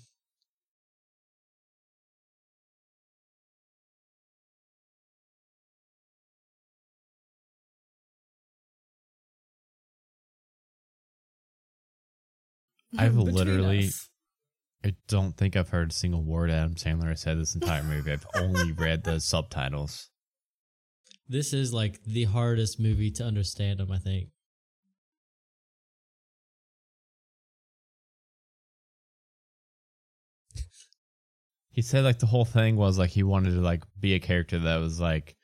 I've 12.97 13.15
Between 13.15 13.33
literally- 13.33 13.87
us. 13.87 14.09
I 14.87 14.95
don't 15.07 15.35
think 15.35 15.55
I've 15.57 15.69
heard 15.69 15.91
a 15.91 15.93
single 15.93 16.23
word 16.23 16.49
Adam 16.49 16.75
Sandler 16.75 17.09
has 17.09 17.21
said 17.21 17.37
this 17.37 17.53
entire 17.55 17.83
movie. 17.83 18.11
I've 18.13 18.25
only 18.35 18.71
read 18.85 19.03
the 19.03 19.19
subtitles. 19.19 20.09
This 21.27 21.51
is 21.53 21.73
like 21.73 22.01
the 22.03 22.23
hardest 22.23 22.79
movie 22.79 23.11
to 23.11 23.23
understand 23.25 23.81
him, 23.81 23.91
I 23.91 23.97
think. 23.99 24.29
He 31.71 31.83
said 31.83 32.03
like 32.03 32.17
the 32.17 32.25
whole 32.25 32.45
thing 32.45 32.75
was 32.75 32.97
like 32.97 33.11
he 33.11 33.21
wanted 33.21 33.51
to 33.51 33.61
like 33.61 33.83
be 33.99 34.15
a 34.15 34.19
character 34.19 34.57
that 34.57 34.77
was 34.77 34.99
like 34.99 35.35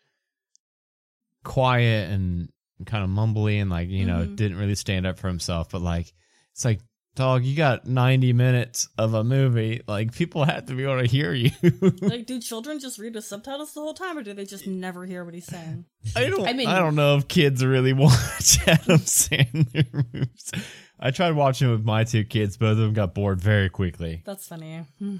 quiet 1.43 2.09
and 2.09 2.49
kind 2.87 3.03
of 3.03 3.09
mumbly 3.11 3.61
and 3.61 3.69
like 3.69 3.87
you 3.89 4.07
know 4.07 4.25
Mhm. 4.25 4.35
didn't 4.35 4.57
really 4.57 4.73
stand 4.73 5.05
up 5.05 5.19
for 5.19 5.27
himself. 5.27 5.69
But 5.69 5.83
like 5.83 6.11
it's 6.53 6.65
like 6.65 6.81
dog, 7.15 7.43
you 7.43 7.55
got 7.55 7.85
ninety 7.87 8.33
minutes 8.33 8.89
of 8.97 9.13
a 9.13 9.23
movie. 9.23 9.81
Like 9.87 10.13
people 10.13 10.43
have 10.45 10.65
to 10.67 10.75
be 10.75 10.83
able 10.83 10.99
to 10.99 11.07
hear 11.07 11.33
you. 11.33 11.51
Like, 12.01 12.25
do 12.25 12.39
children 12.39 12.79
just 12.79 12.99
read 12.99 13.13
the 13.13 13.21
subtitles 13.21 13.73
the 13.73 13.81
whole 13.81 13.93
time, 13.93 14.17
or 14.17 14.23
do 14.23 14.33
they 14.33 14.45
just 14.45 14.67
never 14.67 15.05
hear 15.05 15.23
what 15.23 15.33
he's 15.33 15.45
saying? 15.45 15.85
I 16.15 16.25
don't. 16.25 16.45
I 16.45 16.75
I 16.75 16.79
don't 16.79 16.95
know 16.95 17.17
if 17.17 17.27
kids 17.27 17.63
really 17.63 17.93
watch 17.93 18.59
Adam 18.67 18.99
Sandler 18.99 19.93
movies. 19.93 20.51
I 20.99 21.11
tried 21.11 21.31
watching 21.31 21.71
with 21.71 21.83
my 21.83 22.03
two 22.03 22.23
kids. 22.23 22.57
Both 22.57 22.71
of 22.71 22.77
them 22.77 22.93
got 22.93 23.13
bored 23.13 23.41
very 23.41 23.69
quickly. 23.69 24.21
That's 24.25 24.47
funny. 24.47 24.85
Hmm. 24.99 25.17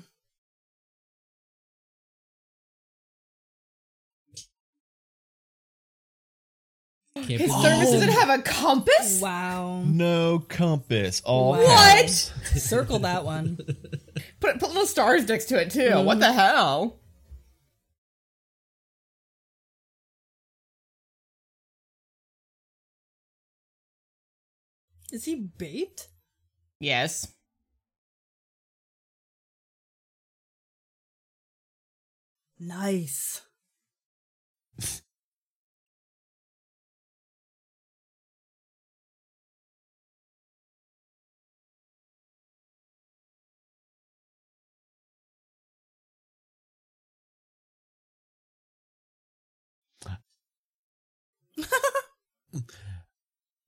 Can't 7.16 7.28
His 7.28 7.52
believe- 7.52 7.64
service 7.64 7.90
Oh. 7.90 7.94
doesn't 7.94 8.10
have 8.10 8.30
a 8.40 8.42
compass. 8.42 9.22
Wow. 9.22 9.84
No 9.86 10.40
compass. 10.40 11.22
All 11.24 11.52
Wow. 11.54 11.64
What? 11.64 12.10
Circle 12.10 13.00
that 13.00 13.24
one. 13.24 13.58
Put 14.40 14.60
put 14.60 14.70
little 14.70 14.88
stars 14.88 15.28
next 15.28 15.46
to 15.46 15.62
it 15.62 15.70
too. 15.72 15.82
Mm-hmm. 15.82 16.06
What 16.06 16.20
the 16.20 16.34
hell? 16.34 17.00
Is 25.12 25.26
he 25.26 25.36
bait? 25.36 26.08
Yes. 26.80 27.34
Nice. 32.60 33.42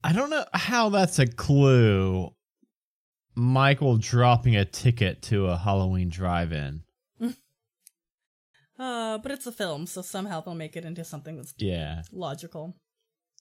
I 0.04 0.14
don't 0.14 0.30
know 0.30 0.46
how 0.54 0.90
that's 0.90 1.20
a 1.20 1.28
clue. 1.28 2.32
Michael 3.36 3.98
dropping 3.98 4.56
a 4.56 4.64
ticket 4.66 5.22
to 5.24 5.48
a 5.48 5.58
Halloween 5.58 6.10
drive-in. 6.10 6.84
Uh, 8.78 9.18
but 9.20 9.32
it's 9.32 9.48
a 9.48 9.54
film, 9.54 9.86
so 9.88 10.02
somehow 10.02 10.42
they'll 10.42 10.54
make 10.54 10.76
it 10.76 10.84
into 10.84 11.06
something 11.06 11.38
that's 11.38 11.54
Yeah. 11.58 12.02
logical. 12.12 12.76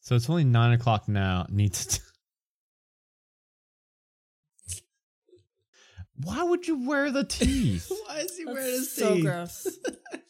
So 0.01 0.15
it's 0.15 0.31
only 0.31 0.45
nine 0.45 0.73
o'clock 0.73 1.09
now. 1.09 1.47
Needs. 1.51 1.87
To... 1.87 2.01
Why 6.23 6.43
would 6.45 6.69
you 6.69 6.87
wear 6.87 7.11
the 7.11 7.25
teeth? 7.29 7.91
Why 8.07 8.19
is 8.19 8.37
he 8.37 8.45
That's 8.45 8.93
so 8.95 9.21
gross. 9.21 9.67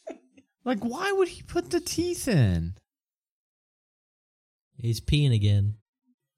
like, 0.65 0.79
why 0.79 1.11
would 1.11 1.27
he 1.27 1.43
put 1.43 1.69
the 1.69 1.79
teeth 1.81 2.27
in? 2.27 2.73
He's 4.85 5.01
peeing 5.01 5.33
again. 5.33 5.75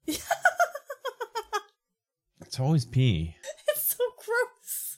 It's 2.40 2.58
always 2.58 2.86
pee. 2.86 3.34
it's 3.68 3.94
so 3.94 4.04
gross. 4.24 4.96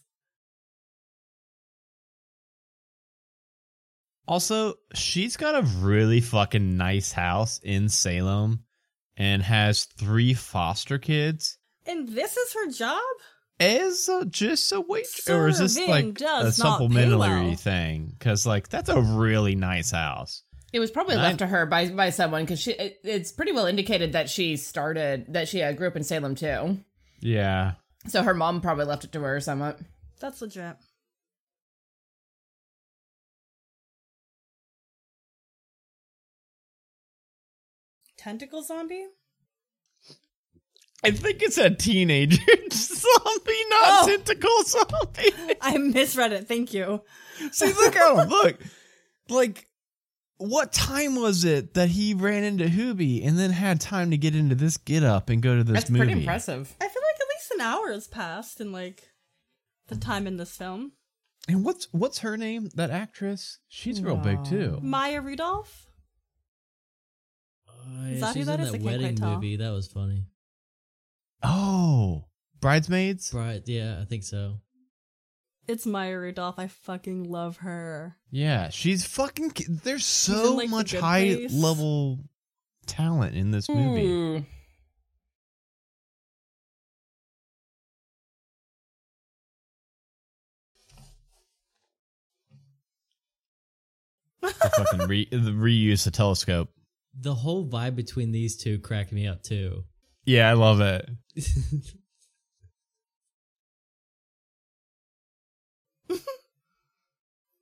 Also, 4.29 4.75
she's 4.95 5.37
got 5.37 5.57
a 5.57 5.67
really 5.81 6.21
fucking 6.21 6.77
nice 6.77 7.11
house 7.11 7.59
in 7.65 7.89
Salem 7.89 8.63
and 9.17 9.43
has 9.43 9.83
three 9.85 10.33
foster 10.33 10.99
kids. 10.99 11.59
And 11.87 12.09
this 12.09 12.37
is 12.37 12.55
her 12.55 12.71
job? 12.71 13.03
as 13.59 14.09
a, 14.09 14.25
just 14.25 14.73
a 14.73 14.81
waitress, 14.81 15.29
or 15.29 15.49
is 15.49 15.59
this 15.59 15.75
Serving 15.75 15.91
like 15.91 16.05
a 16.07 16.13
does 16.13 16.59
not 16.59 16.79
pay 16.79 16.87
supplementary 16.87 17.19
well. 17.19 17.55
thing? 17.57 18.15
Because 18.19 18.47
like 18.47 18.69
that's 18.69 18.89
a 18.89 19.01
really 19.01 19.55
nice 19.55 19.91
house. 19.91 20.45
It 20.73 20.79
was 20.79 20.91
probably 20.91 21.15
And 21.15 21.23
left 21.23 21.35
I- 21.43 21.47
to 21.47 21.47
her 21.49 21.67
by 21.67 21.89
by 21.91 22.11
someone 22.11 22.45
because 22.45 22.61
she. 22.61 22.73
It, 22.73 23.01
it's 23.05 23.33
pretty 23.33 23.53
well 23.53 23.67
indicated 23.67 24.13
that 24.13 24.31
she 24.31 24.57
started 24.57 25.27
that 25.33 25.49
she 25.49 25.63
uh, 25.63 25.73
grew 25.73 25.89
up 25.89 25.97
in 25.97 26.05
Salem 26.05 26.35
too. 26.35 26.79
Yeah. 27.21 27.73
So 28.07 28.23
her 28.23 28.35
mom 28.35 28.61
probably 28.61 28.85
left 28.87 29.05
it 29.05 29.13
to 29.13 29.21
her 29.21 29.41
somewhat. 29.41 29.79
That's 30.21 30.41
legit. 30.41 30.77
Tentacle 38.17 38.63
zombie? 38.63 39.07
I 41.03 41.11
think 41.13 41.43
it's 41.43 41.57
a 41.57 41.71
teenager 41.71 42.37
zombie, 42.73 43.65
not 43.71 43.83
Oh. 43.87 44.07
tentacle 44.07 44.63
zombie. 44.65 45.57
I 45.63 45.79
misread 45.79 46.33
it. 46.33 46.47
Thank 46.47 46.75
you. 46.75 47.03
See, 47.53 47.73
look 47.73 47.97
at 47.97 48.19
him. 48.25 48.29
Look, 48.29 48.59
like, 49.31 49.67
what 50.41 50.73
time 50.73 51.17
was 51.17 51.45
it 51.45 51.75
that 51.75 51.91
he 51.91 52.15
ran 52.15 52.45
into 52.45 52.65
Hubie 52.65 53.27
and 53.27 53.39
then 53.39 53.51
had 53.51 53.81
time 53.81 54.11
to 54.11 54.17
get 54.17 54.35
into 54.35 54.55
this 54.55 54.77
get 54.79 55.05
up 55.05 55.29
and 55.29 55.43
go 55.43 55.57
to 55.57 55.63
this 55.65 55.75
That's 55.75 55.91
movie? 55.91 56.05
pretty 56.07 56.21
impressive. 56.21 56.75
I 56.81 56.89
feel 56.89 57.03
like 57.03 57.21
at 57.21 57.27
least 57.37 57.51
an 57.55 57.61
hour 57.61 57.93
has 57.93 58.09
passed 58.09 58.61
in 58.61 58.73
like 58.73 59.11
the 59.89 59.97
time 59.97 60.27
in 60.27 60.39
this 60.39 60.57
film. 60.57 60.93
And 61.49 61.65
what's 61.65 61.89
what's 61.93 62.19
her 62.21 62.37
name? 62.37 62.69
That 62.75 62.91
actress? 62.91 63.59
She's 63.69 64.01
real 64.03 64.17
big 64.17 64.45
too. 64.45 64.79
Maya 64.83 65.21
Rudolph? 65.21 65.87
Uh, 67.69 68.07
Is 68.07 68.15
yeah, 68.15 68.21
that 68.21 68.27
who 68.35 68.41
she's 68.41 68.47
that 68.47 68.61
in 68.61 68.67
is? 68.67 68.69
I 68.69 68.73
that 68.73 68.79
can't 68.79 68.83
quite 68.83 69.01
wedding 69.01 69.17
tell. 69.17 69.35
movie. 69.35 69.57
That 69.57 69.71
was 69.71 69.87
funny. 69.89 70.25
Oh, 71.43 72.27
bridesmaids. 72.61 73.33
Right? 73.35 73.63
Yeah, 73.67 73.99
I 74.01 74.05
think 74.05 74.25
so. 74.25 74.61
It's 75.71 75.87
Maya 75.87 76.19
Rudolph. 76.19 76.59
I 76.59 76.67
fucking 76.67 77.31
love 77.31 77.59
her. 77.59 78.17
Yeah, 78.33 78.71
she's 78.71 79.07
fucking. 79.07 79.53
There's 79.69 80.03
in, 80.03 80.35
so 80.35 80.57
like, 80.57 80.69
much 80.69 80.91
Good 80.91 81.01
high 81.01 81.35
Place. 81.37 81.55
level 81.55 82.19
talent 82.87 83.37
in 83.37 83.53
this 83.53 83.69
movie. 83.69 84.05
Ooh. 84.05 84.45
The 94.43 94.71
fucking 94.77 95.07
re- 95.07 95.29
the 95.31 95.53
reuse 95.53 96.03
the 96.03 96.11
telescope. 96.11 96.71
The 97.17 97.35
whole 97.35 97.65
vibe 97.65 97.95
between 97.95 98.33
these 98.33 98.57
two 98.57 98.81
cracked 98.81 99.13
me 99.13 99.29
up 99.29 99.45
too. 99.45 99.85
Yeah, 100.25 100.51
I 100.51 100.55
love 100.55 100.81
it. 100.81 101.09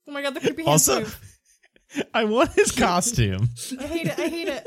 Oh 0.09 0.12
my 0.12 0.22
god, 0.22 0.34
the 0.34 0.40
creepy 0.40 0.64
hands 0.64 0.88
Also, 0.88 1.00
move. 1.00 1.20
I 2.14 2.24
want 2.24 2.52
his 2.54 2.72
costume. 2.78 3.50
I 3.78 3.86
hate 3.86 4.06
it. 4.06 4.18
I 4.18 4.28
hate 4.28 4.48
it. 4.48 4.66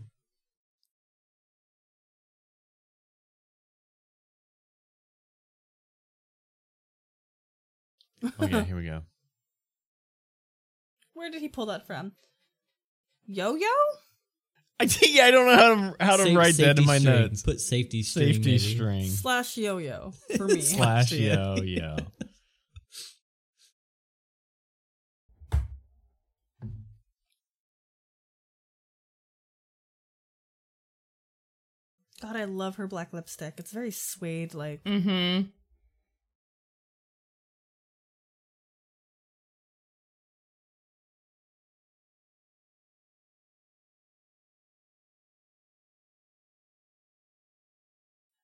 Okay, 8.40 8.62
here 8.64 8.76
we 8.76 8.84
go. 8.84 9.02
Where 11.14 11.30
did 11.30 11.40
he 11.40 11.48
pull 11.48 11.66
that 11.66 11.86
from? 11.86 12.12
Yo 13.26 13.54
yo? 13.54 13.66
I 14.78 14.86
think 14.86 15.14
yeah, 15.16 15.26
I 15.26 15.30
don't 15.30 15.46
know 15.46 15.56
how 15.56 15.74
to 15.74 16.04
how 16.04 16.16
to 16.16 16.32
Sa- 16.32 16.38
write 16.38 16.54
that 16.56 16.78
in 16.78 16.86
my 16.86 16.98
string. 16.98 17.14
notes. 17.20 17.42
Put 17.42 17.60
safety 17.60 18.02
string. 18.02 18.26
Safety 18.34 18.50
maybe. 18.52 18.58
string 18.58 19.04
Slash 19.10 19.56
yo 19.58 19.78
yo 19.78 20.12
for 20.36 20.46
me. 20.48 20.60
slash 20.62 21.12
yo 21.12 21.56
yo. 21.62 21.96
God, 32.22 32.36
I 32.36 32.44
love 32.44 32.76
her 32.76 32.86
black 32.86 33.12
lipstick. 33.12 33.54
It's 33.58 33.72
very 33.72 33.90
suede 33.90 34.54
like. 34.54 34.84
Mm-hmm. 34.84 35.48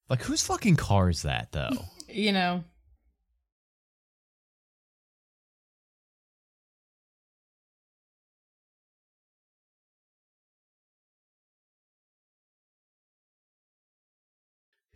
Like 0.09 0.23
whose 0.23 0.43
fucking 0.43 0.77
car 0.77 1.11
is 1.11 1.23
that 1.23 1.53
though? 1.53 1.71
You 2.09 2.33
know. 2.33 2.63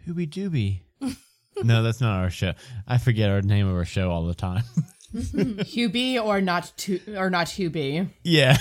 Hooby 0.07 0.27
Dooby. 0.29 0.83
no, 1.63 1.83
that's 1.83 2.01
not 2.01 2.21
our 2.21 2.31
show. 2.31 2.53
I 2.87 2.99
forget 2.99 3.31
our 3.31 3.43
name 3.43 3.69
of 3.69 3.75
our 3.77 3.85
show 3.85 4.11
all 4.11 4.27
the 4.27 4.35
time. 4.35 4.63
Hubie 5.15 6.23
or 6.23 6.41
not 6.41 6.73
to 6.79 7.01
or 7.17 7.31
not 7.31 7.49
Hubie. 7.49 8.09
yeah. 8.23 8.57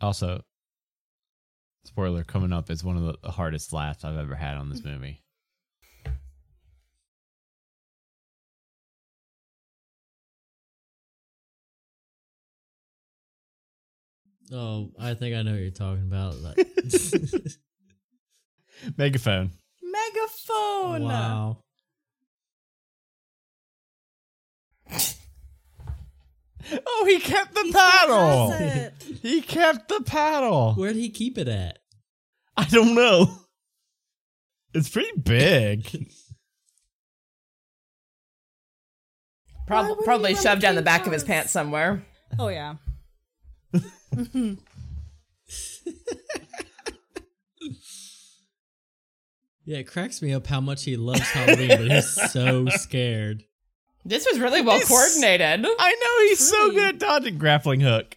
also, 0.00 0.42
spoiler 1.88 2.22
coming 2.22 2.52
up 2.52 2.70
is 2.70 2.84
one 2.84 2.98
of 2.98 3.16
the 3.22 3.30
hardest 3.30 3.72
laughs 3.72 4.04
I've 4.04 4.18
ever 4.18 4.34
had 4.34 4.58
on 4.58 4.68
this 4.68 4.82
mm. 4.82 4.92
movie. 4.92 5.22
Oh, 14.52 14.90
I 14.98 15.14
think 15.14 15.34
I 15.34 15.42
know 15.42 15.52
what 15.52 15.60
you're 15.60 15.70
talking 15.70 16.04
about. 16.06 16.34
Megaphone. 18.96 19.50
Megaphone. 19.82 21.04
wow. 21.04 21.58
Oh, 26.86 27.04
he 27.08 27.18
kept 27.18 27.54
the 27.54 27.62
He 27.64 27.72
paddle. 27.72 28.52
He 29.22 29.40
kept 29.40 29.88
the 29.88 30.02
paddle. 30.02 30.74
Where'd 30.74 30.96
he 30.96 31.08
keep 31.10 31.38
it 31.38 31.48
at? 31.48 31.78
I 32.56 32.64
don't 32.64 32.94
know. 32.94 33.38
It's 34.74 34.88
pretty 34.88 35.18
big. 35.18 36.10
Prob- 39.66 39.98
probably 40.04 40.34
shoved 40.34 40.60
down 40.62 40.74
the 40.74 40.82
between 40.82 40.84
back 40.84 41.06
of 41.06 41.12
his 41.12 41.24
pants 41.24 41.52
somewhere. 41.52 42.04
Oh 42.38 42.48
yeah. 42.48 42.76
Yeah, 49.64 49.78
it 49.78 49.84
cracks 49.86 50.22
me 50.22 50.32
up 50.32 50.46
how 50.46 50.62
much 50.62 50.84
he 50.84 50.96
loves 50.96 51.20
Halloween, 51.28 51.68
but 51.68 51.90
he's 51.92 52.32
so 52.32 52.66
scared. 52.70 53.44
This 54.04 54.26
was 54.30 54.38
really 54.40 54.62
well 54.62 54.76
He's- 54.76 54.88
coordinated. 54.88 55.66
I 55.78 55.94
know 55.94 56.28
he's 56.28 56.48
so 56.48 56.70
good 56.70 56.94
at 56.94 56.98
dodging 56.98 57.38
grappling 57.38 57.80
hook. 57.80 58.16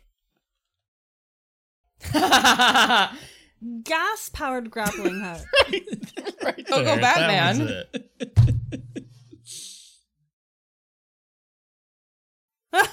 Gas 3.83 4.29
powered 4.33 4.71
grappling 4.71 5.21
hook. 5.21 5.41
right 6.43 6.65
Go, 6.67 6.77
go, 6.77 6.83
there. 6.83 6.97
That 6.97 7.17
Batman. 7.17 7.83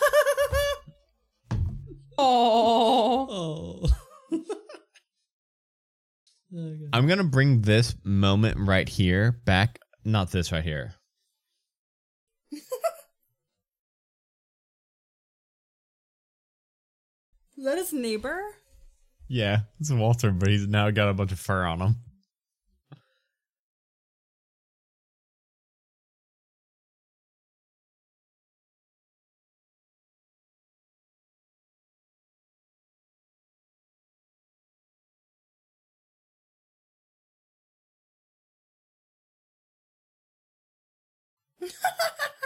oh. 2.19 3.27
Oh. 3.31 3.87
Oh, 6.51 6.77
I'm 6.95 7.07
gonna 7.07 7.25
bring 7.25 7.61
this 7.61 7.95
moment 8.05 8.57
right 8.59 8.89
here 8.89 9.33
back. 9.45 9.79
Not 10.05 10.31
this 10.31 10.51
right 10.51 10.65
here. 10.65 10.95
Is 17.59 17.65
that 17.65 17.77
his 17.77 17.93
neighbor? 17.93 18.41
Yeah, 19.27 19.63
it's 19.81 19.91
Walter, 19.91 20.31
but 20.31 20.49
he's 20.49 20.69
now 20.69 20.93
got 20.93 21.09
a 21.09 21.13
bunch 21.13 21.33
of 21.33 21.41
fur 21.41 21.65
on 21.65 21.81
him. 21.81 21.97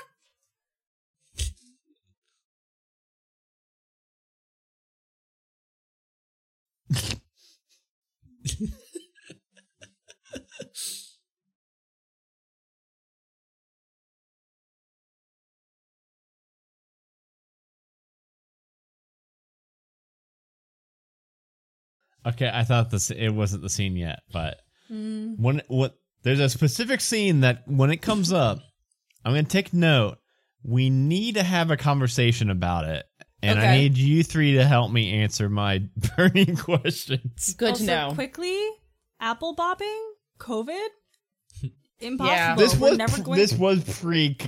Okay, 22.25 22.51
I 22.53 22.63
thought 22.65 22.91
this 22.91 23.11
it 23.11 23.31
wasn't 23.31 23.63
the 23.63 23.71
scene 23.71 23.97
yet, 23.97 24.21
but 24.33 24.59
Mm. 24.91 25.39
when 25.39 25.63
what 25.69 25.97
there's 26.23 26.41
a 26.41 26.49
specific 26.49 27.01
scene 27.01 27.41
that 27.41 27.63
when 27.67 27.91
it 27.91 28.03
comes 28.03 28.33
up, 28.33 28.59
I'm 29.25 29.33
gonna 29.33 29.45
take 29.45 29.73
note. 29.73 30.19
We 30.63 30.91
need 30.91 31.35
to 31.35 31.43
have 31.43 31.71
a 31.71 31.77
conversation 31.77 32.51
about 32.51 32.85
it, 32.85 33.05
and 33.43 33.59
I 33.59 33.77
need 33.79 33.99
you 33.99 34.23
three 34.23 34.55
to 34.55 34.65
help 34.65 34.91
me 34.93 35.13
answer 35.23 35.49
my 35.49 35.83
burning 36.17 36.57
questions. 36.57 37.55
Good 37.55 37.71
also, 37.71 37.85
to 37.85 37.91
know. 37.91 38.11
quickly, 38.15 38.59
apple 39.21 39.55
bobbing, 39.55 40.13
COVID, 40.39 40.89
impossible. 42.01 42.27
Yeah. 42.35 42.55
This 42.57 42.77
We're 42.77 42.91
was 42.91 42.99
never 42.99 43.17
pr- 43.17 43.23
going. 43.23 43.39
this 43.39 43.53
was 43.55 43.85
pre. 44.01 44.37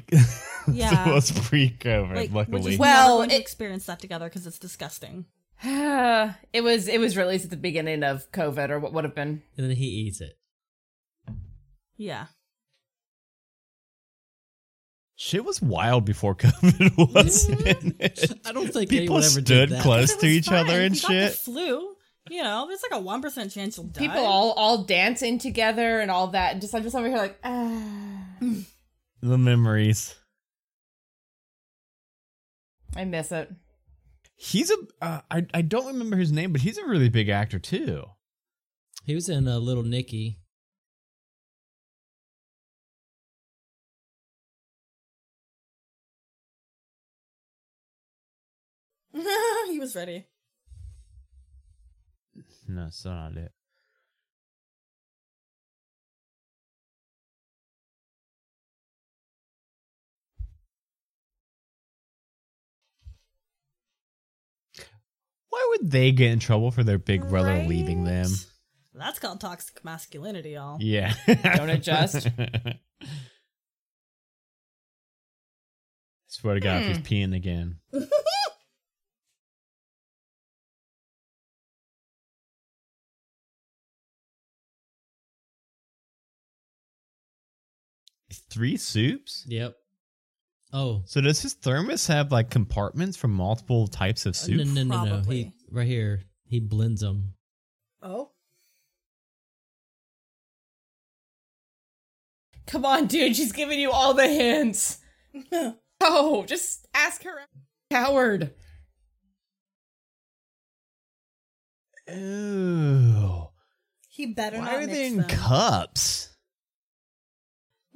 Yeah. 0.66 1.05
this 1.05 1.30
was 1.30 1.47
pre-COVID. 1.47 2.14
like, 2.16 2.30
we're 2.30 2.36
luckily, 2.38 2.62
just 2.70 2.78
Well, 2.78 3.09
never 3.09 3.18
going 3.18 3.28
to 3.28 3.34
it- 3.36 3.40
experience 3.42 3.84
that 3.84 4.01
together 4.01 4.24
because 4.30 4.47
it's 4.47 4.59
disgusting. 4.59 5.26
it 5.62 6.62
was 6.62 6.88
it 6.88 6.99
was 6.99 7.16
released 7.18 7.45
at 7.45 7.51
the 7.51 7.59
beginning 7.59 8.03
of 8.03 8.30
COVID, 8.32 8.70
or 8.70 8.78
what 8.80 8.95
would 8.95 9.05
have 9.05 9.14
been. 9.14 9.42
And 9.59 9.68
then 9.68 9.76
he 9.76 9.84
eats 9.84 10.22
it. 10.22 10.38
Yeah. 11.99 12.26
Shit 15.17 15.45
was 15.45 15.61
wild 15.62 16.05
before 16.05 16.35
COVID 16.35 17.15
was. 17.15 17.49
in 17.49 17.95
it. 18.01 18.33
I 18.45 18.53
don't 18.53 18.73
think 18.73 18.91
People 18.91 19.17
anyone 19.17 19.25
ever 19.25 19.41
did 19.41 19.47
stood 19.47 19.71
that. 19.71 19.83
close 19.83 20.15
to 20.17 20.27
each 20.27 20.47
fine. 20.47 20.67
other 20.67 20.81
and 20.83 20.95
If 20.97 21.03
you 21.03 21.09
got 21.09 21.15
the 21.15 21.27
shit. 21.29 21.35
flu, 21.39 21.97
you 22.31 22.43
know, 22.43 22.67
there's 22.69 22.83
like 22.91 22.99
a 22.99 23.03
one 23.03 23.21
percent 23.23 23.51
chance 23.53 23.77
you'll 23.77 23.87
die. 23.87 24.01
People 24.01 24.25
all 24.25 24.53
all 24.53 24.85
dancing 24.85 25.39
together 25.39 26.01
and 26.01 26.11
all 26.11 26.29
that. 26.29 26.53
And 26.53 26.61
just 26.61 26.75
I'm 26.75 26.83
just 26.83 26.95
over 26.97 27.09
here 27.09 27.17
like, 27.19 27.39
ah. 27.45 27.83
The 29.21 29.39
memories. 29.39 30.15
I 32.97 33.05
miss 33.05 33.33
it. 33.33 33.51
He's 34.37 34.71
a. 34.71 34.77
Uh, 35.01 35.21
I 35.31 35.47
I 35.55 35.62
don't 35.62 35.87
remember 35.87 36.17
his 36.17 36.31
name, 36.33 36.53
but 36.53 36.61
he's 36.61 36.77
a 36.79 36.87
really 36.87 37.09
big 37.09 37.29
actor 37.29 37.59
too. 37.59 38.05
He 39.05 39.15
was 39.15 39.29
in 39.29 39.47
uh, 39.49 39.59
Little 39.59 39.83
Nicky. 39.83 40.39
he 49.69 49.79
was 49.79 49.95
ready. 49.95 50.27
No, 52.69 52.89
still 52.91 53.12
not 53.12 53.37
it. 53.37 53.53
Why 65.51 65.67
would 65.71 65.91
they 65.91 66.11
get 66.12 66.31
in 66.33 66.39
trouble 66.41 66.71
for 66.71 66.83
their 66.83 66.99
big 66.99 67.29
brother 67.29 67.65
leaving 67.65 68.05
them? 68.05 68.31
That's 68.95 69.19
called 69.19 69.41
toxic 69.41 69.85
masculinity, 69.85 70.51
y'all. 70.51 70.79
Yeah. 70.81 71.15
Don't 71.55 71.71
adjust. 71.71 72.29
Swear 76.29 76.55
to 76.55 76.61
God, 76.61 76.79
if 76.79 76.85
Hmm. 76.85 76.89
he's 76.93 77.01
peeing 77.01 77.35
again. 77.37 77.79
Three 88.55 88.76
soups? 88.76 89.44
Yep. 89.48 89.74
Oh, 90.72 91.02
So 91.07 91.20
does 91.20 91.42
his 91.42 91.55
thermos 91.55 92.07
have 92.07 92.30
like 92.32 92.50
compartments 92.50 93.16
for 93.16 93.28
multiple 93.28 93.86
types 93.88 94.26
of 94.26 94.30
uh, 94.36 94.38
no, 94.48 94.64
soup? 94.64 94.74
no, 94.74 94.82
no, 94.82 94.82
no. 94.82 95.05
He 95.05 95.09
Probably. 95.11 95.52
right 95.70 95.86
here. 95.86 96.22
He 96.46 96.61
blends 96.61 97.00
them. 97.00 97.34
Oh. 98.02 98.30
Come 102.66 102.84
on, 102.84 103.07
dude. 103.07 103.36
She's 103.36 103.52
giving 103.52 103.78
you 103.80 103.90
all 103.90 104.14
the 104.14 104.28
hints. 104.28 104.98
Oh, 106.07 106.44
just 106.44 106.86
ask 106.92 107.22
her. 107.22 107.32
Coward. 107.90 108.52
Ew. 112.09 113.46
He 114.11 114.26
better 114.26 114.59
Why 114.59 114.64
not 114.64 114.74
are 114.74 114.80
mix 114.80 114.92
they 114.92 115.07
in 115.07 115.16
them. 115.18 115.28
cups? 115.28 116.34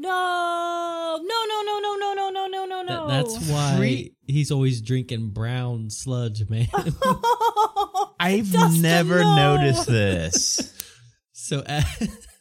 No, 0.00 1.18
no, 1.20 1.44
no, 1.48 1.62
no, 1.64 1.78
no, 1.80 1.96
no, 1.96 2.14
no, 2.14 2.46
no, 2.46 2.46
no, 2.46 2.64
no, 2.66 2.84
That- 2.86 2.86
no. 2.86 3.08
that's 3.08 3.50
why 3.50 3.76
Free- 3.76 4.14
he's 4.26 4.50
always 4.52 4.80
drinking 4.80 5.30
brown 5.30 5.90
sludge, 5.90 6.48
man. 6.48 6.68
I've 8.20 8.52
Dustin, 8.52 8.82
never 8.82 9.20
no. 9.20 9.56
noticed 9.56 9.86
this. 9.88 10.72
so 11.32 11.60
uh, 11.66 11.82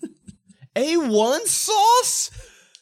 A1 0.76 1.40
sauce? 1.48 2.30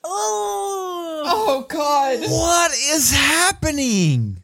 oh, 0.03 1.23
Oh 1.26 1.65
God. 1.69 2.19
What 2.30 2.71
is 2.71 3.11
happening? 3.13 4.41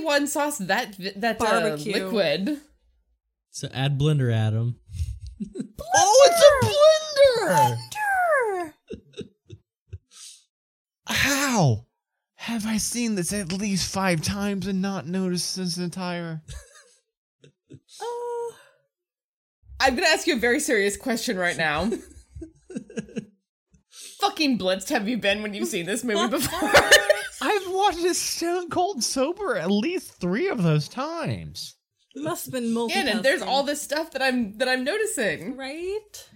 One 0.00 0.26
sauce 0.28 0.58
that 0.58 0.96
that 1.16 1.40
uh, 1.40 1.44
Barbecue. 1.44 1.92
liquid. 1.92 2.60
so 3.50 3.68
add 3.74 3.98
blender 3.98 4.32
at 4.32 4.52
him. 4.54 4.76
Oh, 5.94 6.28
it's 6.30 6.42
a 6.46 6.66
blender! 6.66 7.50
Blender. 7.50 7.78
How 11.10 11.86
have 12.36 12.66
I 12.66 12.76
seen 12.78 13.14
this 13.14 13.32
at 13.32 13.52
least 13.52 13.92
five 13.92 14.22
times 14.22 14.66
and 14.66 14.80
not 14.80 15.06
noticed 15.06 15.56
this 15.56 15.76
entire? 15.76 16.42
Oh. 18.00 18.54
I'm 19.80 19.94
gonna 19.94 20.08
ask 20.08 20.26
you 20.26 20.34
a 20.36 20.38
very 20.38 20.60
serious 20.60 20.96
question 20.96 21.36
right 21.36 21.56
now. 21.56 21.90
Fucking 24.20 24.58
blitzed 24.58 24.90
have 24.90 25.08
you 25.08 25.16
been 25.16 25.42
when 25.42 25.54
you've 25.54 25.68
seen 25.68 25.86
this 25.86 26.04
movie 26.04 26.28
before? 26.36 26.70
I've 27.42 27.68
watched 27.72 28.02
this 28.02 28.20
Stone 28.20 28.68
Cold 28.68 29.02
Sober 29.02 29.56
at 29.56 29.70
least 29.70 30.20
three 30.20 30.48
of 30.48 30.62
those 30.62 30.88
times. 30.88 31.76
Must 32.14 32.46
have 32.46 32.52
been 32.52 32.74
multitasking. 32.74 33.06
and 33.06 33.22
there's 33.22 33.40
all 33.40 33.62
this 33.62 33.80
stuff 33.80 34.10
that 34.12 34.20
I'm 34.22 34.58
that 34.58 34.68
I'm 34.68 34.84
noticing. 34.84 35.56
right. 35.56 36.28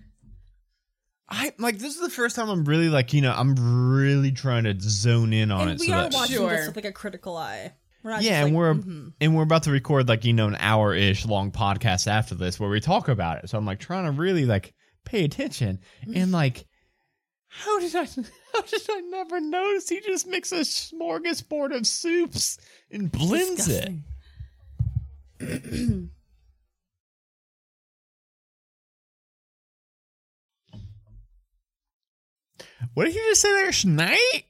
I 1.29 1.53
like 1.59 1.79
this 1.79 1.95
is 1.95 2.01
the 2.01 2.11
first 2.11 2.37
time 2.37 2.49
I'm 2.51 2.65
really 2.65 2.89
like 2.91 3.13
you 3.13 3.21
know 3.23 3.33
I'm 3.33 3.55
really 3.95 4.31
trying 4.33 4.65
to 4.65 4.75
zone 4.79 5.33
in 5.33 5.51
on 5.51 5.63
And 5.63 5.71
it. 5.73 5.81
we 5.81 5.87
so 5.87 5.93
are 5.95 6.03
that, 6.03 6.15
watching 6.15 6.37
Sure. 6.37 6.51
this 6.51 6.67
with 6.67 6.77
like 6.77 6.85
a 6.85 6.93
critical 6.93 7.37
eye. 7.37 7.73
We're 8.03 8.11
not 8.11 8.23
yeah, 8.23 8.45
and 8.45 8.53
like, 8.53 8.59
we're 8.59 8.75
mhm. 8.75 9.13
and 9.21 9.35
we're 9.35 9.43
about 9.45 9.63
to 9.63 9.71
record 9.71 10.07
like 10.09 10.25
you 10.27 10.35
know 10.35 10.47
an 10.49 10.57
hour 10.61 10.95
ish 10.95 11.25
long 11.25 11.51
podcast 11.51 12.07
after 12.07 12.35
this 12.35 12.61
where 12.61 12.69
we 12.69 12.81
talk 12.81 13.09
about 13.09 13.43
it. 13.43 13.49
So 13.49 13.57
I'm 13.57 13.65
like 13.65 13.81
trying 13.81 14.05
to 14.05 14.11
really 14.13 14.45
like 14.45 14.75
pay 15.07 15.25
attention 15.25 15.81
and 16.15 16.31
like 16.31 16.67
how 17.49 17.79
did 17.81 17.95
I 17.97 18.05
how 18.53 18.61
did 18.63 18.83
I 18.91 19.01
never 19.09 19.41
notice 19.41 19.89
he 19.89 20.01
just 20.01 20.27
makes 20.27 20.53
a 20.53 20.61
smorgasbord 20.61 21.75
of 21.75 21.87
soups 21.87 22.59
and 22.91 23.11
blends 23.11 23.69
it. 23.69 23.91
What 32.95 33.05
did 33.07 33.15
you 33.15 33.23
just 33.29 33.43
say 33.43 33.51
there, 33.53 33.71
Schneid? 33.71 34.45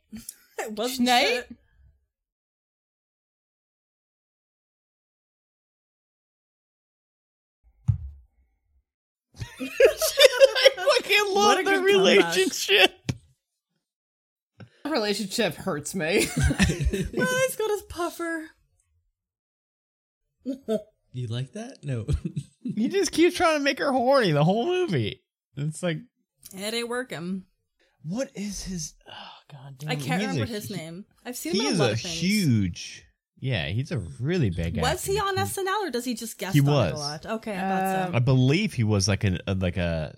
It 0.59 0.73
wasn't 0.73 1.09
Schneid? 1.09 1.45
I 9.61 10.71
fucking 10.77 11.35
love 11.35 11.57
good 11.59 11.67
the 11.67 11.71
comeback. 11.73 11.87
relationship. 11.87 13.13
Relationship 14.85 15.55
hurts 15.55 15.95
me. 15.95 16.27
Well, 17.17 17.27
he's 17.47 17.57
got 17.57 17.71
his 17.71 17.83
puffer. 17.89 18.45
You 21.13 21.27
like 21.29 21.53
that? 21.55 21.79
No. 21.83 22.07
He 22.63 22.89
just 22.89 23.11
keeps 23.11 23.37
trying 23.37 23.59
to 23.59 23.65
make 23.65 23.79
her 23.81 23.91
horny 23.91 24.31
the 24.33 24.45
whole 24.45 24.67
movie. 24.67 25.23
It's 25.57 25.83
like, 25.83 25.99
It 26.53 26.73
ain't 26.75 26.89
working. 26.89 27.45
What 28.07 28.31
is 28.35 28.63
his? 28.65 28.95
Oh 29.09 29.13
god 29.53 29.77
damn! 29.79 29.91
I 29.91 29.97
can't 29.97 30.21
he's 30.23 30.31
remember 30.31 30.45
a 30.45 30.47
his 30.47 30.69
hu- 30.69 30.77
name. 30.77 31.05
I've 31.25 31.37
seen 31.37 31.53
He 31.55 31.61
him 31.61 31.67
in 31.67 31.73
is 31.73 31.79
a 31.79 31.83
lot 31.83 31.91
a 31.91 31.93
of 31.95 32.01
huge. 32.01 33.05
Yeah, 33.39 33.67
he's 33.69 33.91
a 33.93 33.99
really 34.21 34.51
big. 34.51 34.77
Guy. 34.77 34.81
Was 34.83 35.01
actor. 35.01 35.13
he 35.13 35.19
on 35.19 35.37
SNL 35.37 35.87
or 35.89 35.91
does 35.91 36.05
he 36.05 36.15
just 36.15 36.39
guest 36.39 36.55
He 36.55 36.61
on 36.61 36.67
it 36.69 36.71
was. 36.71 36.93
a 36.93 36.97
lot? 36.97 37.27
Okay, 37.27 37.53
I 37.57 37.61
thought 37.61 38.11
so. 38.11 38.17
I 38.17 38.19
believe 38.21 38.73
he 38.73 38.85
was 38.85 39.07
like 39.09 39.25
an 39.25 39.39
a, 39.47 39.55
like 39.55 39.77
a 39.77 40.17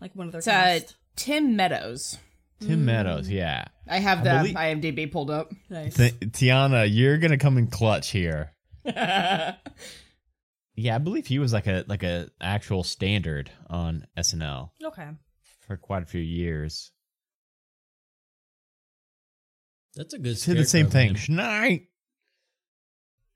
Like 0.00 0.14
one 0.16 0.26
of 0.26 0.32
their 0.32 0.38
It's 0.40 0.48
uh. 0.48 0.80
Tim 1.16 1.54
Meadows. 1.54 2.18
Tim 2.60 2.84
Meadows, 2.84 3.28
yeah. 3.28 3.66
I 3.88 3.98
have 3.98 4.20
I 4.20 4.22
the 4.22 4.38
believe- 4.52 4.54
IMDb 4.56 5.12
pulled 5.12 5.30
up. 5.30 5.52
Nice. 5.70 5.94
Th- 5.94 6.14
Tiana, 6.18 6.88
you're 6.90 7.18
gonna 7.18 7.38
come 7.38 7.58
in 7.58 7.66
clutch 7.68 8.10
here. 8.10 8.52
Yeah, 10.76 10.96
I 10.96 10.98
believe 10.98 11.26
he 11.28 11.38
was 11.38 11.52
like 11.52 11.68
a 11.68 11.84
like 11.86 12.02
a 12.02 12.30
actual 12.40 12.82
standard 12.82 13.48
on 13.70 14.06
SNL 14.18 14.70
okay. 14.84 15.08
for 15.68 15.76
quite 15.76 16.02
a 16.02 16.06
few 16.06 16.20
years. 16.20 16.90
That's 19.96 20.14
a 20.14 20.18
good. 20.18 20.38
Said 20.38 20.56
the 20.56 20.64
same 20.64 20.88
thing. 20.90 21.14
Schneid. 21.14 21.86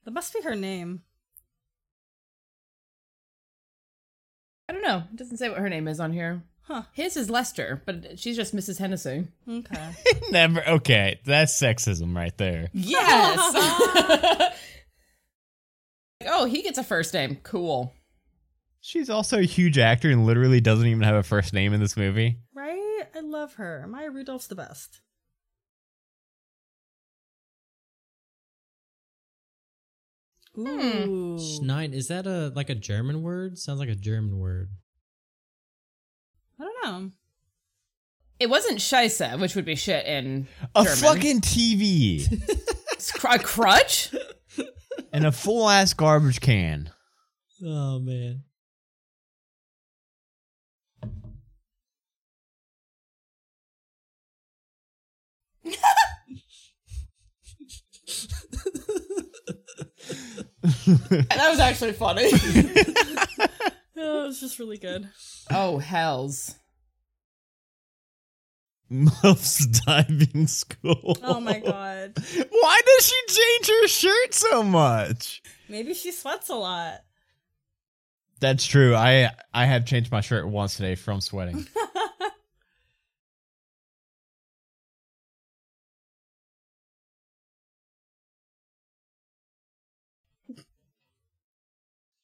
That 0.05 0.11
must 0.13 0.33
be 0.33 0.41
her 0.43 0.55
name. 0.57 1.03
I 4.69 4.73
don't 4.73 4.83
know. 4.83 5.03
It 5.11 5.17
doesn't 5.17 5.39
say 5.39 5.49
what 5.49 5.59
her 5.59 5.69
name 5.69 5.89
is 5.89 6.01
on 6.01 6.13
here. 6.13 6.43
Huh. 6.63 6.83
His 6.93 7.17
is 7.17 7.31
Lester, 7.31 7.83
but 7.87 8.19
she's 8.19 8.37
just 8.37 8.55
Mrs. 8.55 8.79
Hennessy. 8.79 9.27
Okay. 9.49 9.91
Never. 10.31 10.67
Okay, 10.69 11.21
that's 11.25 11.59
sexism 11.59 12.15
right 12.15 12.37
there. 12.37 12.69
Yes. 12.75 14.53
oh, 16.27 16.45
he 16.45 16.63
gets 16.63 16.77
a 16.77 16.85
first 16.85 17.15
name. 17.15 17.39
Cool. 17.43 17.95
She's 18.81 19.09
also 19.09 19.39
a 19.39 19.43
huge 19.43 19.79
actor 19.79 20.11
and 20.11 20.27
literally 20.27 20.61
doesn't 20.61 20.87
even 20.87 21.03
have 21.03 21.17
a 21.17 21.23
first 21.23 21.55
name 21.55 21.73
in 21.73 21.81
this 21.81 21.97
movie. 21.97 22.39
right? 22.55 23.07
I 23.15 23.21
love 23.21 23.55
her. 23.55 23.87
Maya 23.89 24.11
Rudolph's 24.11 24.47
the 24.47 24.55
best. 24.55 25.01
Ooh. 30.59 31.37
Schneid 31.39 31.93
is 31.95 32.09
that 32.09 32.27
a 32.27 32.53
like 32.55 32.69
a 32.71 32.75
German 32.75 33.23
word? 33.23 33.59
Sounds 33.59 33.79
like 33.81 33.89
a 33.89 33.95
German 33.95 34.39
word. 34.39 34.71
I 36.61 36.65
don't 36.65 36.85
know. 36.85 37.11
It 38.41 38.51
wasn't 38.51 38.79
Scheisse, 38.79 39.39
which 39.41 39.55
would 39.55 39.65
be 39.65 39.75
shit 39.77 40.07
in 40.07 40.49
A 40.75 40.85
German. 40.85 40.99
fucking 40.99 41.41
TV 41.41 42.27
It's 42.93 43.13
cr- 43.13 43.35
a 43.35 43.39
crutch? 43.39 44.13
and 45.13 45.27
a 45.27 45.33
full 45.33 45.69
ass 45.69 45.93
garbage 45.95 46.41
can. 46.41 46.91
Oh 47.65 47.99
man. 48.01 48.43
that 61.31 61.49
was 61.51 61.61
actually 61.61 61.93
funny. 61.93 62.31
Oh, 64.01 64.23
it 64.23 64.27
was 64.29 64.39
just 64.39 64.61
really 64.61 64.79
good. 64.79 65.09
oh, 65.51 65.79
hells. 65.79 66.55
Muff's 68.89 69.67
diving 69.67 70.47
school. 70.47 71.19
Oh 71.21 71.41
my 71.41 71.59
god. 71.59 72.13
Why 72.17 72.81
does 72.87 73.07
she 73.07 73.35
change 73.35 73.67
her 73.67 73.89
shirt 73.89 74.35
so 74.35 74.63
much? 74.63 75.43
Maybe 75.69 75.95
she 75.95 76.13
sweats 76.13 76.49
a 76.49 76.55
lot. 76.55 77.01
That's 78.41 78.65
true. 78.65 78.95
I 78.95 79.31
I 79.53 79.67
have 79.67 79.85
changed 79.85 80.13
my 80.13 80.21
shirt 80.21 80.47
once 80.47 80.77
today 80.77 80.95
from 80.95 81.21
sweating. 81.21 81.67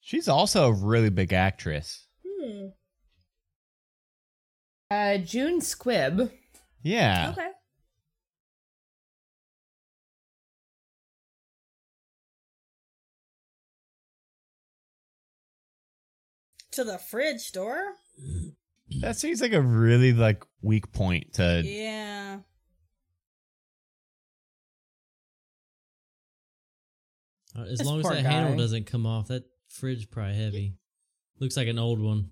She's 0.07 0.29
also 0.29 0.69
a 0.69 0.73
really 0.73 1.09
big 1.09 1.33
actress. 1.33 2.07
Hmm. 2.23 2.67
Uh, 4.91 5.17
June 5.17 5.61
Squibb. 5.61 6.31
Yeah. 6.83 7.31
Okay. 7.33 7.49
To 16.73 16.85
the 16.85 16.99
fridge 16.99 17.53
door? 17.53 17.79
That 19.01 19.17
seems 19.17 19.41
like 19.41 19.53
a 19.53 19.61
really 19.63 20.13
like 20.13 20.45
weak 20.61 20.93
point 20.93 21.35
to 21.35 21.63
Yeah. 21.65 22.41
Uh, 27.57 27.63
As 27.63 27.79
This 27.79 27.87
long 27.87 28.01
as 28.01 28.03
poor 28.07 28.15
that 28.15 28.25
handle 28.25 28.53
guy. 28.53 28.59
doesn't 28.59 28.87
come 28.87 29.07
off, 29.07 29.29
that 29.29 29.45
fridge 29.75 30.11
probably 30.11 30.37
heavy. 30.37 30.75
Looks 31.41 31.57
like 31.57 31.69
an 31.69 31.79
old 31.79 32.01
one. 32.01 32.31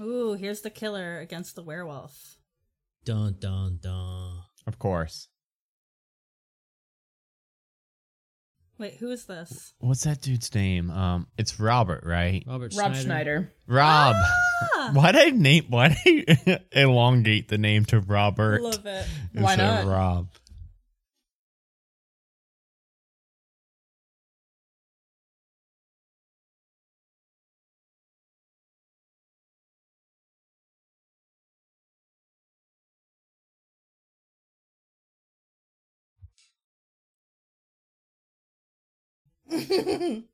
Ooh, 0.00 0.32
here's 0.32 0.62
the 0.62 0.70
killer 0.70 1.20
against 1.20 1.54
the 1.54 1.62
werewolf. 1.62 2.38
Dun 3.04 3.36
dun 3.38 3.78
dun. 3.82 4.42
Of 4.66 4.78
course. 4.78 5.28
Wait, 8.76 8.94
who 8.94 9.10
is 9.10 9.26
this? 9.26 9.72
What's 9.78 10.02
that 10.02 10.20
dude's 10.20 10.52
name? 10.54 10.90
Um 10.90 11.28
it's 11.38 11.60
Robert, 11.60 12.02
right? 12.04 12.42
Robert 12.46 12.74
Rob 12.76 12.92
Schneider. 12.94 13.02
Schneider. 13.02 13.52
Rob. 13.68 14.16
Ah! 14.74 14.90
Why 14.94 15.12
did 15.12 15.22
I 15.34 15.36
name 15.36 15.64
why'd 15.68 15.96
I 16.04 16.60
elongate 16.72 17.48
the 17.48 17.58
name 17.58 17.84
to 17.86 18.00
Robert? 18.00 18.62
Love 18.62 18.84
it. 18.86 19.06
Why 19.32 19.52
instead 19.52 19.60
of 19.60 19.86
not? 19.86 19.92
Rob. 19.92 20.28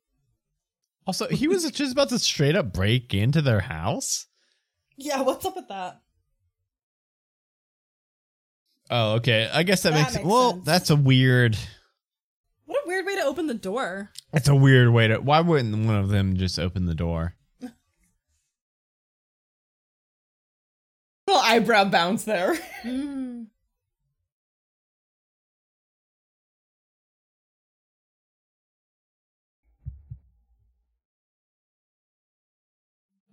Also, 1.07 1.27
he 1.29 1.47
was 1.47 1.69
just 1.71 1.93
about 1.93 2.09
to 2.09 2.19
straight 2.19 2.55
up 2.55 2.71
break 2.71 3.11
into 3.15 3.41
their 3.41 3.59
house. 3.61 4.27
yeah, 4.97 5.21
what's 5.21 5.43
up 5.45 5.55
with 5.55 5.67
that? 5.67 5.99
Oh, 8.91 9.13
okay. 9.15 9.49
I 9.51 9.63
guess 9.63 9.81
that, 9.83 9.93
That 9.93 9.99
makes, 10.01 10.13
makes 10.15 10.25
well. 10.27 10.51
sense. 10.53 10.65
That's 10.65 10.89
a 10.91 10.95
weird. 10.95 11.57
What 12.65 12.85
a 12.85 12.87
weird 12.87 13.05
way 13.07 13.15
to 13.15 13.23
open 13.23 13.47
the 13.47 13.55
door. 13.55 14.11
That's 14.31 14.47
a 14.47 14.55
weird 14.55 14.89
way 14.89 15.07
to. 15.07 15.17
Why 15.19 15.41
wouldn't 15.41 15.85
one 15.85 15.95
of 15.95 16.09
them 16.09 16.37
just 16.37 16.59
open 16.59 16.85
the 16.85 16.93
door? 16.95 17.33
Little 21.27 21.41
eyebrow 21.41 21.85
bounce 21.85 22.25
there. 22.25 22.55
Mm. 22.83 23.47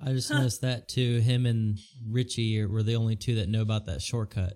I 0.00 0.12
just 0.12 0.30
noticed 0.30 0.60
that 0.60 0.88
too. 0.88 1.18
Him 1.20 1.44
and 1.46 1.78
Richie 2.08 2.64
were 2.66 2.82
the 2.84 2.94
only 2.96 3.16
two 3.16 3.34
that 3.36 3.48
know 3.48 3.62
about 3.62 3.86
that 3.86 4.00
shortcut, 4.02 4.54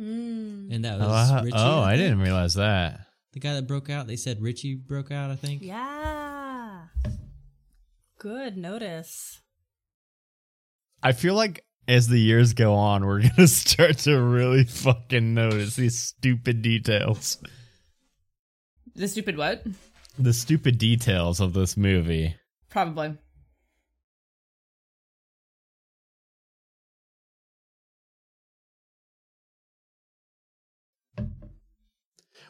Mm. 0.00 0.72
and 0.74 0.84
that 0.84 1.00
Oh, 1.00 1.06
was 1.08 1.30
I, 1.30 1.42
Richie. 1.42 1.56
oh, 1.56 1.80
I 1.82 1.96
think. 1.96 2.02
didn't 2.04 2.20
realize 2.20 2.54
that. 2.54 3.00
The 3.32 3.40
guy 3.40 3.54
that 3.54 3.66
broke 3.66 3.90
out. 3.90 4.06
They 4.06 4.16
said 4.16 4.40
Richie 4.40 4.74
broke 4.74 5.10
out. 5.12 5.30
I 5.30 5.36
think. 5.36 5.62
Yeah. 5.62 6.84
Good 8.18 8.56
notice. 8.56 9.40
I 11.02 11.12
feel 11.12 11.34
like 11.34 11.64
as 11.86 12.08
the 12.08 12.18
years 12.18 12.52
go 12.54 12.74
on, 12.74 13.04
we're 13.04 13.20
gonna 13.36 13.46
start 13.48 13.98
to 13.98 14.18
really 14.20 14.64
fucking 14.64 15.34
notice 15.34 15.76
these 15.76 15.98
stupid 15.98 16.62
details. 16.62 17.38
The 18.96 19.06
stupid 19.08 19.36
what? 19.36 19.62
The 20.18 20.32
stupid 20.32 20.78
details 20.78 21.38
of 21.38 21.52
this 21.52 21.76
movie. 21.76 22.34
Probably. 22.70 23.16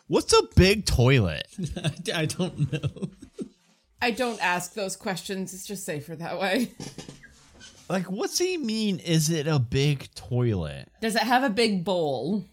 What's 0.09 0.32
a 0.32 0.43
big 0.56 0.86
toilet? 0.86 1.47
I 2.14 2.24
don't 2.24 2.72
know. 2.72 3.10
I 4.01 4.10
don't 4.10 4.43
ask 4.43 4.74
those 4.74 4.97
questions. 4.97 5.52
It's 5.52 5.66
just 5.66 5.85
safer 5.85 6.16
that 6.16 6.40
way. 6.40 6.72
Like, 7.90 8.10
what's 8.10 8.39
he 8.39 8.56
mean? 8.59 8.98
Is 8.98 9.30
it 9.30 9.47
a 9.47 9.59
big 9.59 10.12
toilet? 10.14 10.89
Does 11.01 11.14
it 11.16 11.22
have 11.22 11.43
a 11.43 11.51
big 11.51 11.85
bowl? 11.85 12.44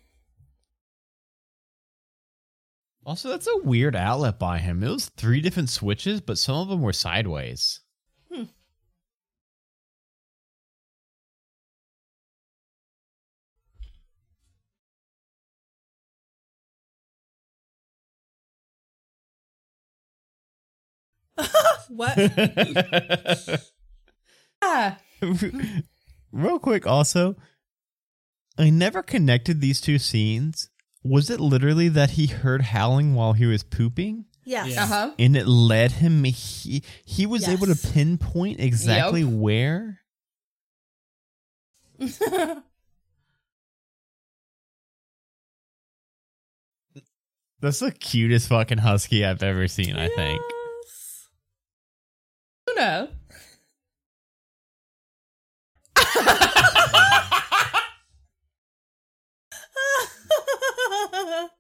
Also, 3.05 3.29
that's 3.29 3.47
a 3.47 3.57
weird 3.63 3.95
outlet 3.95 4.39
by 4.39 4.57
him. 4.57 4.83
It 4.83 4.89
was 4.89 5.09
three 5.09 5.39
different 5.39 5.69
switches, 5.69 6.21
but 6.21 6.37
some 6.37 6.55
of 6.55 6.69
them 6.69 6.81
were 6.81 6.93
sideways. 6.93 7.81
What? 21.89 22.17
Ah, 24.61 24.97
Real 26.31 26.59
quick, 26.59 26.87
also, 26.87 27.35
I 28.57 28.69
never 28.69 29.03
connected 29.03 29.61
these 29.61 29.79
two 29.79 29.99
scenes. 29.99 30.69
Was 31.03 31.29
it 31.29 31.39
literally 31.39 31.87
that 31.89 32.11
he 32.11 32.27
heard 32.27 32.61
howling 32.63 33.13
while 33.13 33.33
he 33.33 33.45
was 33.45 33.63
pooping? 33.63 34.25
Yes. 34.43 34.73
Yeah. 34.73 34.83
Uh 34.83 34.87
huh. 34.87 35.11
And 35.19 35.35
it 35.37 35.47
led 35.47 35.91
him 35.93 36.23
he 36.23 36.83
he 37.05 37.25
was 37.25 37.47
able 37.47 37.67
to 37.67 37.75
pinpoint 37.93 38.59
exactly 38.59 39.21
Yep. 39.21 39.33
where? 39.33 39.99
That's 47.61 47.79
the 47.79 47.91
cutest 47.91 48.49
fucking 48.49 48.79
husky 48.79 49.25
I've 49.25 49.41
ever 49.43 49.67
seen, 49.67 49.95
I 49.95 50.09
think. 50.09 50.41
Luna. 52.75 53.09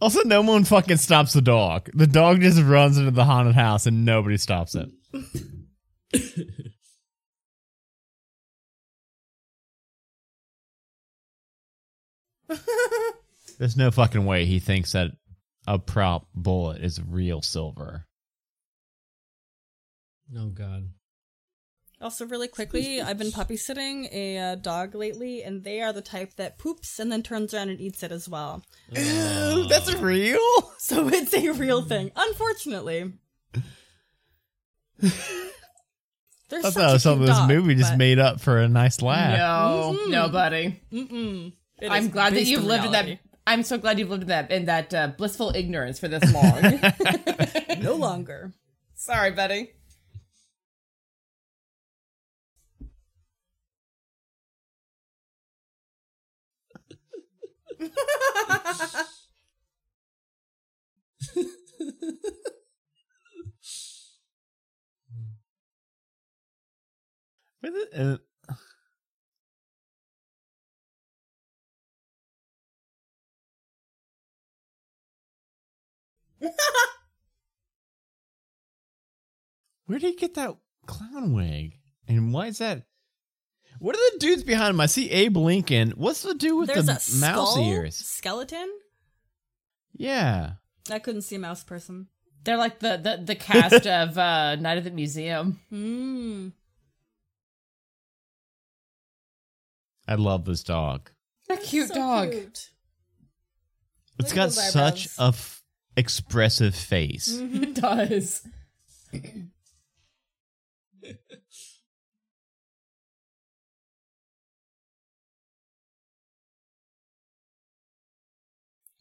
Also, 0.00 0.22
no 0.24 0.42
one 0.42 0.64
fucking 0.64 0.96
stops 0.96 1.34
the 1.34 1.40
dog. 1.40 1.88
The 1.94 2.08
dog 2.08 2.40
just 2.40 2.60
runs 2.60 2.98
into 2.98 3.12
the 3.12 3.24
haunted 3.24 3.54
house 3.54 3.86
and 3.86 4.04
nobody 4.04 4.36
stops 4.36 4.74
it. 4.74 4.88
There's 13.58 13.76
no 13.76 13.92
fucking 13.92 14.24
way 14.24 14.46
he 14.46 14.58
thinks 14.58 14.92
that 14.92 15.12
a 15.66 15.78
prop 15.78 16.26
bullet 16.34 16.82
is 16.82 17.00
real 17.00 17.40
silver. 17.40 18.07
Oh 20.36 20.48
God. 20.48 20.90
Also, 22.00 22.24
really 22.26 22.46
quickly, 22.46 23.00
I've 23.02 23.18
been 23.18 23.32
puppy 23.32 23.56
sitting 23.56 24.08
a 24.12 24.38
uh, 24.38 24.54
dog 24.54 24.94
lately, 24.94 25.42
and 25.42 25.64
they 25.64 25.80
are 25.80 25.92
the 25.92 26.00
type 26.00 26.34
that 26.36 26.56
poops 26.56 27.00
and 27.00 27.10
then 27.10 27.24
turns 27.24 27.52
around 27.52 27.70
and 27.70 27.80
eats 27.80 28.04
it 28.04 28.12
as 28.12 28.28
well. 28.28 28.62
Ew, 28.92 29.64
that's 29.68 29.92
real? 29.96 30.38
So 30.80 31.08
it's 31.08 31.34
a 31.34 31.50
real 31.50 31.82
thing, 31.82 32.12
unfortunately. 32.16 33.12
They're 35.00 35.10
I 36.60 36.62
such 36.62 36.74
thought 36.74 36.82
it 36.84 36.90
a 36.90 36.92
was 36.94 37.02
something 37.02 37.26
this 37.26 37.36
dog, 37.36 37.48
movie 37.48 37.74
just 37.74 37.92
but- 37.92 37.98
made 37.98 38.18
up 38.18 38.40
for 38.40 38.58
a 38.58 38.68
nice 38.68 39.02
laugh. 39.02 39.36
No, 39.36 40.06
no, 40.06 40.28
buddy. 40.28 40.80
Mm-mm. 40.92 41.52
I'm 41.82 42.08
glad 42.08 42.34
that 42.34 42.44
you've 42.44 42.62
in 42.62 42.68
lived 42.68 42.86
in 42.86 42.92
that. 42.92 43.18
I'm 43.46 43.62
so 43.64 43.76
glad 43.76 43.98
you've 43.98 44.08
lived 44.08 44.22
in 44.22 44.28
that 44.28 44.50
in 44.50 44.64
that 44.66 44.94
uh, 44.94 45.08
blissful 45.08 45.52
ignorance 45.54 45.98
for 45.98 46.08
this 46.08 46.32
long. 46.32 46.80
No 47.82 47.94
longer. 47.96 48.52
Sorry, 48.94 49.30
buddy. 49.32 49.72
Uh, 57.80 57.84
Where 79.86 79.98
did 79.98 80.10
he 80.10 80.16
get 80.16 80.34
that 80.34 80.54
clown 80.86 81.32
wig? 81.32 81.78
And 82.06 82.32
why 82.32 82.48
is 82.48 82.58
that? 82.58 82.87
What 83.78 83.94
are 83.96 84.10
the 84.12 84.18
dudes 84.18 84.42
behind 84.42 84.70
him? 84.70 84.80
I 84.80 84.86
see 84.86 85.10
Abe 85.10 85.36
Lincoln. 85.36 85.92
What's 85.96 86.22
the 86.22 86.34
dude 86.34 86.58
with 86.58 86.68
There's 86.68 86.86
the 86.86 86.92
a 86.92 87.20
mouse 87.20 87.52
skull 87.52 87.64
ears? 87.64 87.96
skeleton. 87.96 88.68
Yeah. 89.94 90.52
I 90.90 90.98
couldn't 90.98 91.22
see 91.22 91.36
a 91.36 91.38
mouse 91.38 91.62
person. 91.64 92.08
They're 92.44 92.56
like 92.56 92.78
the 92.80 92.96
the, 92.96 93.22
the 93.24 93.34
cast 93.34 93.86
of 93.86 94.16
uh, 94.18 94.56
Night 94.56 94.78
at 94.78 94.84
the 94.84 94.90
Museum. 94.90 95.60
Mm. 95.72 96.52
I 100.06 100.14
love 100.14 100.44
this 100.44 100.62
dog. 100.62 101.10
A 101.50 101.56
cute 101.56 101.88
So 101.88 101.94
dog. 101.94 102.30
cute. 102.32 102.70
It's 104.18 104.30
Look 104.30 104.34
got 104.34 104.52
such 104.52 105.08
eyebrows. 105.08 105.16
a 105.18 105.22
f- 105.36 105.62
expressive 105.96 106.74
face. 106.74 107.38
It 107.40 107.74
does. 107.74 108.42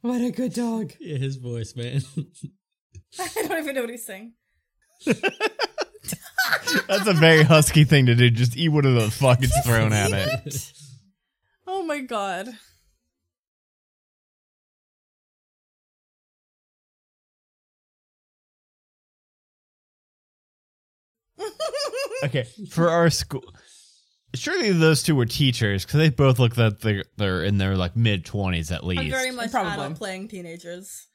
what 0.08 0.22
a 0.22 0.32
good 0.32 0.54
dog. 0.54 0.94
Yeah, 1.00 1.18
his 1.18 1.36
voice, 1.36 1.76
man. 1.76 2.02
I 3.20 3.28
don't 3.36 3.60
even 3.60 3.76
know 3.76 3.82
what 3.82 3.90
he's 3.90 4.06
saying. 4.06 4.34
That's 5.06 7.08
a 7.08 7.14
very 7.14 7.44
husky 7.44 7.84
thing 7.84 8.08
to 8.08 8.16
do. 8.16 8.30
Just 8.30 8.58
eat 8.58 8.70
whatever 8.70 9.02
the 9.02 9.12
fuck 9.12 9.44
is 9.44 9.54
thrown 9.66 9.94
at 9.94 10.12
it. 10.12 10.72
Oh 11.66 11.84
my 11.84 12.00
god. 12.00 12.50
Okay, 22.24 22.48
for 22.72 22.90
our 22.90 23.12
school, 23.12 23.44
surely 24.38 24.72
those 24.72 25.04
two 25.04 25.16
were 25.16 25.26
teachers 25.26 25.86
because 25.86 26.00
they 26.00 26.10
both 26.10 26.40
look 26.40 26.56
that 26.56 26.82
they're, 26.82 27.04
they're 27.18 27.44
in 27.44 27.58
their 27.58 27.76
like 27.76 27.96
mid 27.96 28.26
twenties 28.26 28.72
at 28.72 28.84
least. 28.86 29.00
I'm 29.00 29.06
least. 29.06 29.18
very 29.18 29.32
much 29.32 29.52
Probably. 29.52 29.74
adult 29.74 29.96
playing 29.96 30.28
teenagers. 30.28 31.08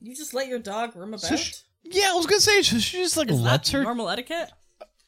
You 0.00 0.14
just 0.14 0.34
let 0.34 0.48
your 0.48 0.58
dog 0.58 0.94
roam 0.94 1.08
about? 1.08 1.20
So 1.20 1.36
sh- 1.36 1.54
yeah, 1.82 2.10
I 2.10 2.14
was 2.14 2.26
gonna 2.26 2.40
say 2.40 2.62
she, 2.62 2.80
she 2.80 2.98
just 2.98 3.16
like 3.16 3.30
Is 3.30 3.40
lets 3.40 3.70
that 3.70 3.78
her 3.78 3.82
normal 3.84 4.08
etiquette? 4.08 4.50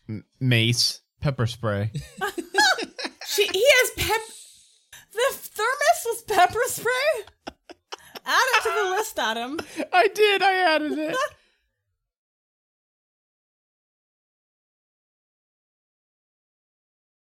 M- 0.08 0.24
mace 0.40 1.00
pepper 1.20 1.46
spray. 1.46 1.90
She 3.26 3.46
he 3.46 3.64
has 3.64 3.90
pep. 3.96 4.20
The 5.12 5.26
thermos 5.32 6.04
was 6.06 6.22
pepper 6.22 6.60
spray? 6.66 7.24
Add 8.26 8.46
it 8.56 8.62
to 8.62 8.82
the 8.84 8.90
list, 8.90 9.18
Adam. 9.18 9.58
I 9.92 10.08
did. 10.08 10.42
I 10.42 10.74
added 10.74 10.98
it. 10.98 11.16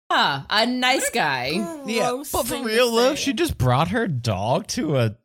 Ah, 0.09 0.45
a 0.49 0.65
nice 0.65 1.09
guy. 1.09 1.49
yeah, 1.85 2.11
Gross 2.11 2.31
but 2.31 2.43
for 2.43 2.49
thing 2.49 2.63
to 2.63 2.67
real 2.69 2.91
though, 2.91 3.15
say. 3.15 3.21
she 3.21 3.33
just 3.33 3.57
brought 3.57 3.89
her 3.89 4.07
dog 4.07 4.67
to 4.67 4.97
a 4.97 5.15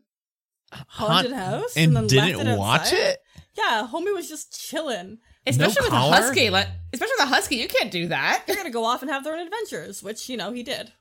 haunted 0.73 1.33
haunt- 1.33 1.53
house 1.63 1.77
and, 1.77 1.95
then 1.95 2.07
didn't 2.07 2.39
left 2.47 2.59
watch 2.59 2.81
outside? 2.83 2.97
it. 2.97 3.19
Yeah, 3.59 3.87
homie 3.93 4.15
was 4.15 4.29
just 4.29 4.59
chilling. 4.69 5.19
Especially 5.47 5.83
with 5.83 5.91
collar? 5.91 6.17
a 6.17 6.21
husky. 6.23 6.51
Like, 6.51 6.69
especially 6.93 7.15
with 7.19 7.25
a 7.29 7.35
husky, 7.35 7.57
you 7.57 7.69
can't 7.69 7.91
do 7.91 8.09
that. 8.09 8.45
They're 8.47 8.57
gonna 8.57 8.71
go 8.71 8.85
off 8.85 9.03
and 9.03 9.11
have 9.11 9.23
their 9.25 9.35
own 9.35 9.41
adventures, 9.41 10.03
which 10.03 10.29
you 10.29 10.37
know 10.37 10.53
he 10.53 10.63
did. 10.63 10.93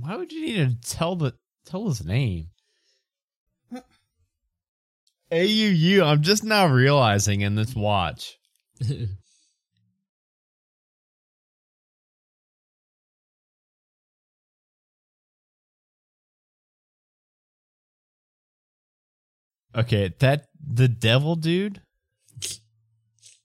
Why 0.00 0.16
would 0.16 0.32
you 0.32 0.40
need 0.40 0.82
to 0.82 0.90
tell 0.90 1.16
the 1.16 1.34
tell 1.66 1.88
his 1.88 2.04
name? 2.04 2.48
AUU. 5.32 6.02
I'm 6.02 6.22
just 6.22 6.42
now 6.44 6.66
realizing 6.66 7.42
in 7.42 7.54
this 7.54 7.74
watch. 7.74 8.38
Okay, 19.72 20.12
that 20.18 20.48
the 20.60 20.88
devil 20.88 21.36
dude. 21.36 21.80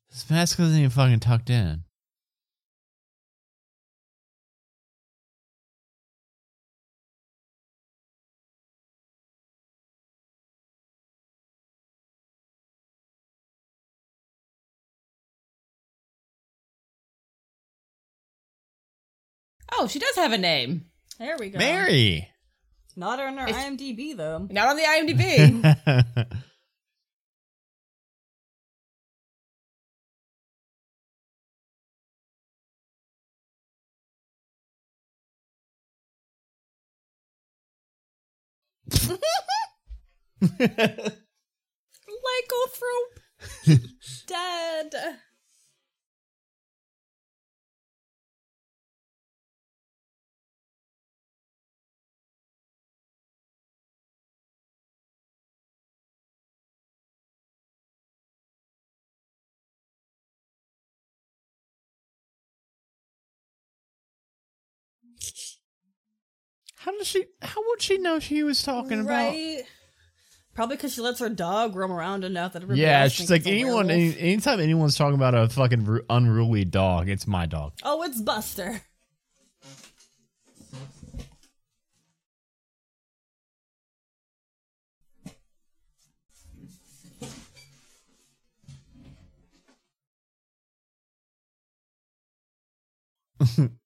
His 0.10 0.30
mask 0.30 0.60
isn't 0.60 0.76
even 0.76 0.90
fucking 0.90 1.20
tucked 1.20 1.50
in. 1.50 1.84
Oh, 19.78 19.88
she 19.88 20.00
does 20.00 20.16
have 20.16 20.32
a 20.32 20.38
name. 20.38 20.86
There 21.20 21.36
we 21.38 21.50
go. 21.50 21.60
Mary. 21.60 22.30
Not 22.96 23.20
on 23.20 23.38
her 23.38 23.48
IMDb 23.48 24.16
though. 24.16 24.48
Not 24.50 24.70
on 24.70 24.78
the 24.78 24.84
IMDb. 24.84 26.42
Lycanthrope. 42.46 43.16
Dead. 44.28 44.94
How 66.86 66.92
does 66.92 67.08
she? 67.08 67.26
How 67.42 67.64
would 67.68 67.82
she 67.82 67.98
know 67.98 68.20
she 68.20 68.44
was 68.44 68.62
talking 68.62 69.00
about? 69.00 69.34
Probably 70.54 70.76
because 70.76 70.94
she 70.94 71.02
lets 71.02 71.20
her 71.20 71.30
dog 71.30 71.76
roam 71.76 71.92
around 71.92 72.24
enough 72.24 72.54
that 72.54 72.62
everybody 72.62 72.82
Yeah, 72.82 73.08
she's 73.08 73.32
like 73.32 73.48
anyone. 73.48 73.90
Any, 73.90 74.16
anytime 74.20 74.60
anyone's 74.60 74.96
talking 74.96 75.16
about 75.16 75.34
a 75.34 75.50
fucking 75.50 76.02
unruly 76.12 76.64
dog, 76.64 77.10
it's 77.10 77.26
my 77.26 77.48
dog. 77.48 77.74
Oh, 77.82 78.04
it's 78.04 78.22
Buster. 78.22 78.84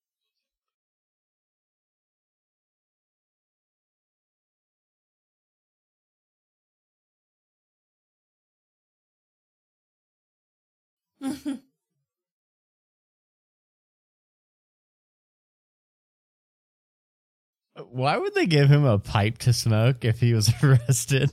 Why 17.92 18.18
would 18.18 18.34
they 18.36 18.46
give 18.46 18.70
him 18.70 18.86
a 18.86 19.00
pipe 19.00 19.38
to 19.40 19.54
smoke 19.54 20.06
if 20.06 20.20
he 20.20 20.34
was 20.34 20.52
arrested? 20.64 21.32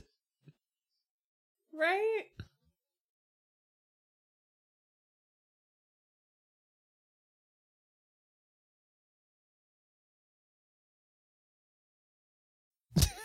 Right? 1.73 2.25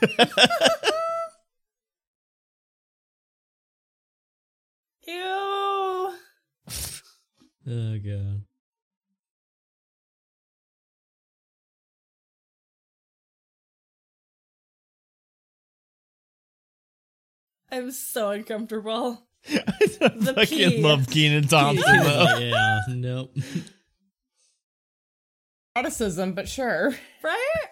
Ew. 5.07 5.42
Oh 7.67 7.99
god. 7.99 8.45
I'm 17.71 17.91
so 17.91 18.31
uncomfortable. 18.31 19.23
I 19.49 19.53
The 20.01 20.33
fucking 20.35 20.71
pee. 20.71 20.83
love 20.83 21.09
Kenan 21.09 21.49
Thompson 21.49 21.99
though. 22.01 22.39
yeah, 22.39 22.81
nope. 22.89 23.35
Eroticism, 25.77 26.35
but 26.35 26.49
sure. 26.49 26.95
Right? 27.23 27.67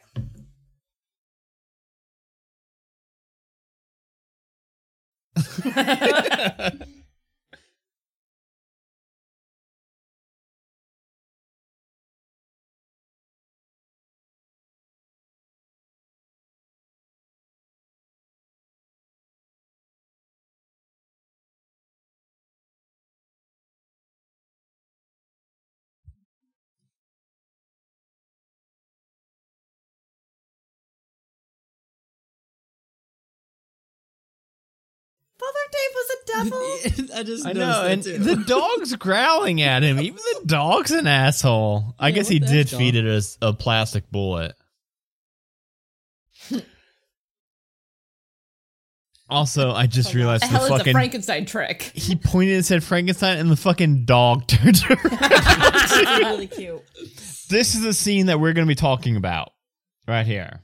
devil. 36.34 36.58
I 37.16 37.22
just 37.22 37.46
I 37.46 37.52
know, 37.52 37.86
and 37.86 38.02
too. 38.02 38.18
the 38.18 38.36
dog's 38.36 38.94
growling 38.96 39.62
at 39.62 39.82
him. 39.82 39.98
Even 40.00 40.16
the 40.16 40.42
dog's 40.46 40.90
an 40.90 41.06
asshole. 41.06 41.94
I 41.98 42.10
guess 42.10 42.28
he 42.28 42.38
did 42.38 42.68
heck, 42.70 42.78
feed 42.78 42.94
dog? 42.94 43.04
it 43.04 43.36
a 43.42 43.52
plastic 43.52 44.10
bullet. 44.10 44.54
also, 49.28 49.72
I 49.72 49.86
just 49.86 50.14
realized 50.14 50.42
The 50.44 50.48
the 50.48 50.52
hell 50.52 50.64
is 50.64 50.70
a 50.70 50.78
fucking 50.78 50.92
Frankenstein 50.92 51.46
trick? 51.46 51.82
he 51.94 52.16
pointed 52.16 52.56
and 52.56 52.64
said 52.64 52.82
Frankenstein, 52.82 53.38
and 53.38 53.50
the 53.50 53.56
fucking 53.56 54.04
dog 54.04 54.46
turned 54.48 54.82
around. 54.88 56.18
Really 56.20 56.46
cute. 56.46 56.82
this 57.48 57.74
is 57.74 57.82
the 57.82 57.92
scene 57.94 58.26
that 58.26 58.40
we're 58.40 58.52
going 58.52 58.66
to 58.66 58.70
be 58.70 58.74
talking 58.74 59.16
about 59.16 59.52
right 60.08 60.26
here. 60.26 60.60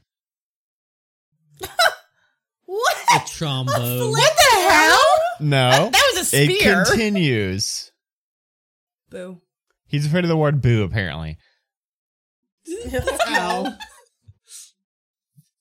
What? 2.65 2.95
a 3.15 3.19
trombone. 3.25 4.11
What 4.11 4.33
the 4.35 4.69
hell? 4.69 4.99
No, 5.39 5.69
That 5.91 6.11
was 6.15 6.21
a 6.21 6.25
spear. 6.25 6.81
it 6.81 6.87
continues. 6.87 7.91
Boo. 9.09 9.41
He's 9.87 10.05
afraid 10.05 10.23
of 10.25 10.29
the 10.29 10.37
word 10.37 10.61
"boo." 10.61 10.83
Apparently, 10.83 11.37
Ow. 13.27 13.73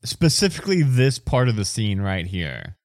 specifically 0.05 0.83
this 0.83 1.19
part 1.19 1.49
of 1.49 1.57
the 1.57 1.65
scene 1.65 2.01
right 2.01 2.27
here. 2.27 2.77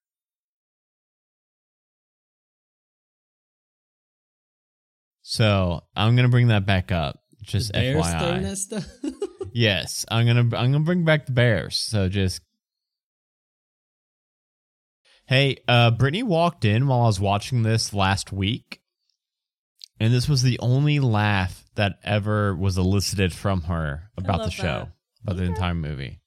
So 5.22 5.82
I'm 5.96 6.16
gonna 6.16 6.30
bring 6.30 6.48
that 6.50 6.66
back 6.66 6.92
up. 6.92 7.20
Just 7.44 7.70
the 7.74 7.80
bears 7.80 8.06
FYI. 8.06 8.20
throwing 8.20 8.42
that 8.44 8.58
stuff. 8.58 8.86
Yes, 9.54 10.06
I'm 10.10 10.26
gonna 10.26 10.56
I'm 10.56 10.72
gonna 10.72 10.80
bring 10.86 11.04
back 11.04 11.26
the 11.26 11.34
bears. 11.34 11.78
So 11.78 12.08
just 12.08 12.40
Hey, 15.32 15.64
uh 15.66 15.92
Brittany 15.92 16.24
walked 16.24 16.66
in 16.66 16.88
while 16.88 17.04
I 17.04 17.06
was 17.06 17.22
watching 17.22 17.64
this 17.64 17.94
last 17.94 18.34
week. 18.34 18.82
And 19.98 20.14
this 20.14 20.28
was 20.28 20.42
the 20.42 20.60
only 20.60 21.00
laugh 21.00 21.64
that 21.76 22.00
ever 22.04 22.54
was 22.54 22.78
elicited 22.78 23.32
from 23.32 23.62
her 23.62 24.10
about 24.18 24.44
the 24.44 24.52
show, 24.52 24.64
that. 24.64 24.92
about 25.24 25.38
the 25.38 25.44
entire 25.44 25.74
movie. 25.74 26.20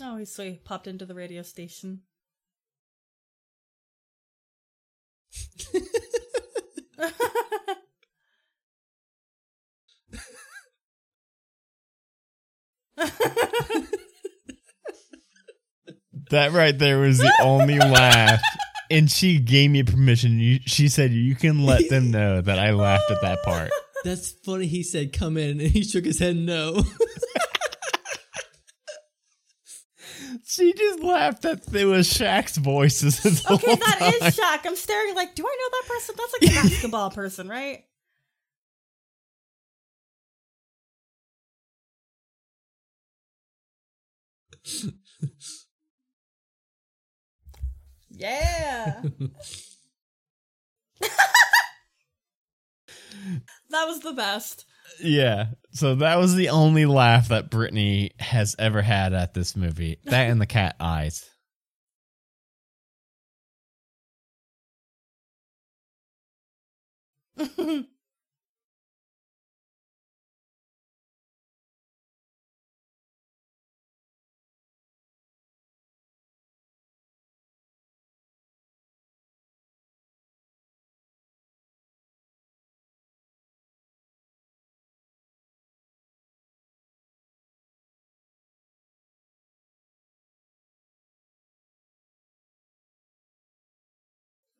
Oh, 0.00 0.16
he's 0.16 0.32
so 0.32 0.44
he 0.44 0.54
popped 0.64 0.86
into 0.86 1.04
the 1.04 1.14
radio 1.14 1.42
station. 1.42 2.00
That 16.30 16.52
right 16.52 16.78
there 16.78 16.98
was 16.98 17.18
the 17.18 17.32
only 17.42 17.78
laugh. 17.78 18.40
And 18.90 19.10
she 19.10 19.38
gave 19.38 19.70
me 19.70 19.82
permission. 19.82 20.38
You, 20.38 20.58
she 20.66 20.88
said 20.88 21.12
you 21.12 21.34
can 21.34 21.64
let 21.64 21.88
them 21.88 22.10
know 22.10 22.40
that 22.40 22.58
I 22.58 22.72
laughed 22.72 23.10
at 23.10 23.20
that 23.22 23.42
part. 23.42 23.70
That's 24.04 24.30
funny. 24.44 24.66
He 24.66 24.82
said, 24.82 25.12
"Come 25.12 25.36
in," 25.36 25.60
and 25.60 25.70
he 25.70 25.82
shook 25.82 26.04
his 26.04 26.18
head 26.18 26.36
no. 26.36 26.82
She 30.44 30.72
just 30.72 31.00
laughed 31.00 31.42
that 31.42 31.72
it 31.74 31.84
was 31.84 32.08
Shaq's 32.12 32.56
voices. 32.56 33.24
okay, 33.50 33.66
whole 33.66 33.76
that 33.76 33.96
time. 33.98 34.28
is 34.28 34.36
Shaq. 34.36 34.66
I'm 34.66 34.76
staring 34.76 35.14
like, 35.14 35.34
do 35.34 35.44
I 35.46 35.56
know 35.58 35.68
that 35.70 35.88
person? 35.88 36.14
That's 36.16 36.32
like 36.32 36.50
a 36.50 36.68
basketball 36.68 37.10
person, 37.10 37.48
right? 37.48 37.84
Yeah. 48.10 49.02
that 53.70 53.84
was 53.86 54.00
the 54.00 54.12
best. 54.12 54.64
Yeah. 55.00 55.46
So 55.72 55.94
that 55.96 56.18
was 56.18 56.34
the 56.34 56.48
only 56.48 56.86
laugh 56.86 57.28
that 57.28 57.50
Brittany 57.50 58.12
has 58.18 58.56
ever 58.58 58.82
had 58.82 59.12
at 59.12 59.34
this 59.34 59.54
movie. 59.54 59.98
That 60.04 60.30
and 60.30 60.40
the 60.40 60.46
cat 60.46 60.76
eyes. 60.80 61.28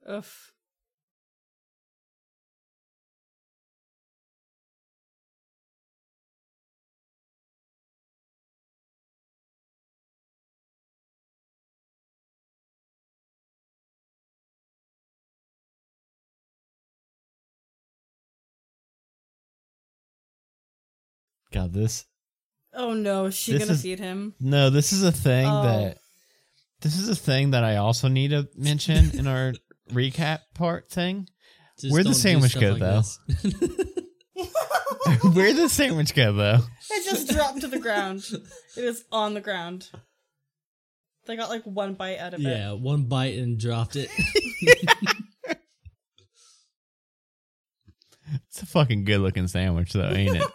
Oof. 0.08 0.52
God, 21.52 21.72
this 21.72 22.04
Oh 22.74 22.92
no, 22.92 23.26
is 23.26 23.34
she 23.34 23.58
gonna 23.58 23.72
is- 23.72 23.82
feed 23.82 23.98
him? 23.98 24.34
no, 24.40 24.70
this 24.70 24.92
is 24.92 25.02
a 25.02 25.12
thing 25.12 25.46
Oh. 25.46 25.62
that 25.62 25.98
this 26.80 26.96
is 26.98 27.08
a 27.08 27.16
thing 27.16 27.50
that 27.52 27.64
I 27.64 27.76
also 27.76 28.08
need 28.08 28.28
to 28.30 28.48
mention 28.54 29.18
in 29.18 29.26
our 29.26 29.54
recap 29.90 30.40
part 30.54 30.90
thing. 30.90 31.28
Just 31.78 31.92
Where'd 31.92 32.06
the 32.08 32.14
sandwich 32.14 32.58
go, 32.58 32.72
like 32.72 32.80
though? 32.80 33.02
Where'd 35.30 35.56
the 35.56 35.68
sandwich 35.68 36.14
go 36.14 36.32
though? 36.32 36.60
It 36.90 37.04
just 37.04 37.28
dropped 37.28 37.60
to 37.62 37.68
the 37.68 37.78
ground. 37.78 38.24
It 38.76 38.84
is 38.84 39.04
on 39.12 39.34
the 39.34 39.40
ground. 39.40 39.88
They 41.26 41.36
got 41.36 41.50
like 41.50 41.64
one 41.64 41.94
bite 41.94 42.18
out 42.18 42.34
of 42.34 42.40
it. 42.40 42.44
yeah, 42.44 42.72
one 42.72 43.04
bite 43.04 43.36
and 43.38 43.58
dropped 43.58 43.96
it. 43.96 44.10
It's 48.48 48.62
a 48.62 48.66
fucking 48.66 49.04
good 49.04 49.20
looking 49.20 49.48
sandwich 49.48 49.92
though, 49.92 50.10
ain't 50.10 50.36
it? 50.36 50.42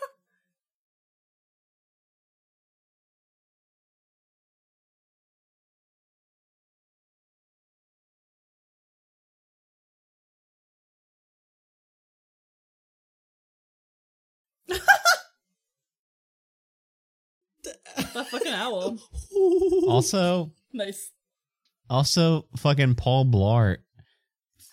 That 18.13 18.27
fucking 18.29 18.51
owl. 18.53 18.97
also, 19.87 20.51
Nice. 20.73 21.11
also 21.89 22.45
fucking 22.57 22.95
Paul 22.95 23.25
Blart 23.25 23.77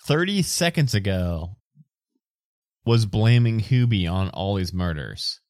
30 0.07 0.43
seconds 0.43 0.95
ago 0.95 1.57
was 2.85 3.07
blaming 3.07 3.61
Hubie 3.61 4.11
on 4.11 4.29
all 4.31 4.55
these 4.57 4.73
murders. 4.73 5.41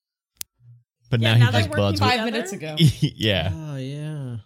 But 1.10 1.20
Yeah, 1.20 1.34
now, 1.34 1.38
now 1.38 1.52
he 1.52 1.58
just 1.58 1.70
working 1.70 1.82
buds 1.82 2.00
together. 2.00 2.12
with 2.12 2.18
Five 2.20 2.32
minutes 2.32 2.52
ago. 2.52 2.76
Yeah. 2.78 3.50
Oh 3.52 3.76
yeah. 3.76 4.36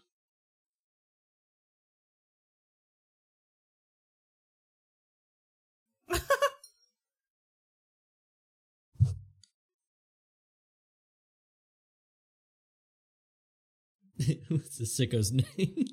What's 14.48 14.78
the 14.78 14.86
sicko's 14.86 15.32
name? 15.32 15.44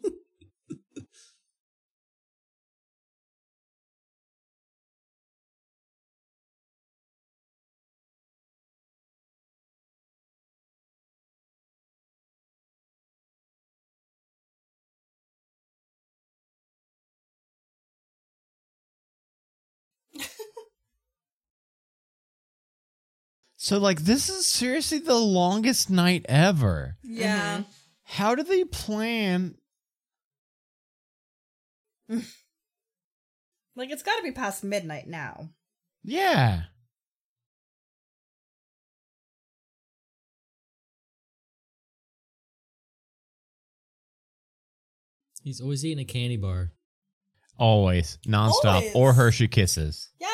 So 23.64 23.78
like 23.78 24.02
this 24.02 24.28
is 24.28 24.48
seriously 24.48 24.98
the 24.98 25.14
longest 25.14 25.88
night 25.92 26.26
ever. 26.28 26.98
Yeah. 27.04 27.58
Mm-hmm. 27.60 27.81
How 28.12 28.36
do 28.36 28.44
they 28.44 28.66
plan 28.66 29.56
Like 33.76 33.90
it's 33.90 34.04
got 34.04 34.18
to 34.18 34.24
be 34.24 34.34
past 34.34 34.66
midnight 34.66 35.08
now. 35.08 35.52
Yeah. 36.04 36.64
He's 45.42 45.62
always 45.62 45.86
eating 45.86 46.00
a 46.00 46.06
candy 46.06 46.36
bar. 46.36 46.74
Always. 47.58 48.18
Nonstop. 48.28 48.66
Always. 48.66 48.92
Or 48.94 49.14
Hershey 49.14 49.48
kisses. 49.48 50.10
Yeah. 50.20 50.31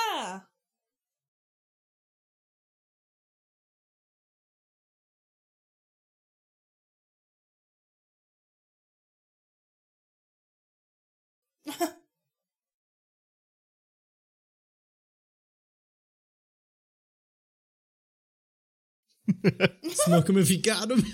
Smoke 19.89 20.29
him 20.29 20.37
if 20.37 20.49
you 20.49 20.61
got 20.61 20.89
him. 20.91 21.01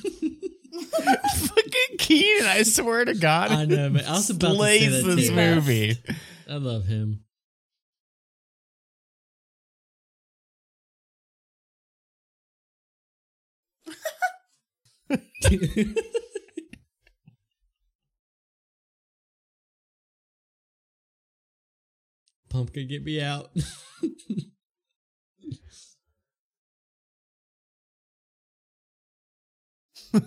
Fucking 0.97 1.97
Kenan, 1.97 2.47
I 2.47 2.63
swear 2.63 3.05
to 3.05 3.13
God. 3.13 3.51
I 3.51 3.65
know, 3.65 3.89
man. 3.89 4.05
I 4.05 4.11
was 4.13 4.29
about 4.29 4.53
to 4.53 4.59
say 4.59 4.87
that 4.87 5.03
this 5.03 5.29
too. 5.29 5.35
movie. 5.35 5.97
I 6.49 6.55
love 6.55 6.85
him. 6.85 7.23
Pumpkin, 22.49 22.87
get 22.87 23.03
me 23.03 23.21
out. 23.21 23.51
I 30.13 30.19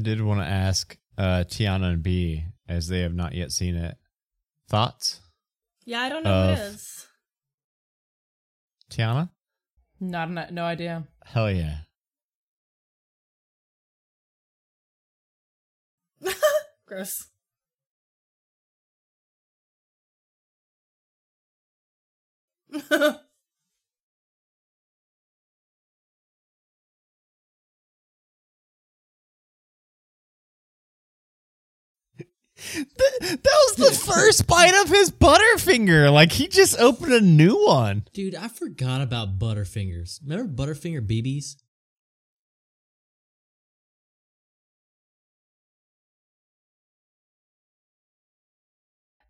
did 0.00 0.20
want 0.20 0.40
to 0.40 0.46
ask 0.46 0.96
uh, 1.16 1.44
Tiana 1.48 1.92
and 1.92 2.02
B, 2.02 2.44
as 2.68 2.88
they 2.88 3.00
have 3.00 3.14
not 3.14 3.34
yet 3.34 3.50
seen 3.50 3.74
it. 3.74 3.96
Thoughts? 4.68 5.20
yeah, 5.84 6.02
I 6.02 6.08
don't 6.08 6.22
know 6.22 6.50
what 6.50 6.58
it 6.58 6.74
Of- 6.74 7.06
Tiana? 8.90 9.30
Not 10.00 10.30
no, 10.30 10.46
no 10.50 10.64
idea. 10.64 11.06
Hell 11.24 11.50
yeah. 11.50 11.78
Gross. 16.86 17.28
that 32.74 33.38
was 33.44 33.76
the 33.76 34.06
first 34.12 34.46
bite 34.46 34.74
of 34.82 34.88
his 34.88 35.10
Butterfinger. 35.10 36.12
Like 36.12 36.32
he 36.32 36.48
just 36.48 36.78
opened 36.80 37.12
a 37.12 37.20
new 37.20 37.64
one. 37.66 38.04
Dude, 38.12 38.34
I 38.34 38.48
forgot 38.48 39.00
about 39.00 39.38
Butterfingers. 39.38 40.20
Remember 40.26 40.50
Butterfinger 40.64 41.00
BBs? 41.06 41.56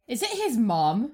Is 0.07 0.23
it 0.23 0.31
his 0.31 0.57
mom? 0.57 1.13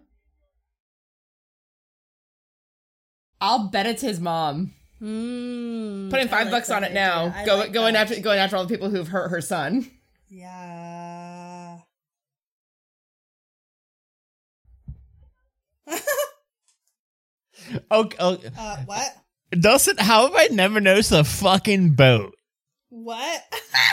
I'll 3.40 3.68
bet 3.68 3.86
it's 3.86 4.02
his 4.02 4.20
mom. 4.20 4.72
Mm, 5.02 6.08
Putting 6.10 6.28
five 6.28 6.46
like 6.46 6.50
bucks 6.52 6.70
on 6.70 6.82
it 6.84 6.88
idea. 6.88 6.94
now. 6.94 7.32
I 7.36 7.44
Go, 7.44 7.56
like 7.56 7.72
going 7.72 7.94
that. 7.94 8.10
after 8.10 8.20
going 8.22 8.38
after 8.38 8.56
all 8.56 8.64
the 8.64 8.72
people 8.74 8.88
who've 8.90 9.08
hurt 9.08 9.28
her 9.28 9.40
son. 9.40 9.90
Yeah. 10.28 11.43
Okay, 17.90 18.16
okay. 18.20 18.50
uh, 18.58 18.76
what? 18.84 19.08
Dustin, 19.58 19.96
how 19.98 20.26
have 20.26 20.34
I 20.34 20.48
never 20.54 20.80
noticed 20.80 21.12
a 21.12 21.24
fucking 21.24 21.94
boat? 21.94 22.34
What? 22.90 23.42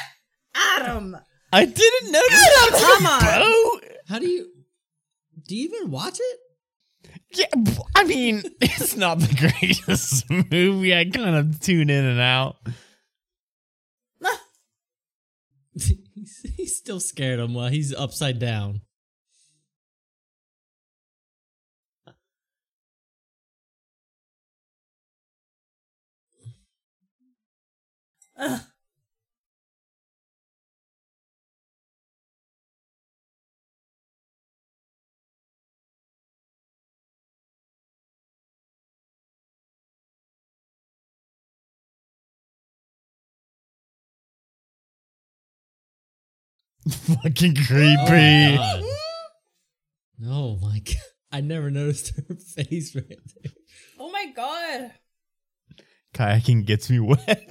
Adam. 0.56 1.16
I 1.54 1.66
didn't 1.66 2.12
notice. 2.12 2.82
Come 2.82 3.06
on. 3.06 3.22
Oh, 3.24 3.80
How 4.08 4.20
do 4.20 4.28
you 4.28 4.48
do 5.48 5.56
you 5.56 5.66
even 5.74 5.92
watch 5.92 6.20
it? 6.20 6.40
yeah. 7.34 7.46
I 7.96 8.04
mean, 8.04 8.44
it's 8.62 8.96
not 8.96 9.20
the 9.20 9.52
greatest 9.60 10.30
movie. 10.30 10.96
I 10.96 11.06
kind 11.06 11.36
of 11.36 11.60
tune 11.60 11.90
in 11.90 12.06
and 12.06 12.20
out. 12.20 12.58
he's, 15.74 16.42
he's 16.58 16.76
still 16.78 17.00
scared 17.00 17.40
him 17.40 17.54
while 17.54 17.70
he's 17.70 17.94
upside 17.94 18.40
down. 18.40 18.82
Ugh. 28.42 28.62
Fucking 46.90 47.56
Oh 47.60 47.66
creepy. 47.68 48.58
my. 48.58 48.84
Oh 50.26 50.58
my 50.62 50.80
god. 50.80 50.96
I 51.32 51.42
never 51.42 51.70
noticed 51.70 52.14
her 52.16 52.36
face 52.56 52.96
right 52.96 53.08
there. 53.08 53.52
Oh 54.00 54.12
my 54.12 54.26
god. 54.36 54.92
Kayaking 56.14 56.66
gets 56.66 56.90
me 56.90 57.00
wet. 57.00 57.48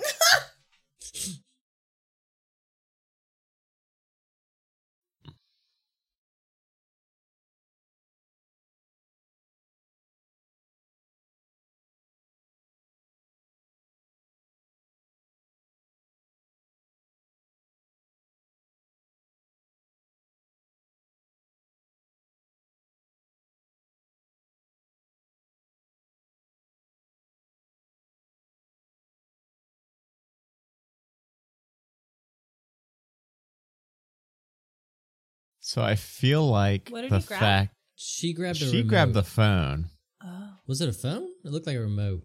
So 35.72 35.82
I 35.82 35.94
feel 35.94 36.44
like 36.50 36.88
What 36.88 37.02
did 37.02 37.12
the 37.12 37.18
he 37.20 37.26
grab? 37.26 37.38
fact 37.40 37.74
She 37.94 38.32
grabbed 38.32 38.58
the 38.60 38.66
she 38.66 38.78
remote. 38.78 38.88
grabbed 38.88 39.14
the 39.14 39.22
phone. 39.22 39.86
Oh. 40.20 40.54
Was 40.66 40.80
it 40.80 40.88
a 40.88 40.92
phone? 40.92 41.28
It 41.44 41.52
looked 41.52 41.68
like 41.68 41.76
a 41.76 41.80
remote. 41.80 42.22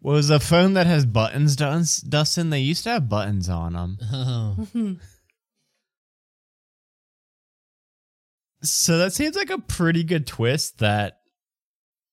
Was 0.00 0.30
a 0.30 0.40
phone 0.40 0.72
that 0.72 0.86
has 0.86 1.04
buttons, 1.04 1.54
Dust- 1.56 2.08
Dustin? 2.08 2.48
They 2.48 2.60
used 2.60 2.84
to 2.84 2.90
have 2.92 3.10
buttons 3.10 3.50
on 3.50 3.74
them. 3.74 3.98
Oh. 4.10 4.96
So 8.62 8.98
that 8.98 9.14
seems 9.14 9.36
like 9.36 9.48
a 9.48 9.56
pretty 9.58 10.04
good 10.04 10.26
twist 10.26 10.78
that, 10.80 11.20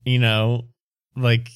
you 0.05 0.17
know, 0.17 0.69
like. 1.15 1.49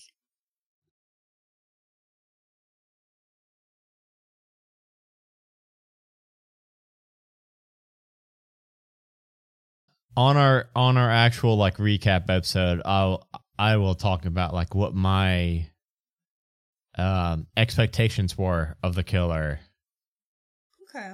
On 10.18 10.36
our 10.38 10.70
on 10.76 10.98
our 10.98 11.10
actual 11.10 11.56
like 11.58 11.78
recap 11.78 12.30
episode, 12.30 12.82
I'll 12.84 13.28
I 13.58 13.78
will 13.78 13.96
talk 13.96 14.26
about 14.26 14.54
like 14.54 14.76
what 14.76 14.94
my 14.94 15.68
um 16.98 17.48
expectations 17.56 18.38
were 18.38 18.76
of 18.84 18.96
the 18.96 19.04
killer. 19.04 19.60
Okay. 20.90 21.14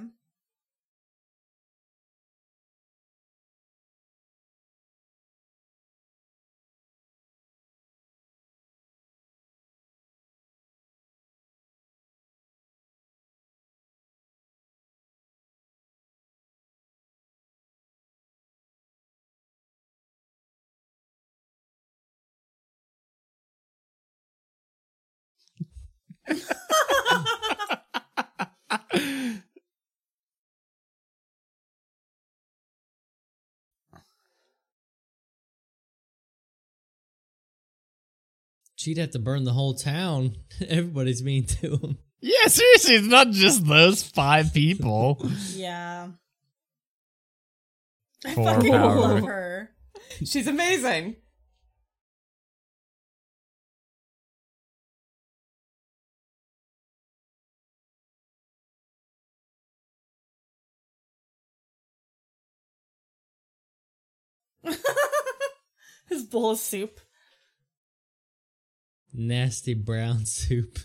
She'd 38.75 38.97
have 38.97 39.11
to 39.11 39.19
burn 39.19 39.43
the 39.43 39.53
whole 39.53 39.73
town. 39.73 40.35
Everybody's 40.67 41.23
mean 41.23 41.45
to 41.45 41.77
him. 41.77 41.97
Yeah, 42.21 42.47
seriously, 42.47 42.95
it's 42.95 43.07
not 43.07 43.31
just 43.31 43.65
those 43.65 44.03
five 44.03 44.53
people. 44.53 45.19
Yeah. 45.53 46.09
I 48.25 48.33
For 48.33 48.43
fucking 48.43 48.71
power. 48.71 48.95
love 48.95 49.23
her. 49.23 49.69
She's 50.25 50.47
amazing. 50.47 51.17
His 66.07 66.23
bowl 66.23 66.51
of 66.51 66.59
soup. 66.59 66.99
Nasty 69.13 69.73
brown 69.73 70.25
soup. 70.25 70.79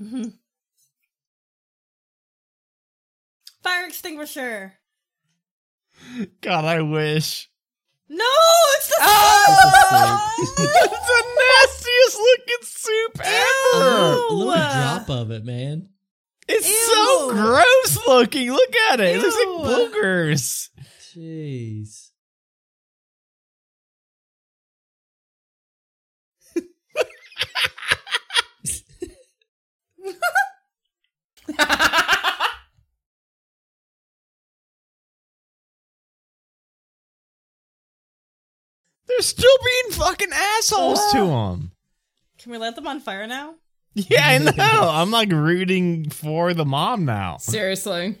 Mm-hmm. 0.00 0.28
Fire 3.62 3.86
extinguisher. 3.86 4.78
God, 6.40 6.64
I 6.64 6.80
wish. 6.80 7.49
No, 8.12 8.24
it's 8.76 8.88
the 8.88 8.96
oh. 9.02 10.34
It's 10.40 10.52
the 10.56 11.22
nastiest 11.38 12.18
looking 12.18 12.62
soup 12.62 13.20
ever. 13.20 14.16
Ew. 14.16 14.30
A 14.30 14.32
little 14.32 14.52
drop 14.52 15.08
of 15.08 15.30
it, 15.30 15.44
man. 15.44 15.90
It's 16.48 16.66
so 16.66 17.30
gross 17.30 18.06
looking. 18.08 18.50
Look 18.50 18.74
at 18.90 18.98
it. 18.98 19.14
It 19.14 19.22
looks 19.22 19.36
like 19.36 19.46
boogers. 19.94 20.70
Jeez. 21.14 22.10
They're 39.10 39.22
still 39.22 39.56
being 39.64 39.98
fucking 39.98 40.30
assholes 40.32 41.00
to 41.12 41.18
ah. 41.18 41.50
them. 41.50 41.72
Can 42.38 42.52
we 42.52 42.58
let 42.58 42.76
them 42.76 42.86
on 42.86 43.00
fire 43.00 43.26
now? 43.26 43.56
Yeah, 43.94 44.24
I 44.24 44.38
know. 44.38 44.88
I'm 44.88 45.10
like 45.10 45.32
rooting 45.32 46.10
for 46.10 46.54
the 46.54 46.64
mom 46.64 47.04
now. 47.04 47.38
Seriously. 47.38 48.16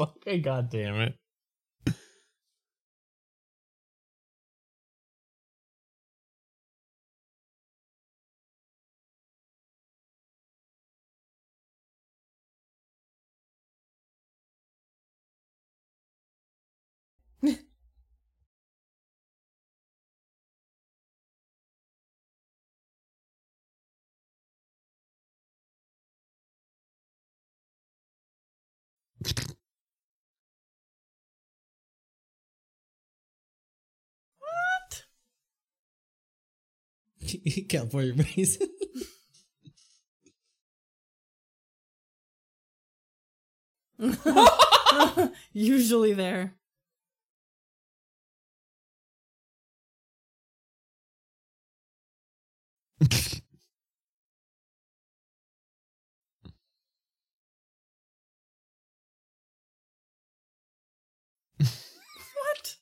Okay, 0.00 0.38
god 0.40 0.70
damn 0.70 0.96
it. 1.00 1.14
California 37.68 38.14
raisin. 38.14 38.68
Usually 45.52 46.12
there. 46.12 46.54
what? 62.34 62.76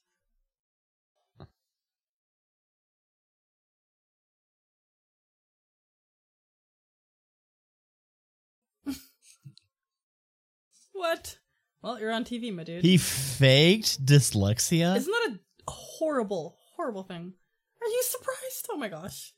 What? 11.05 11.39
Well, 11.83 12.01
you're 12.01 12.13
on 12.13 12.25
TV, 12.25 12.55
my 12.55 12.65
dude. 12.65 12.83
He 12.83 12.97
faked 12.97 14.05
dyslexia. 14.07 14.97
Isn't 14.97 15.13
that 15.13 15.37
a 15.37 15.71
horrible, 15.71 16.57
horrible 16.77 17.03
thing? 17.03 17.35
Are 17.83 17.87
you 17.87 18.03
surprised? 18.05 18.69
Oh 18.71 18.79
my 18.79 18.89
gosh. 18.89 19.35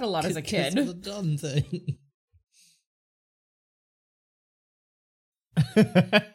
a 0.00 0.06
lot 0.06 0.24
as 0.24 0.36
a 0.36 0.42
kid. 0.42 0.74
The 0.74 0.94
done 0.94 1.36
thing. 1.36 1.98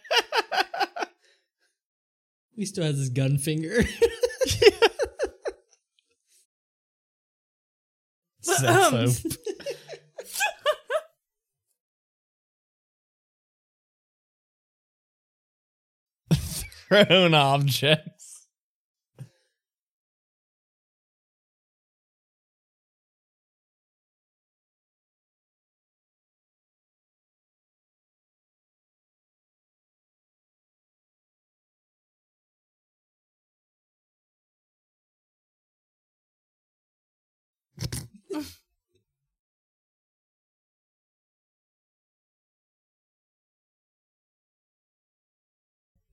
He 2.55 2.67
still 2.67 2.83
has 2.83 2.97
his 2.97 3.09
gun 3.09 3.39
finger. 3.39 3.83
So- 8.43 8.67
um, 8.67 9.07
Thrown 16.89 17.33
objects. 17.33 18.22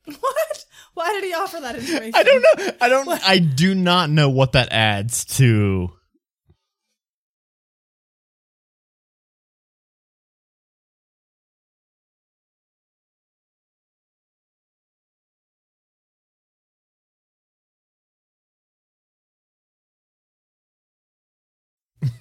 What? 0.20 0.64
Why 0.94 1.12
did 1.12 1.24
he 1.24 1.32
offer 1.35 1.60
that 1.60 1.77
information? 1.77 2.12
I 2.14 2.22
don't 2.24 2.43
know. 2.43 2.72
I 2.81 2.89
don't. 2.89 3.09
I 3.28 3.39
do 3.39 3.74
not 3.74 4.10
know 4.10 4.28
what 4.28 4.52
that 4.52 4.72
adds 4.72 5.24
to. 5.36 5.90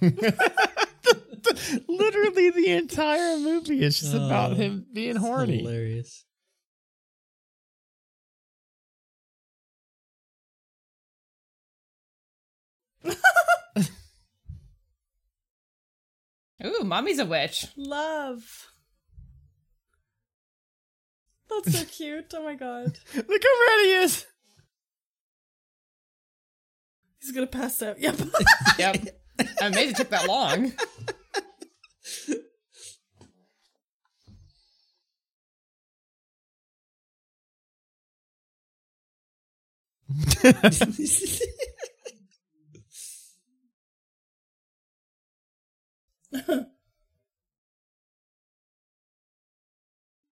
Literally, 1.88 2.50
the 2.50 2.70
entire 2.70 3.38
movie 3.38 3.82
is 3.82 3.98
just 4.00 4.14
about 4.14 4.52
Oh, 4.52 4.54
him 4.54 4.86
being 4.92 5.16
horny. 5.16 5.58
Hilarious. 5.58 6.24
Ooh, 16.66 16.84
mommy's 16.84 17.18
a 17.18 17.24
witch. 17.24 17.66
Love. 17.76 18.70
That's 21.48 21.78
so 21.78 21.84
cute. 21.90 22.32
Oh 22.34 22.44
my 22.44 22.54
god. 22.54 22.98
Look 23.14 23.26
how 23.26 23.26
red 23.28 23.84
he 23.84 23.92
is. 23.92 24.26
He's 27.20 27.32
gonna 27.32 27.46
pass 27.46 27.82
out. 27.82 28.00
Yep. 28.00 28.16
Yep. 28.78 29.08
I'm 29.60 29.72
amazed 29.72 29.92
it 29.92 29.96
took 29.96 30.10
that 30.10 30.26
long. 30.28 30.72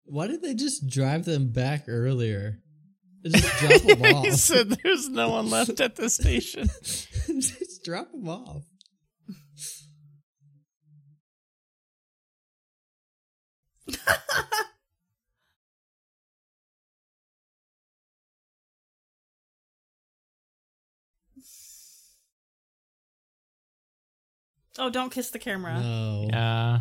Why 0.05 0.27
did 0.27 0.41
they 0.41 0.53
just 0.55 0.87
drive 0.87 1.25
them 1.25 1.51
back 1.51 1.85
earlier? 1.87 2.59
They 3.23 3.29
Just 3.29 3.59
drop 3.59 3.81
them 3.81 4.01
off. 4.15 4.25
he 4.25 4.31
said 4.31 4.69
there's 4.69 5.07
no 5.09 5.29
one 5.29 5.49
left 5.49 5.79
at 5.79 5.95
the 5.95 6.09
station. 6.09 6.67
just 6.83 7.83
drop 7.83 8.11
them 8.11 8.27
off. 8.27 8.63
oh, 24.79 24.89
don't 24.89 25.11
kiss 25.11 25.31
the 25.31 25.39
camera. 25.39 25.79
No. 25.79 26.27
Yeah. 26.29 26.79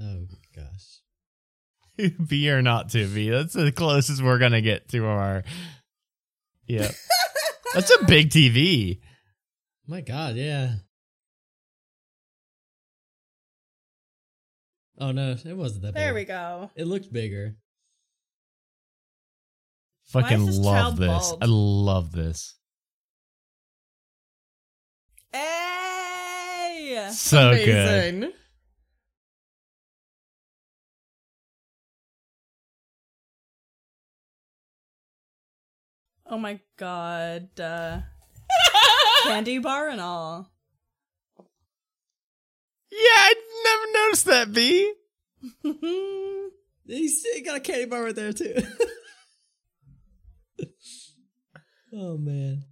Oh 0.00 0.26
gosh. 0.54 2.10
be 2.28 2.50
or 2.50 2.62
not 2.62 2.90
to 2.90 3.06
be. 3.06 3.30
That's 3.30 3.52
the 3.52 3.72
closest 3.72 4.22
we're 4.22 4.38
gonna 4.38 4.60
get 4.60 4.88
to 4.90 5.06
our. 5.06 5.44
Yeah. 6.66 6.90
That's 7.74 7.90
a 7.94 8.04
big 8.04 8.30
TV. 8.30 9.00
My 9.86 10.00
God, 10.00 10.36
yeah. 10.36 10.74
Oh 14.98 15.10
no, 15.10 15.32
it 15.44 15.56
wasn't 15.56 15.82
that 15.82 15.94
big. 15.94 16.00
There 16.00 16.14
big. 16.14 16.28
we 16.28 16.32
go. 16.32 16.70
It 16.76 16.86
looked 16.86 17.12
bigger. 17.12 17.56
Fucking 20.06 20.46
this 20.46 20.58
love 20.58 20.74
child 20.74 20.96
this. 20.98 21.08
bald? 21.08 21.42
I 21.42 21.46
love 21.48 22.12
this. 22.12 22.54
Hey! 27.04 27.12
So 27.12 27.54
good. 27.54 28.32
Oh 36.26 36.38
my 36.38 36.58
god. 36.76 37.60
Uh, 37.60 38.00
candy 39.24 39.58
bar 39.58 39.88
and 39.88 40.00
all. 40.00 40.50
Yeah, 42.90 42.98
I 42.98 43.34
never 43.64 43.92
noticed 44.04 44.26
that, 44.26 44.52
B. 44.52 44.94
He's 46.86 47.24
he 47.34 47.42
got 47.42 47.56
a 47.56 47.60
candy 47.60 47.86
bar 47.86 48.04
right 48.04 48.14
there 48.14 48.32
too. 48.32 48.54
oh 51.92 52.16
man. 52.16 52.64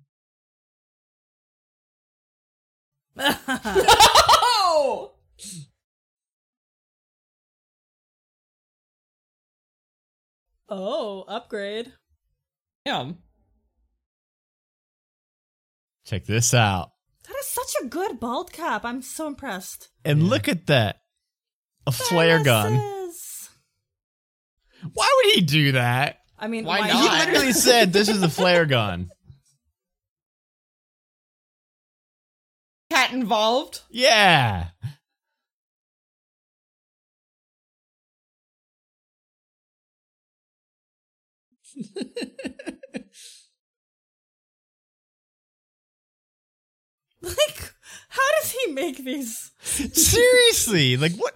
Oh! 3.18 5.12
oh, 10.68 11.24
upgrade. 11.28 11.92
Damn. 12.84 13.18
Check 16.06 16.26
this 16.26 16.52
out. 16.52 16.90
That 17.28 17.36
is 17.38 17.46
such 17.46 17.74
a 17.82 17.86
good 17.86 18.18
bald 18.18 18.52
cap. 18.52 18.84
I'm 18.84 19.02
so 19.02 19.26
impressed. 19.26 19.90
And 20.04 20.24
look 20.24 20.48
at 20.48 20.66
that. 20.66 20.96
A 21.86 21.92
flare 21.92 22.42
gun. 22.42 22.74
Why 24.94 25.08
would 25.16 25.34
he 25.34 25.40
do 25.42 25.72
that? 25.72 26.18
I 26.38 26.48
mean, 26.48 26.64
Why 26.64 26.80
why, 26.80 26.88
not? 26.88 27.02
He 27.02 27.30
literally 27.30 27.52
said 27.52 27.92
this 27.92 28.08
is 28.08 28.22
a 28.22 28.28
flare 28.28 28.66
gun. 28.66 29.10
Cat 33.12 33.20
involved. 33.20 33.82
Yeah. 33.90 34.68
Like, 47.24 47.74
how 48.08 48.22
does 48.40 48.50
he 48.50 48.72
make 48.72 48.98
these? 49.04 49.52
Seriously, 49.62 50.96
like 50.96 51.12
what? 51.14 51.34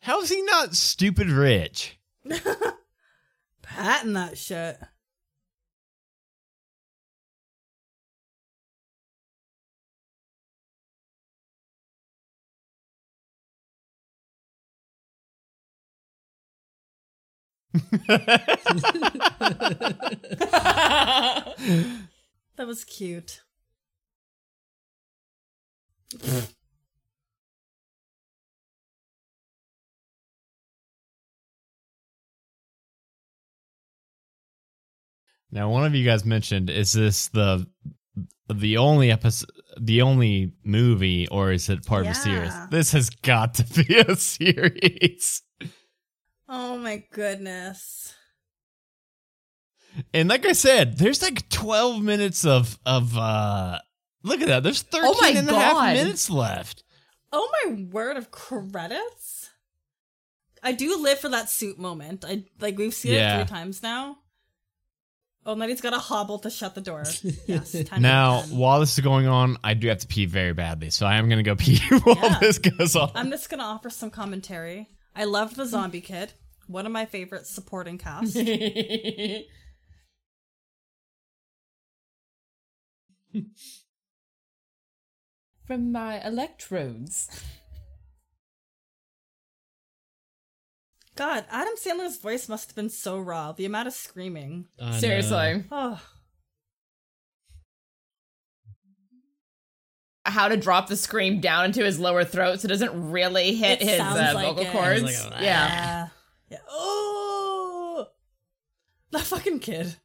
How 0.00 0.22
is 0.22 0.30
he 0.30 0.40
not 0.40 0.74
stupid 0.74 1.28
rich? 1.28 1.98
Patent 3.62 4.14
that 4.14 4.38
shit. 4.38 4.78
That 22.56 22.66
was 22.66 22.84
cute. 22.84 23.40
Now, 35.50 35.70
one 35.70 35.84
of 35.84 35.94
you 35.94 36.04
guys 36.04 36.24
mentioned, 36.24 36.70
is 36.70 36.92
this 36.92 37.28
the 37.28 37.66
the 38.52 38.76
only 38.76 39.10
episode, 39.10 39.50
the 39.80 40.02
only 40.02 40.52
movie, 40.64 41.28
or 41.28 41.52
is 41.52 41.68
it 41.68 41.84
part 41.84 42.02
of 42.02 42.12
a 42.12 42.14
series? 42.14 42.52
This 42.70 42.92
has 42.92 43.10
got 43.10 43.54
to 43.54 43.84
be 43.84 43.96
a 43.98 44.16
series. 44.16 45.42
Oh 46.48 46.78
my 46.78 47.02
goodness. 47.12 48.14
And 50.12 50.28
like 50.28 50.44
I 50.46 50.52
said, 50.52 50.98
there's 50.98 51.22
like 51.22 51.48
12 51.48 52.02
minutes 52.02 52.44
of 52.44 52.78
of 52.84 53.16
uh 53.16 53.78
look 54.22 54.40
at 54.40 54.48
that. 54.48 54.62
There's 54.62 54.82
13 54.82 55.04
Oh 55.08 55.32
and 55.38 55.48
a 55.50 55.54
half 55.58 55.94
minutes 55.94 56.28
left. 56.30 56.82
Oh 57.32 57.48
my 57.64 57.82
word 57.90 58.16
of 58.16 58.30
credits. 58.30 59.50
I 60.62 60.72
do 60.72 61.00
live 61.02 61.18
for 61.18 61.28
that 61.30 61.48
suit 61.48 61.78
moment. 61.78 62.24
I 62.26 62.44
like 62.60 62.76
we've 62.78 62.94
seen 62.94 63.12
Yeah. 63.14 63.40
it 63.40 63.46
three 63.48 63.56
times 63.56 63.82
now. 63.82 64.18
Oh, 65.48 65.52
Letty's 65.54 65.80
got 65.80 65.90
to 65.90 65.98
hobble 66.00 66.40
to 66.40 66.50
shut 66.50 66.74
the 66.74 66.80
door. 66.80 67.04
Yes. 67.46 67.76
Now, 68.00 68.42
while 68.50 68.80
this 68.80 68.98
is 68.98 69.04
going 69.04 69.28
on, 69.28 69.58
I 69.62 69.74
do 69.74 69.86
have 69.88 69.98
to 69.98 70.06
pee 70.08 70.26
very 70.26 70.52
badly, 70.52 70.90
so 70.90 71.06
I 71.06 71.18
am 71.18 71.28
going 71.28 71.38
to 71.38 71.48
go 71.48 71.54
pee 71.58 71.78
while 72.02 72.16
Yeah. 72.20 72.38
this 72.40 72.58
goes 72.58 72.96
on. 72.96 73.12
I'm 73.14 73.30
just 73.30 73.48
gonna 73.48 73.62
offer 73.62 73.88
some 73.88 74.10
commentary. 74.10 74.88
I 75.16 75.24
loved 75.24 75.56
the 75.56 75.64
mm. 75.64 75.68
zombie 75.68 76.02
kid. 76.02 76.34
One 76.66 76.84
of 76.84 76.92
my 76.92 77.06
favorite 77.06 77.46
supporting 77.46 77.96
cast. 78.06 78.36
From 85.64 85.92
my 85.92 86.24
electrodes. 86.24 87.28
God, 91.16 91.44
Adam 91.50 91.74
Sandler's 91.76 92.18
voice 92.18 92.48
must 92.48 92.68
have 92.68 92.76
been 92.76 92.90
so 92.90 93.18
raw. 93.18 93.52
The 93.52 93.64
amount 93.64 93.88
of 93.88 93.94
screaming. 93.94 94.66
I 94.78 94.90
know. 94.90 94.98
Seriously. 94.98 95.64
Oh, 95.72 96.00
How 100.26 100.48
to 100.48 100.56
drop 100.56 100.88
the 100.88 100.96
scream 100.96 101.40
down 101.40 101.66
into 101.66 101.84
his 101.84 101.98
lower 101.98 102.24
throat 102.24 102.60
so 102.60 102.66
it 102.66 102.68
doesn't 102.68 103.10
really 103.10 103.54
hit 103.54 103.80
It 103.80 103.88
his 103.88 104.00
uh, 104.00 104.32
like 104.34 104.46
vocal 104.46 104.64
it. 104.64 104.72
cords. 104.72 105.02
Like 105.02 105.14
a- 105.14 105.44
yeah. 105.44 105.66
yeah. 105.68 106.08
yeah. 106.50 106.58
Oh, 106.70 108.06
that 109.12 109.22
fucking 109.22 109.60
kid, 109.60 109.96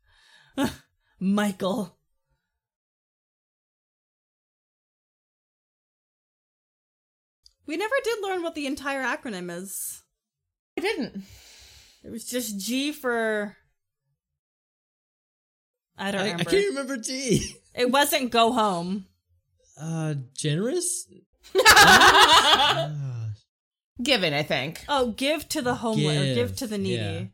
Michael. 1.19 1.98
We 7.65 7.77
never 7.77 7.95
did 8.03 8.18
learn 8.22 8.43
what 8.43 8.56
the 8.56 8.65
entire 8.68 9.03
acronym 9.03 9.56
is. 9.56 10.02
I 10.77 10.81
didn't. 10.81 11.23
It 12.03 12.11
was 12.11 12.26
just 12.26 12.60
G 12.60 12.91
for. 12.91 13.56
I 15.98 16.11
don't 16.11 16.22
I, 16.22 16.34
I 16.34 16.43
can't 16.43 16.69
remember 16.69 16.98
G. 16.98 17.56
It 17.76 17.91
wasn't 17.91 18.31
go 18.31 18.52
home. 18.52 19.06
Uh, 19.80 20.15
generous? 20.35 21.07
Given, 24.02 24.34
I 24.34 24.43
think. 24.43 24.84
Oh, 24.88 25.11
give 25.11 25.48
to 25.49 25.61
the 25.61 25.76
homeless 25.76 26.18
or 26.18 26.23
give 26.23 26.35
Give, 26.35 26.56
to 26.57 26.68
the 26.68 26.77
needy. 26.77 27.31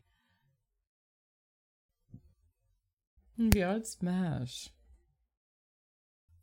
yeah. 3.38 3.48
God 3.50 3.86
smash. 3.86 4.68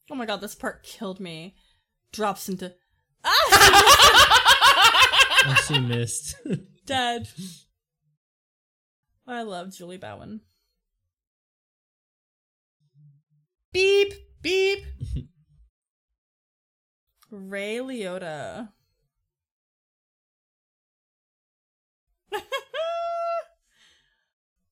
Oh 0.09 0.15
my 0.15 0.25
god, 0.25 0.41
this 0.41 0.55
part 0.55 0.83
killed 0.83 1.19
me. 1.19 1.55
Drops 2.13 2.47
into 2.47 2.73
ah, 3.23 3.49
oh, 5.47 5.63
she 5.67 5.79
missed. 5.79 6.35
dead. 6.85 7.27
I 9.27 9.41
love 9.41 9.73
Julie 9.73 9.97
Bowen. 9.97 10.41
Beep, 13.73 14.13
beep. 14.41 14.85
Ray 17.35 17.77
Liotta. 17.77 18.69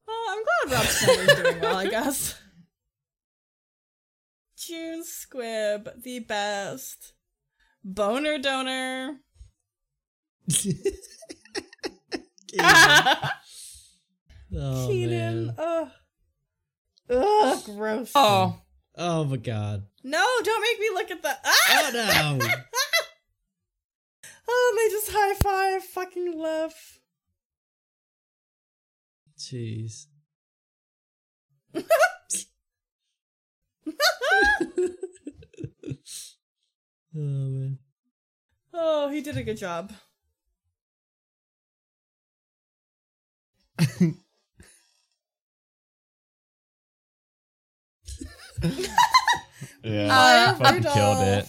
oh, 0.08 0.28
I'm 0.30 0.70
glad 0.70 0.78
Rob 0.78 0.86
Schneider's 0.86 1.36
doing 1.36 1.60
well, 1.60 1.76
I 1.78 1.88
guess. 1.88 2.40
June 4.58 5.04
Squibb, 5.04 6.02
the 6.02 6.20
best. 6.20 7.14
Boner 7.84 8.38
donor. 8.40 9.18
oh, 14.56 14.88
Kenan. 14.88 15.48
man. 15.48 15.56
Ugh. 15.58 15.90
Ugh, 17.10 17.64
gross. 17.66 18.12
oh. 18.16 18.63
Oh, 18.96 19.24
my 19.24 19.38
God. 19.38 19.88
No, 20.04 20.24
don't 20.44 20.62
make 20.62 20.80
me 20.80 20.90
look 20.94 21.12
at 21.12 21.22
the. 21.22 21.36
Ah! 21.44 21.92
Oh, 21.94 22.38
no. 22.38 22.48
Oh, 24.46 24.76
they 24.78 24.90
just 24.94 25.10
high 25.12 25.34
five. 25.36 25.84
Fucking 25.84 26.38
love. 26.38 26.74
Jeez. 29.40 30.08
oh, 31.76 31.84
man. 37.16 37.80
Oh, 38.74 39.10
he 39.10 39.22
did 39.22 39.38
a 39.38 39.44
good 39.44 39.58
job. 39.58 39.94
Yeah, 49.84 50.08
Uh, 50.10 50.64
fucking 50.64 50.84
killed 50.84 51.28
it. 51.28 51.46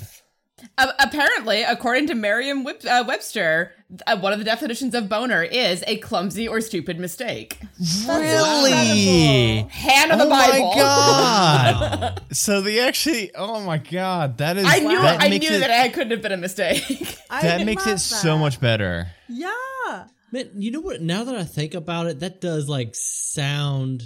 Uh, 0.76 0.90
apparently, 0.98 1.62
according 1.62 2.08
to 2.08 2.16
Merriam 2.16 2.66
uh, 2.66 3.04
Webster, 3.06 3.72
uh, 4.08 4.18
one 4.18 4.32
of 4.32 4.40
the 4.40 4.44
definitions 4.44 4.92
of 4.94 5.08
boner 5.08 5.42
is 5.44 5.84
a 5.86 5.98
clumsy 5.98 6.48
or 6.48 6.60
stupid 6.60 6.98
mistake. 6.98 7.60
Really? 8.08 9.60
Hand 9.70 10.10
of 10.10 10.18
the 10.18 10.24
Oh 10.24 10.28
my 10.30 10.72
god! 10.76 12.22
so 12.32 12.60
they 12.60 12.80
actually, 12.80 13.30
oh 13.36 13.60
my 13.60 13.78
god, 13.78 14.38
that 14.38 14.56
is 14.56 14.66
I 14.66 14.80
knew 14.80 15.00
that 15.00 15.20
I 15.20 15.28
knew 15.28 15.36
it, 15.36 15.60
that 15.60 15.86
it 15.86 15.92
couldn't 15.92 16.10
have 16.10 16.22
been 16.22 16.32
a 16.32 16.36
mistake. 16.36 16.82
That 17.30 17.66
makes 17.66 17.84
it 17.86 17.90
love 17.90 18.00
so 18.00 18.38
much 18.38 18.60
better. 18.60 19.08
Yeah. 19.28 20.06
Man, 20.30 20.50
you 20.54 20.70
know 20.70 20.80
what? 20.80 21.02
Now 21.02 21.24
that 21.24 21.34
I 21.34 21.42
think 21.42 21.74
about 21.74 22.06
it, 22.06 22.20
that 22.20 22.40
does 22.40 22.68
like 22.68 22.90
sound 22.94 24.02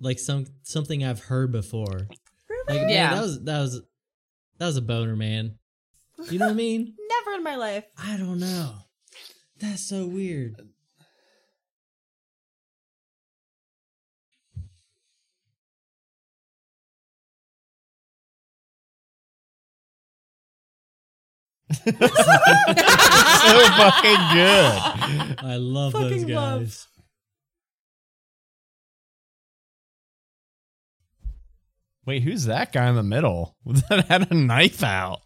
like 0.00 0.18
some 0.18 0.46
something 0.64 1.04
I've 1.04 1.20
heard 1.20 1.52
before. 1.52 2.08
Really? 2.68 2.80
Like, 2.80 2.90
Yeah. 2.90 3.10
man, 3.10 3.16
that 3.16 3.22
was 3.22 3.44
that 3.44 3.58
was 3.60 3.82
that 4.58 4.66
was 4.66 4.76
a 4.76 4.82
boner, 4.82 5.16
man. 5.16 5.58
You 6.30 6.38
know 6.38 6.46
what 6.46 6.52
I 6.52 6.54
mean? 6.54 6.94
Never 7.26 7.36
in 7.36 7.42
my 7.42 7.56
life. 7.56 7.84
I 7.98 8.16
don't 8.16 8.38
know. 8.38 8.74
That's 9.58 9.82
so 9.82 10.06
weird. 10.06 10.56
so 21.70 21.90
fucking 21.90 22.00
good. 24.32 25.36
I 25.42 25.56
love 25.58 25.92
those 25.92 26.24
guys. 26.24 26.34
love. 26.34 26.86
Wait, 32.06 32.22
who's 32.22 32.44
that 32.44 32.72
guy 32.72 32.88
in 32.88 32.94
the 32.96 33.02
middle 33.02 33.56
that 33.66 34.06
had 34.08 34.30
a 34.30 34.34
knife 34.34 34.82
out? 34.82 35.20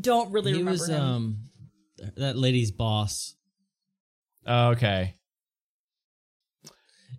Don't 0.00 0.32
really 0.32 0.52
he 0.52 0.58
remember 0.58 0.72
was 0.80 0.88
him. 0.88 1.00
um 1.00 1.38
that 2.16 2.36
lady's 2.36 2.70
boss. 2.72 3.34
Oh, 4.46 4.70
okay. 4.70 5.14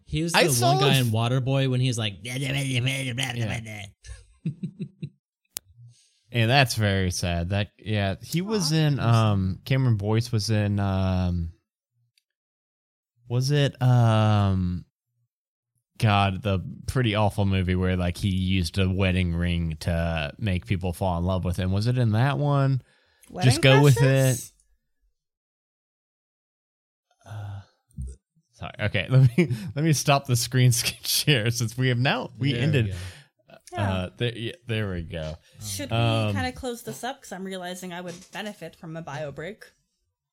He 0.05 0.23
was 0.23 0.33
I 0.35 0.43
the 0.43 0.49
saw 0.53 0.73
one 0.73 0.79
guy 0.81 0.95
a- 0.95 1.01
in 1.01 1.07
Waterboy 1.07 1.69
when 1.69 1.79
he 1.81 1.87
was 1.87 1.97
like, 1.97 2.15
And 6.31 6.49
that's 6.49 6.75
very 6.75 7.11
sad. 7.11 7.49
That 7.49 7.69
yeah, 7.79 8.15
he 8.21 8.41
was 8.41 8.71
in 8.71 8.99
um 8.99 9.59
Cameron 9.65 9.95
Boyce 9.95 10.31
was 10.31 10.49
in 10.49 10.79
um 10.79 11.51
was 13.29 13.51
it 13.51 13.81
um 13.81 14.85
God, 15.97 16.43
the 16.43 16.59
pretty 16.87 17.15
awful 17.15 17.45
movie 17.45 17.75
where 17.75 17.95
like 17.97 18.17
he 18.17 18.29
used 18.29 18.77
a 18.77 18.89
wedding 18.89 19.35
ring 19.35 19.77
to 19.81 20.33
make 20.37 20.65
people 20.65 20.93
fall 20.93 21.17
in 21.17 21.23
love 21.25 21.43
with 21.43 21.57
him. 21.57 21.71
Was 21.71 21.87
it 21.87 21.97
in 21.97 22.11
that 22.11 22.37
one? 22.37 22.81
Just 23.43 23.61
go 23.61 23.81
with 23.81 24.01
it. 24.01 24.51
Uh, 27.25 27.61
sorry. 28.53 28.73
Okay, 28.81 29.07
let 29.09 29.37
me 29.37 29.49
let 29.75 29.83
me 29.85 29.93
stop 29.93 30.25
the 30.27 30.35
screen 30.35 30.71
share 31.03 31.49
since 31.51 31.77
we 31.77 31.89
have 31.89 31.99
now 31.99 32.29
we 32.39 32.53
There 32.53 32.61
ended. 32.61 32.87
go. 32.87 32.93
Yeah. 33.73 33.91
Uh, 33.91 34.09
there, 34.15 34.37
yeah, 34.37 34.51
there 34.65 34.91
we 34.91 35.01
go. 35.01 35.35
Should 35.61 35.91
we 35.91 35.97
Um, 35.97 36.33
kind 36.33 36.47
of 36.47 36.55
close 36.55 36.83
this 36.83 37.03
up? 37.03 37.17
Because 37.19 37.33
I'm 37.33 37.43
realizing 37.43 37.91
I 37.91 37.99
would 37.99 38.15
benefit 38.31 38.75
from 38.77 38.95
a 38.95 39.01
bio 39.01 39.31
break. 39.31 39.65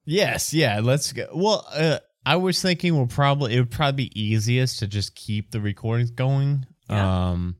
Yes, 0.04 0.54
yeah, 0.54 0.80
let's 0.80 1.12
go. 1.12 1.26
Well, 1.34 1.66
uh, 1.74 1.98
I 2.26 2.36
was 2.36 2.60
thinking 2.62 2.96
we'll 2.96 3.06
probably 3.06 3.54
it 3.54 3.58
would 3.58 3.70
probably 3.70 4.06
be 4.08 4.20
easiest 4.20 4.78
to 4.80 4.86
just 4.86 5.14
keep 5.14 5.50
the 5.50 5.60
recordings 5.60 6.10
going. 6.10 6.66
Yeah. 6.88 7.30
Um, 7.30 7.56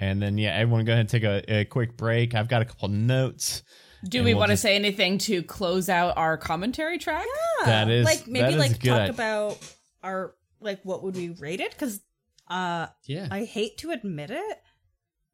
and 0.00 0.20
then 0.20 0.38
yeah, 0.38 0.54
everyone 0.54 0.84
go 0.84 0.92
ahead 0.92 1.00
and 1.00 1.08
take 1.08 1.24
a, 1.24 1.60
a 1.60 1.64
quick 1.64 1.96
break. 1.96 2.34
I've 2.34 2.48
got 2.48 2.62
a 2.62 2.64
couple 2.64 2.88
notes. 2.88 3.62
Do 4.04 4.24
we 4.24 4.32
we'll 4.34 4.40
want 4.40 4.50
to 4.50 4.56
say 4.56 4.74
anything 4.74 5.18
to 5.18 5.42
close 5.44 5.88
out 5.88 6.16
our 6.16 6.36
commentary 6.36 6.98
track? 6.98 7.24
Yeah. 7.60 7.66
That 7.66 7.90
is- 7.90 8.04
like 8.04 8.26
maybe 8.26 8.54
is 8.54 8.58
like 8.58 8.80
good. 8.80 8.88
talk 8.88 9.08
about 9.10 9.58
our 10.02 10.34
like 10.60 10.80
what 10.82 11.02
would 11.04 11.16
we 11.16 11.30
rate 11.30 11.60
it? 11.60 11.70
Because 11.70 12.00
uh, 12.48 12.88
Yeah. 13.06 13.28
I 13.30 13.44
hate 13.44 13.78
to 13.78 13.90
admit 13.92 14.30
it, 14.30 14.62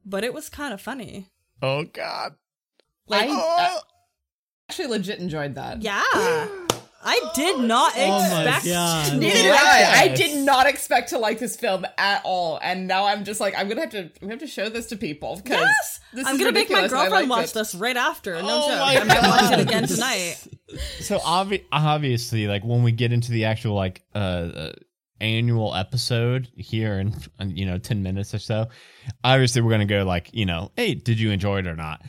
but 0.05 0.22
it 0.22 0.32
was 0.34 0.48
kind 0.48 0.72
of 0.72 0.80
funny. 0.80 1.28
Oh 1.60 1.84
God! 1.84 2.34
Like, 3.09 3.28
Oh! 3.28 3.34
I 3.34 3.80
actually 4.70 4.88
legit 4.88 5.18
enjoyed 5.18 5.56
that. 5.56 5.82
Yeah, 5.82 6.05
I 7.03 7.20
did 7.35 7.61
not 7.61 7.93
Oh 7.97 8.19
my 8.19 8.43
expect. 8.43 8.66
God. 8.66 9.07
to 9.11 9.16
Neither 9.19 9.35
like 9.35 9.43
did 9.43 9.53
I. 9.53 10.01
I 10.01 10.05
Yes. 10.07 10.19
did 10.19 10.45
not 10.45 10.66
expect 10.66 11.11
to 11.11 11.19
like 11.19 11.39
this 11.39 11.55
film 11.57 11.87
at 11.97 12.23
all, 12.25 12.59
and 12.62 12.87
now 12.89 13.05
I'm 13.07 13.25
just 13.25 13.39
like, 13.41 13.55
I'm 13.57 13.69
gonna 13.69 13.83
have 13.83 13.91
to, 13.91 13.99
I'm 14.01 14.11
gonna 14.20 14.33
have 14.33 14.41
to 14.41 14.47
show 14.49 14.69
this 14.69 14.87
to 14.87 14.97
people 14.97 15.37
because 15.37 15.61
Yes, 15.61 16.01
this 16.12 16.27
I'm 16.27 16.35
is 16.35 16.41
gonna 16.41 16.53
make 16.53 16.70
my 16.70 16.83
ridiculous 16.83 16.93
and 16.93 17.01
I 17.01 17.05
girlfriend 17.05 17.29
liked 17.31 17.41
watch 17.41 17.51
it. 17.51 17.55
this 17.55 17.75
right 17.77 17.97
after. 17.97 18.33
No 18.35 18.41
Oh 18.43 18.69
joke. 18.69 18.79
my 18.81 18.97
I'm 18.97 19.07
gonna 19.09 19.29
watch 19.29 19.45
it 19.45 19.57
God. 19.57 19.61
again 19.61 19.87
tonight. 19.87 20.49
So 21.01 21.19
obvi- 21.20 21.65
obviously, 21.70 22.47
like 22.49 22.65
when 22.65 22.83
we 22.83 22.91
get 22.93 23.12
into 23.12 23.31
the 23.33 23.45
actual 23.45 23.75
like 23.75 24.03
uh, 24.15 24.19
uh 24.19 24.73
annual 25.20 25.75
episode 25.75 26.49
here 26.57 26.99
in 27.01 27.15
you 27.51 27.65
know 27.66 27.79
ten 27.79 28.03
minutes 28.03 28.35
or 28.35 28.39
so, 28.39 28.66
obviously 29.23 29.62
we're 29.62 29.70
gonna 29.70 29.85
go 29.87 30.03
like 30.05 30.31
you 30.33 30.47
know, 30.47 30.73
hey, 30.77 30.95
did 30.95 31.20
you 31.20 31.31
enjoy 31.31 31.59
it 31.61 31.66
or 31.69 31.77
not? 31.77 32.03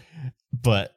But 0.51 0.95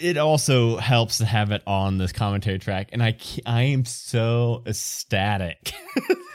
it 0.00 0.16
also 0.16 0.76
helps 0.76 1.18
to 1.18 1.24
have 1.24 1.50
it 1.50 1.62
on 1.66 1.98
this 1.98 2.12
commentary 2.12 2.58
track, 2.58 2.90
and 2.92 3.02
I 3.02 3.16
I 3.46 3.62
am 3.64 3.84
so 3.84 4.62
ecstatic. 4.66 5.72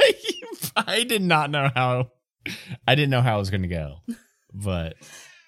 I 0.75 1.03
did 1.03 1.21
not 1.21 1.49
know 1.49 1.69
how 1.73 2.11
I 2.87 2.95
didn't 2.95 3.11
know 3.11 3.21
how 3.21 3.35
it 3.35 3.39
was 3.39 3.49
gonna 3.49 3.67
go, 3.67 3.97
but 4.53 4.95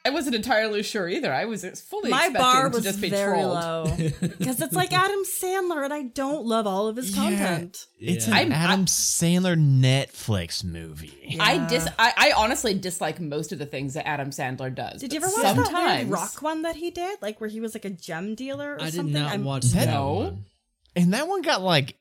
I 0.07 0.09
wasn't 0.11 0.35
entirely 0.35 0.84
sure 0.84 1.07
either. 1.09 1.34
I 1.34 1.45
was 1.45 1.63
fully 1.81 2.09
My 2.09 2.27
expecting 2.27 2.41
bar 2.41 2.69
to 2.69 2.75
was 2.75 2.84
just 2.84 3.01
be 3.01 3.09
very 3.09 3.38
trolled. 3.39 3.53
low 3.53 3.84
because 4.21 4.61
it's 4.61 4.73
like 4.73 4.93
Adam 4.93 5.23
Sandler, 5.23 5.84
and 5.84 5.93
I 5.93 6.03
don't 6.03 6.45
love 6.45 6.65
all 6.65 6.88
of 6.88 6.95
his 6.95 7.15
Yeah. 7.15 7.23
content. 7.23 7.85
it's 7.99 8.27
Yeah. 8.27 8.34
an 8.38 8.39
I'm- 8.39 8.51
Adam 8.53 8.85
Sandler 8.85 9.57
Netflix 9.57 10.63
movie. 10.63 11.38
I 11.39 11.67
dis, 11.67 11.88
I, 11.99 12.13
I 12.15 12.31
honestly 12.38 12.73
dislike 12.73 13.19
most 13.19 13.51
of 13.51 13.59
the 13.59 13.65
things 13.65 13.95
that 13.95 14.07
Adam 14.07 14.29
Sandler 14.29 14.73
does. 14.73 15.01
Did 15.01 15.11
you 15.13 15.17
ever 15.17 15.27
watch 15.27 15.41
that 15.43 15.55
weird 15.57 15.65
sometimes 15.67 16.09
rock 16.09 16.41
one 16.41 16.61
that 16.61 16.75
he 16.77 16.89
did, 16.91 17.21
like 17.21 17.41
where 17.41 17.49
he 17.49 17.59
was 17.59 17.73
like 17.75 17.85
a 17.85 17.89
gem 17.89 18.35
dealer 18.35 18.73
or 18.75 18.81
I 18.81 18.85
did 18.85 18.93
something? 18.95 19.13
not 19.13 19.31
I'm- 19.31 19.43
watch 19.43 19.63
That- 19.65 19.85
that 19.88 19.93
No. 19.93 20.13
one. 20.13 20.45
And 20.95 21.13
that 21.13 21.27
one 21.27 21.41
got 21.41 21.61
like 21.61 21.95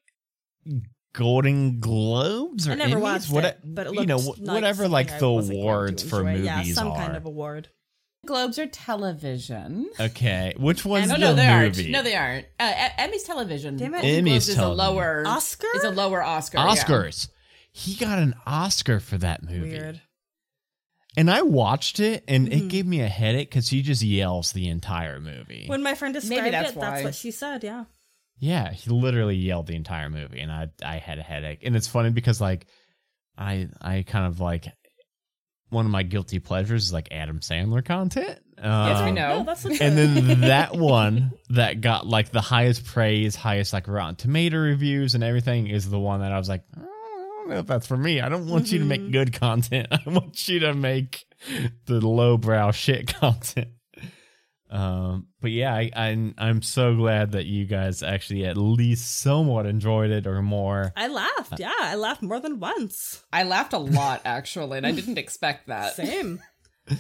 Golden 1.13 1.81
Globes 1.81 2.69
or 2.69 2.73
I 2.73 2.75
never 2.75 2.97
Emmys? 2.97 3.01
watched 3.01 3.31
what, 3.31 3.45
it, 3.45 3.59
but 3.65 3.87
it 3.87 3.95
you 3.95 4.05
know 4.07 4.19
looked 4.19 4.39
like 4.41 4.55
whatever 4.55 4.87
like 4.89 5.19
the 5.19 5.27
I 5.27 5.29
wasn't 5.31 5.55
going 5.57 5.57
to 5.59 5.63
awards 5.63 6.03
for 6.03 6.25
movies 6.25 6.45
yeah, 6.45 6.63
some 6.75 6.89
are. 6.89 6.97
kind 6.97 7.17
of 7.17 7.25
award. 7.25 7.69
Globes 8.27 8.59
are 8.59 8.67
television. 8.67 9.89
okay, 9.99 10.55
which 10.59 10.85
one's 10.85 11.09
no, 11.09 11.15
the 11.15 11.21
no, 11.21 11.35
they 11.35 11.43
movie? 11.47 11.83
aren't. 11.83 11.91
No, 11.91 12.03
they 12.03 12.15
aren't. 12.15 12.47
Uh, 12.61 12.89
Emmy's 12.99 13.23
television. 13.23 13.77
Damn 13.77 13.95
it. 13.95 14.05
Emmy's 14.05 14.25
Globes 14.47 14.49
is 14.51 14.59
a 14.59 14.69
lower 14.69 15.23
Oscar? 15.27 15.67
Is 15.77 15.85
a 15.85 15.91
lower 15.91 16.23
Oscar. 16.23 16.59
yeah. 16.59 16.67
Oscars. 16.67 17.29
He 17.73 17.95
got 17.95 18.19
an 18.19 18.35
Oscar 18.47 19.01
for 19.01 19.19
that 19.19 19.43
movie, 19.43 19.71
Weird. 19.71 20.01
and 21.17 21.31
I 21.31 21.43
watched 21.43 22.01
it, 22.01 22.25
and 22.29 22.49
it 22.53 22.63
Mhm. 22.65 22.69
gave 22.71 22.87
me 22.87 23.01
a 23.01 23.09
headache 23.09 23.51
because 23.51 23.69
he 23.69 23.83
just 23.83 24.03
yells 24.03 24.53
the 24.53 24.69
entire 24.69 25.21
movie. 25.21 25.65
When 25.67 25.83
my 25.83 25.95
friend 25.95 26.13
described 26.15 26.53
that's 26.55 26.71
it, 26.73 26.81
that's 26.81 27.05
what 27.05 27.15
she 27.15 27.31
said. 27.31 27.63
Yeah. 27.65 27.85
Yeah, 28.39 28.71
he 28.73 28.91
literally 28.91 29.37
yelled 29.37 29.67
the 29.67 29.77
entire 29.77 30.11
movie, 30.11 30.41
and 30.41 30.53
I 30.53 30.69
I 30.85 30.99
had 30.99 31.19
a 31.19 31.23
headache. 31.23 31.61
And 31.65 31.75
it's 31.77 31.89
funny 31.89 32.11
because 32.11 32.41
like 32.41 32.67
I 33.39 33.69
I 33.81 34.05
kind 34.07 34.27
of 34.27 34.41
like 34.41 34.67
one 35.77 35.85
of 35.87 35.93
my 35.93 36.03
guilty 36.03 36.39
pleasures 36.41 36.85
is 36.87 36.93
like 36.93 37.09
Adam 37.13 37.39
Sandler 37.41 37.85
content. 37.85 38.41
Yes, 38.59 39.03
we 39.03 39.09
Um, 39.11 39.15
know. 39.15 39.39
No, 39.39 39.45
that's 39.45 39.65
legit. 39.65 39.81
And 39.83 39.97
then 39.99 40.41
that 40.41 40.75
one 40.75 41.33
that 41.51 41.81
got 41.81 42.07
like 42.07 42.31
the 42.31 42.41
highest 42.41 42.85
praise, 42.87 43.37
highest 43.37 43.73
like 43.73 43.87
Rotten 43.87 44.17
Tomato 44.17 44.57
reviews 44.59 45.15
and 45.15 45.23
everything 45.23 45.67
is 45.69 45.89
the 45.89 45.99
one 45.99 46.21
that 46.21 46.33
I 46.33 46.39
was 46.39 46.49
like, 46.49 46.63
"Oh, 46.77 46.81
I 46.83 47.39
don't 47.39 47.51
know 47.51 47.59
if 47.59 47.67
that's 47.67 47.87
for 47.87 47.97
me. 47.97 48.21
I 48.21 48.29
don't 48.29 48.49
want 48.49 48.73
you 48.73 48.79
to 48.81 48.85
make 48.85 49.03
Mhm. 49.03 49.13
good 49.13 49.33
content. 49.35 49.89
I 49.93 50.01
want 50.09 50.49
you 50.49 50.61
to 50.61 50.75
make 50.75 51.27
the 51.85 52.01
lowbrow 52.01 52.71
shit 52.73 53.07
content. 53.15 53.69
Um, 54.69 55.29
but 55.41 55.53
yeah, 55.53 55.75
I, 55.75 55.91
I'm 55.95 56.35
I'm 56.39 56.63
so 56.63 56.97
glad 56.97 57.33
that 57.33 57.47
you 57.47 57.67
guys 57.67 58.03
actually 58.03 58.45
at 58.47 58.57
least 58.57 59.21
somewhat 59.21 59.67
enjoyed 59.67 60.11
it 60.11 60.27
or 60.27 60.43
more. 60.43 60.93
I 60.97 61.09
laughed. 61.09 61.59
Yeah, 61.59 61.73
I 61.79 61.95
laughed 61.95 62.23
more 62.23 62.41
than 62.41 62.59
once. 62.59 63.25
I 63.33 63.45
laughed 63.45 63.73
a 63.73 63.79
lot 63.79 64.23
actually, 64.25 64.79
and 64.79 64.87
I 64.87 64.91
didn't 64.93 65.19
expect 65.19 65.69
that. 65.69 65.95
Same. 65.95 66.41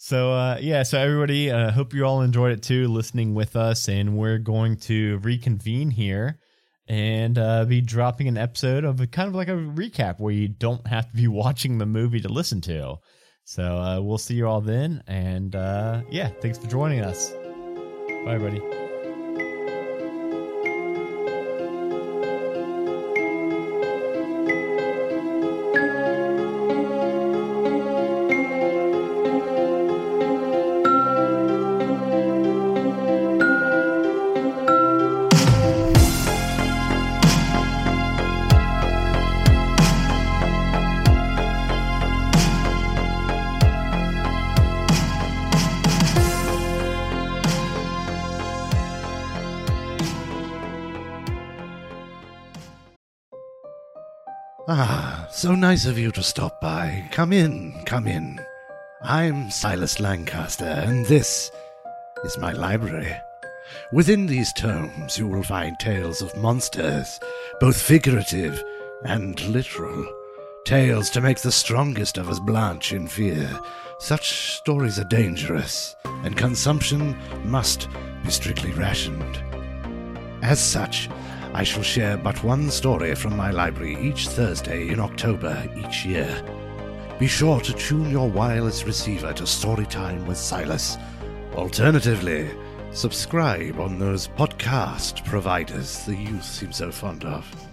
So 0.00 0.32
uh, 0.32 0.58
yeah, 0.60 0.84
so 0.84 0.96
everybody, 1.00 1.50
uh, 1.50 1.72
hope 1.72 1.92
you 1.92 2.04
all 2.04 2.22
enjoyed 2.22 2.52
it 2.52 2.62
too, 2.62 2.86
listening 2.86 3.34
with 3.34 3.56
us, 3.56 3.88
and 3.88 4.16
we're 4.16 4.38
going 4.38 4.76
to 4.82 5.18
reconvene 5.18 5.90
here 5.90 6.38
and 6.86 7.36
uh, 7.36 7.64
be 7.64 7.80
dropping 7.80 8.28
an 8.28 8.38
episode 8.38 8.84
of 8.84 9.00
a 9.00 9.08
kind 9.08 9.28
of 9.28 9.34
like 9.34 9.48
a 9.48 9.52
recap 9.52 10.20
where 10.20 10.32
you 10.32 10.46
don't 10.46 10.86
have 10.86 11.10
to 11.10 11.16
be 11.16 11.26
watching 11.28 11.78
the 11.78 11.84
movie 11.86 12.20
to 12.20 12.28
listen 12.28 12.60
to. 12.62 12.96
So 13.48 13.62
uh, 13.62 14.00
we'll 14.02 14.18
see 14.18 14.34
you 14.34 14.46
all 14.46 14.60
then, 14.60 15.02
and 15.06 15.56
uh, 15.56 16.02
yeah, 16.10 16.28
thanks 16.28 16.58
for 16.58 16.66
joining 16.66 17.00
us. 17.00 17.30
Bye, 17.30 18.34
everybody. 18.34 18.77
So 55.48 55.54
nice 55.54 55.86
of 55.86 55.96
you 55.96 56.12
to 56.12 56.22
stop 56.22 56.60
by. 56.60 57.08
Come 57.10 57.32
in, 57.32 57.72
come 57.86 58.06
in. 58.06 58.38
I'm 59.00 59.50
Silas 59.50 59.98
Lancaster, 59.98 60.66
and 60.66 61.06
this 61.06 61.50
is 62.22 62.36
my 62.36 62.52
library. 62.52 63.16
Within 63.90 64.26
these 64.26 64.52
tomes, 64.52 65.16
you 65.16 65.26
will 65.26 65.42
find 65.42 65.78
tales 65.78 66.20
of 66.20 66.36
monsters, 66.36 67.18
both 67.60 67.80
figurative 67.80 68.62
and 69.06 69.40
literal. 69.48 70.06
Tales 70.66 71.08
to 71.10 71.22
make 71.22 71.40
the 71.40 71.50
strongest 71.50 72.18
of 72.18 72.28
us 72.28 72.40
blanch 72.40 72.92
in 72.92 73.08
fear. 73.08 73.48
Such 74.00 74.58
stories 74.58 74.98
are 74.98 75.04
dangerous, 75.04 75.96
and 76.24 76.36
consumption 76.36 77.16
must 77.44 77.88
be 78.22 78.30
strictly 78.30 78.72
rationed. 78.72 79.42
As 80.42 80.60
such, 80.60 81.08
I 81.58 81.64
shall 81.64 81.82
share 81.82 82.16
but 82.16 82.44
one 82.44 82.70
story 82.70 83.16
from 83.16 83.36
my 83.36 83.50
library 83.50 83.98
each 84.00 84.28
Thursday 84.28 84.90
in 84.90 85.00
October 85.00 85.68
each 85.76 86.04
year. 86.06 86.30
Be 87.18 87.26
sure 87.26 87.60
to 87.62 87.72
tune 87.72 88.12
your 88.12 88.30
wireless 88.30 88.84
receiver 88.84 89.32
to 89.32 89.42
Storytime 89.42 90.24
with 90.24 90.38
Silas. 90.38 90.96
Alternatively, 91.56 92.48
subscribe 92.92 93.80
on 93.80 93.98
those 93.98 94.28
podcast 94.28 95.24
providers 95.24 96.04
the 96.04 96.14
youth 96.14 96.44
seem 96.44 96.70
so 96.70 96.92
fond 96.92 97.24
of. 97.24 97.67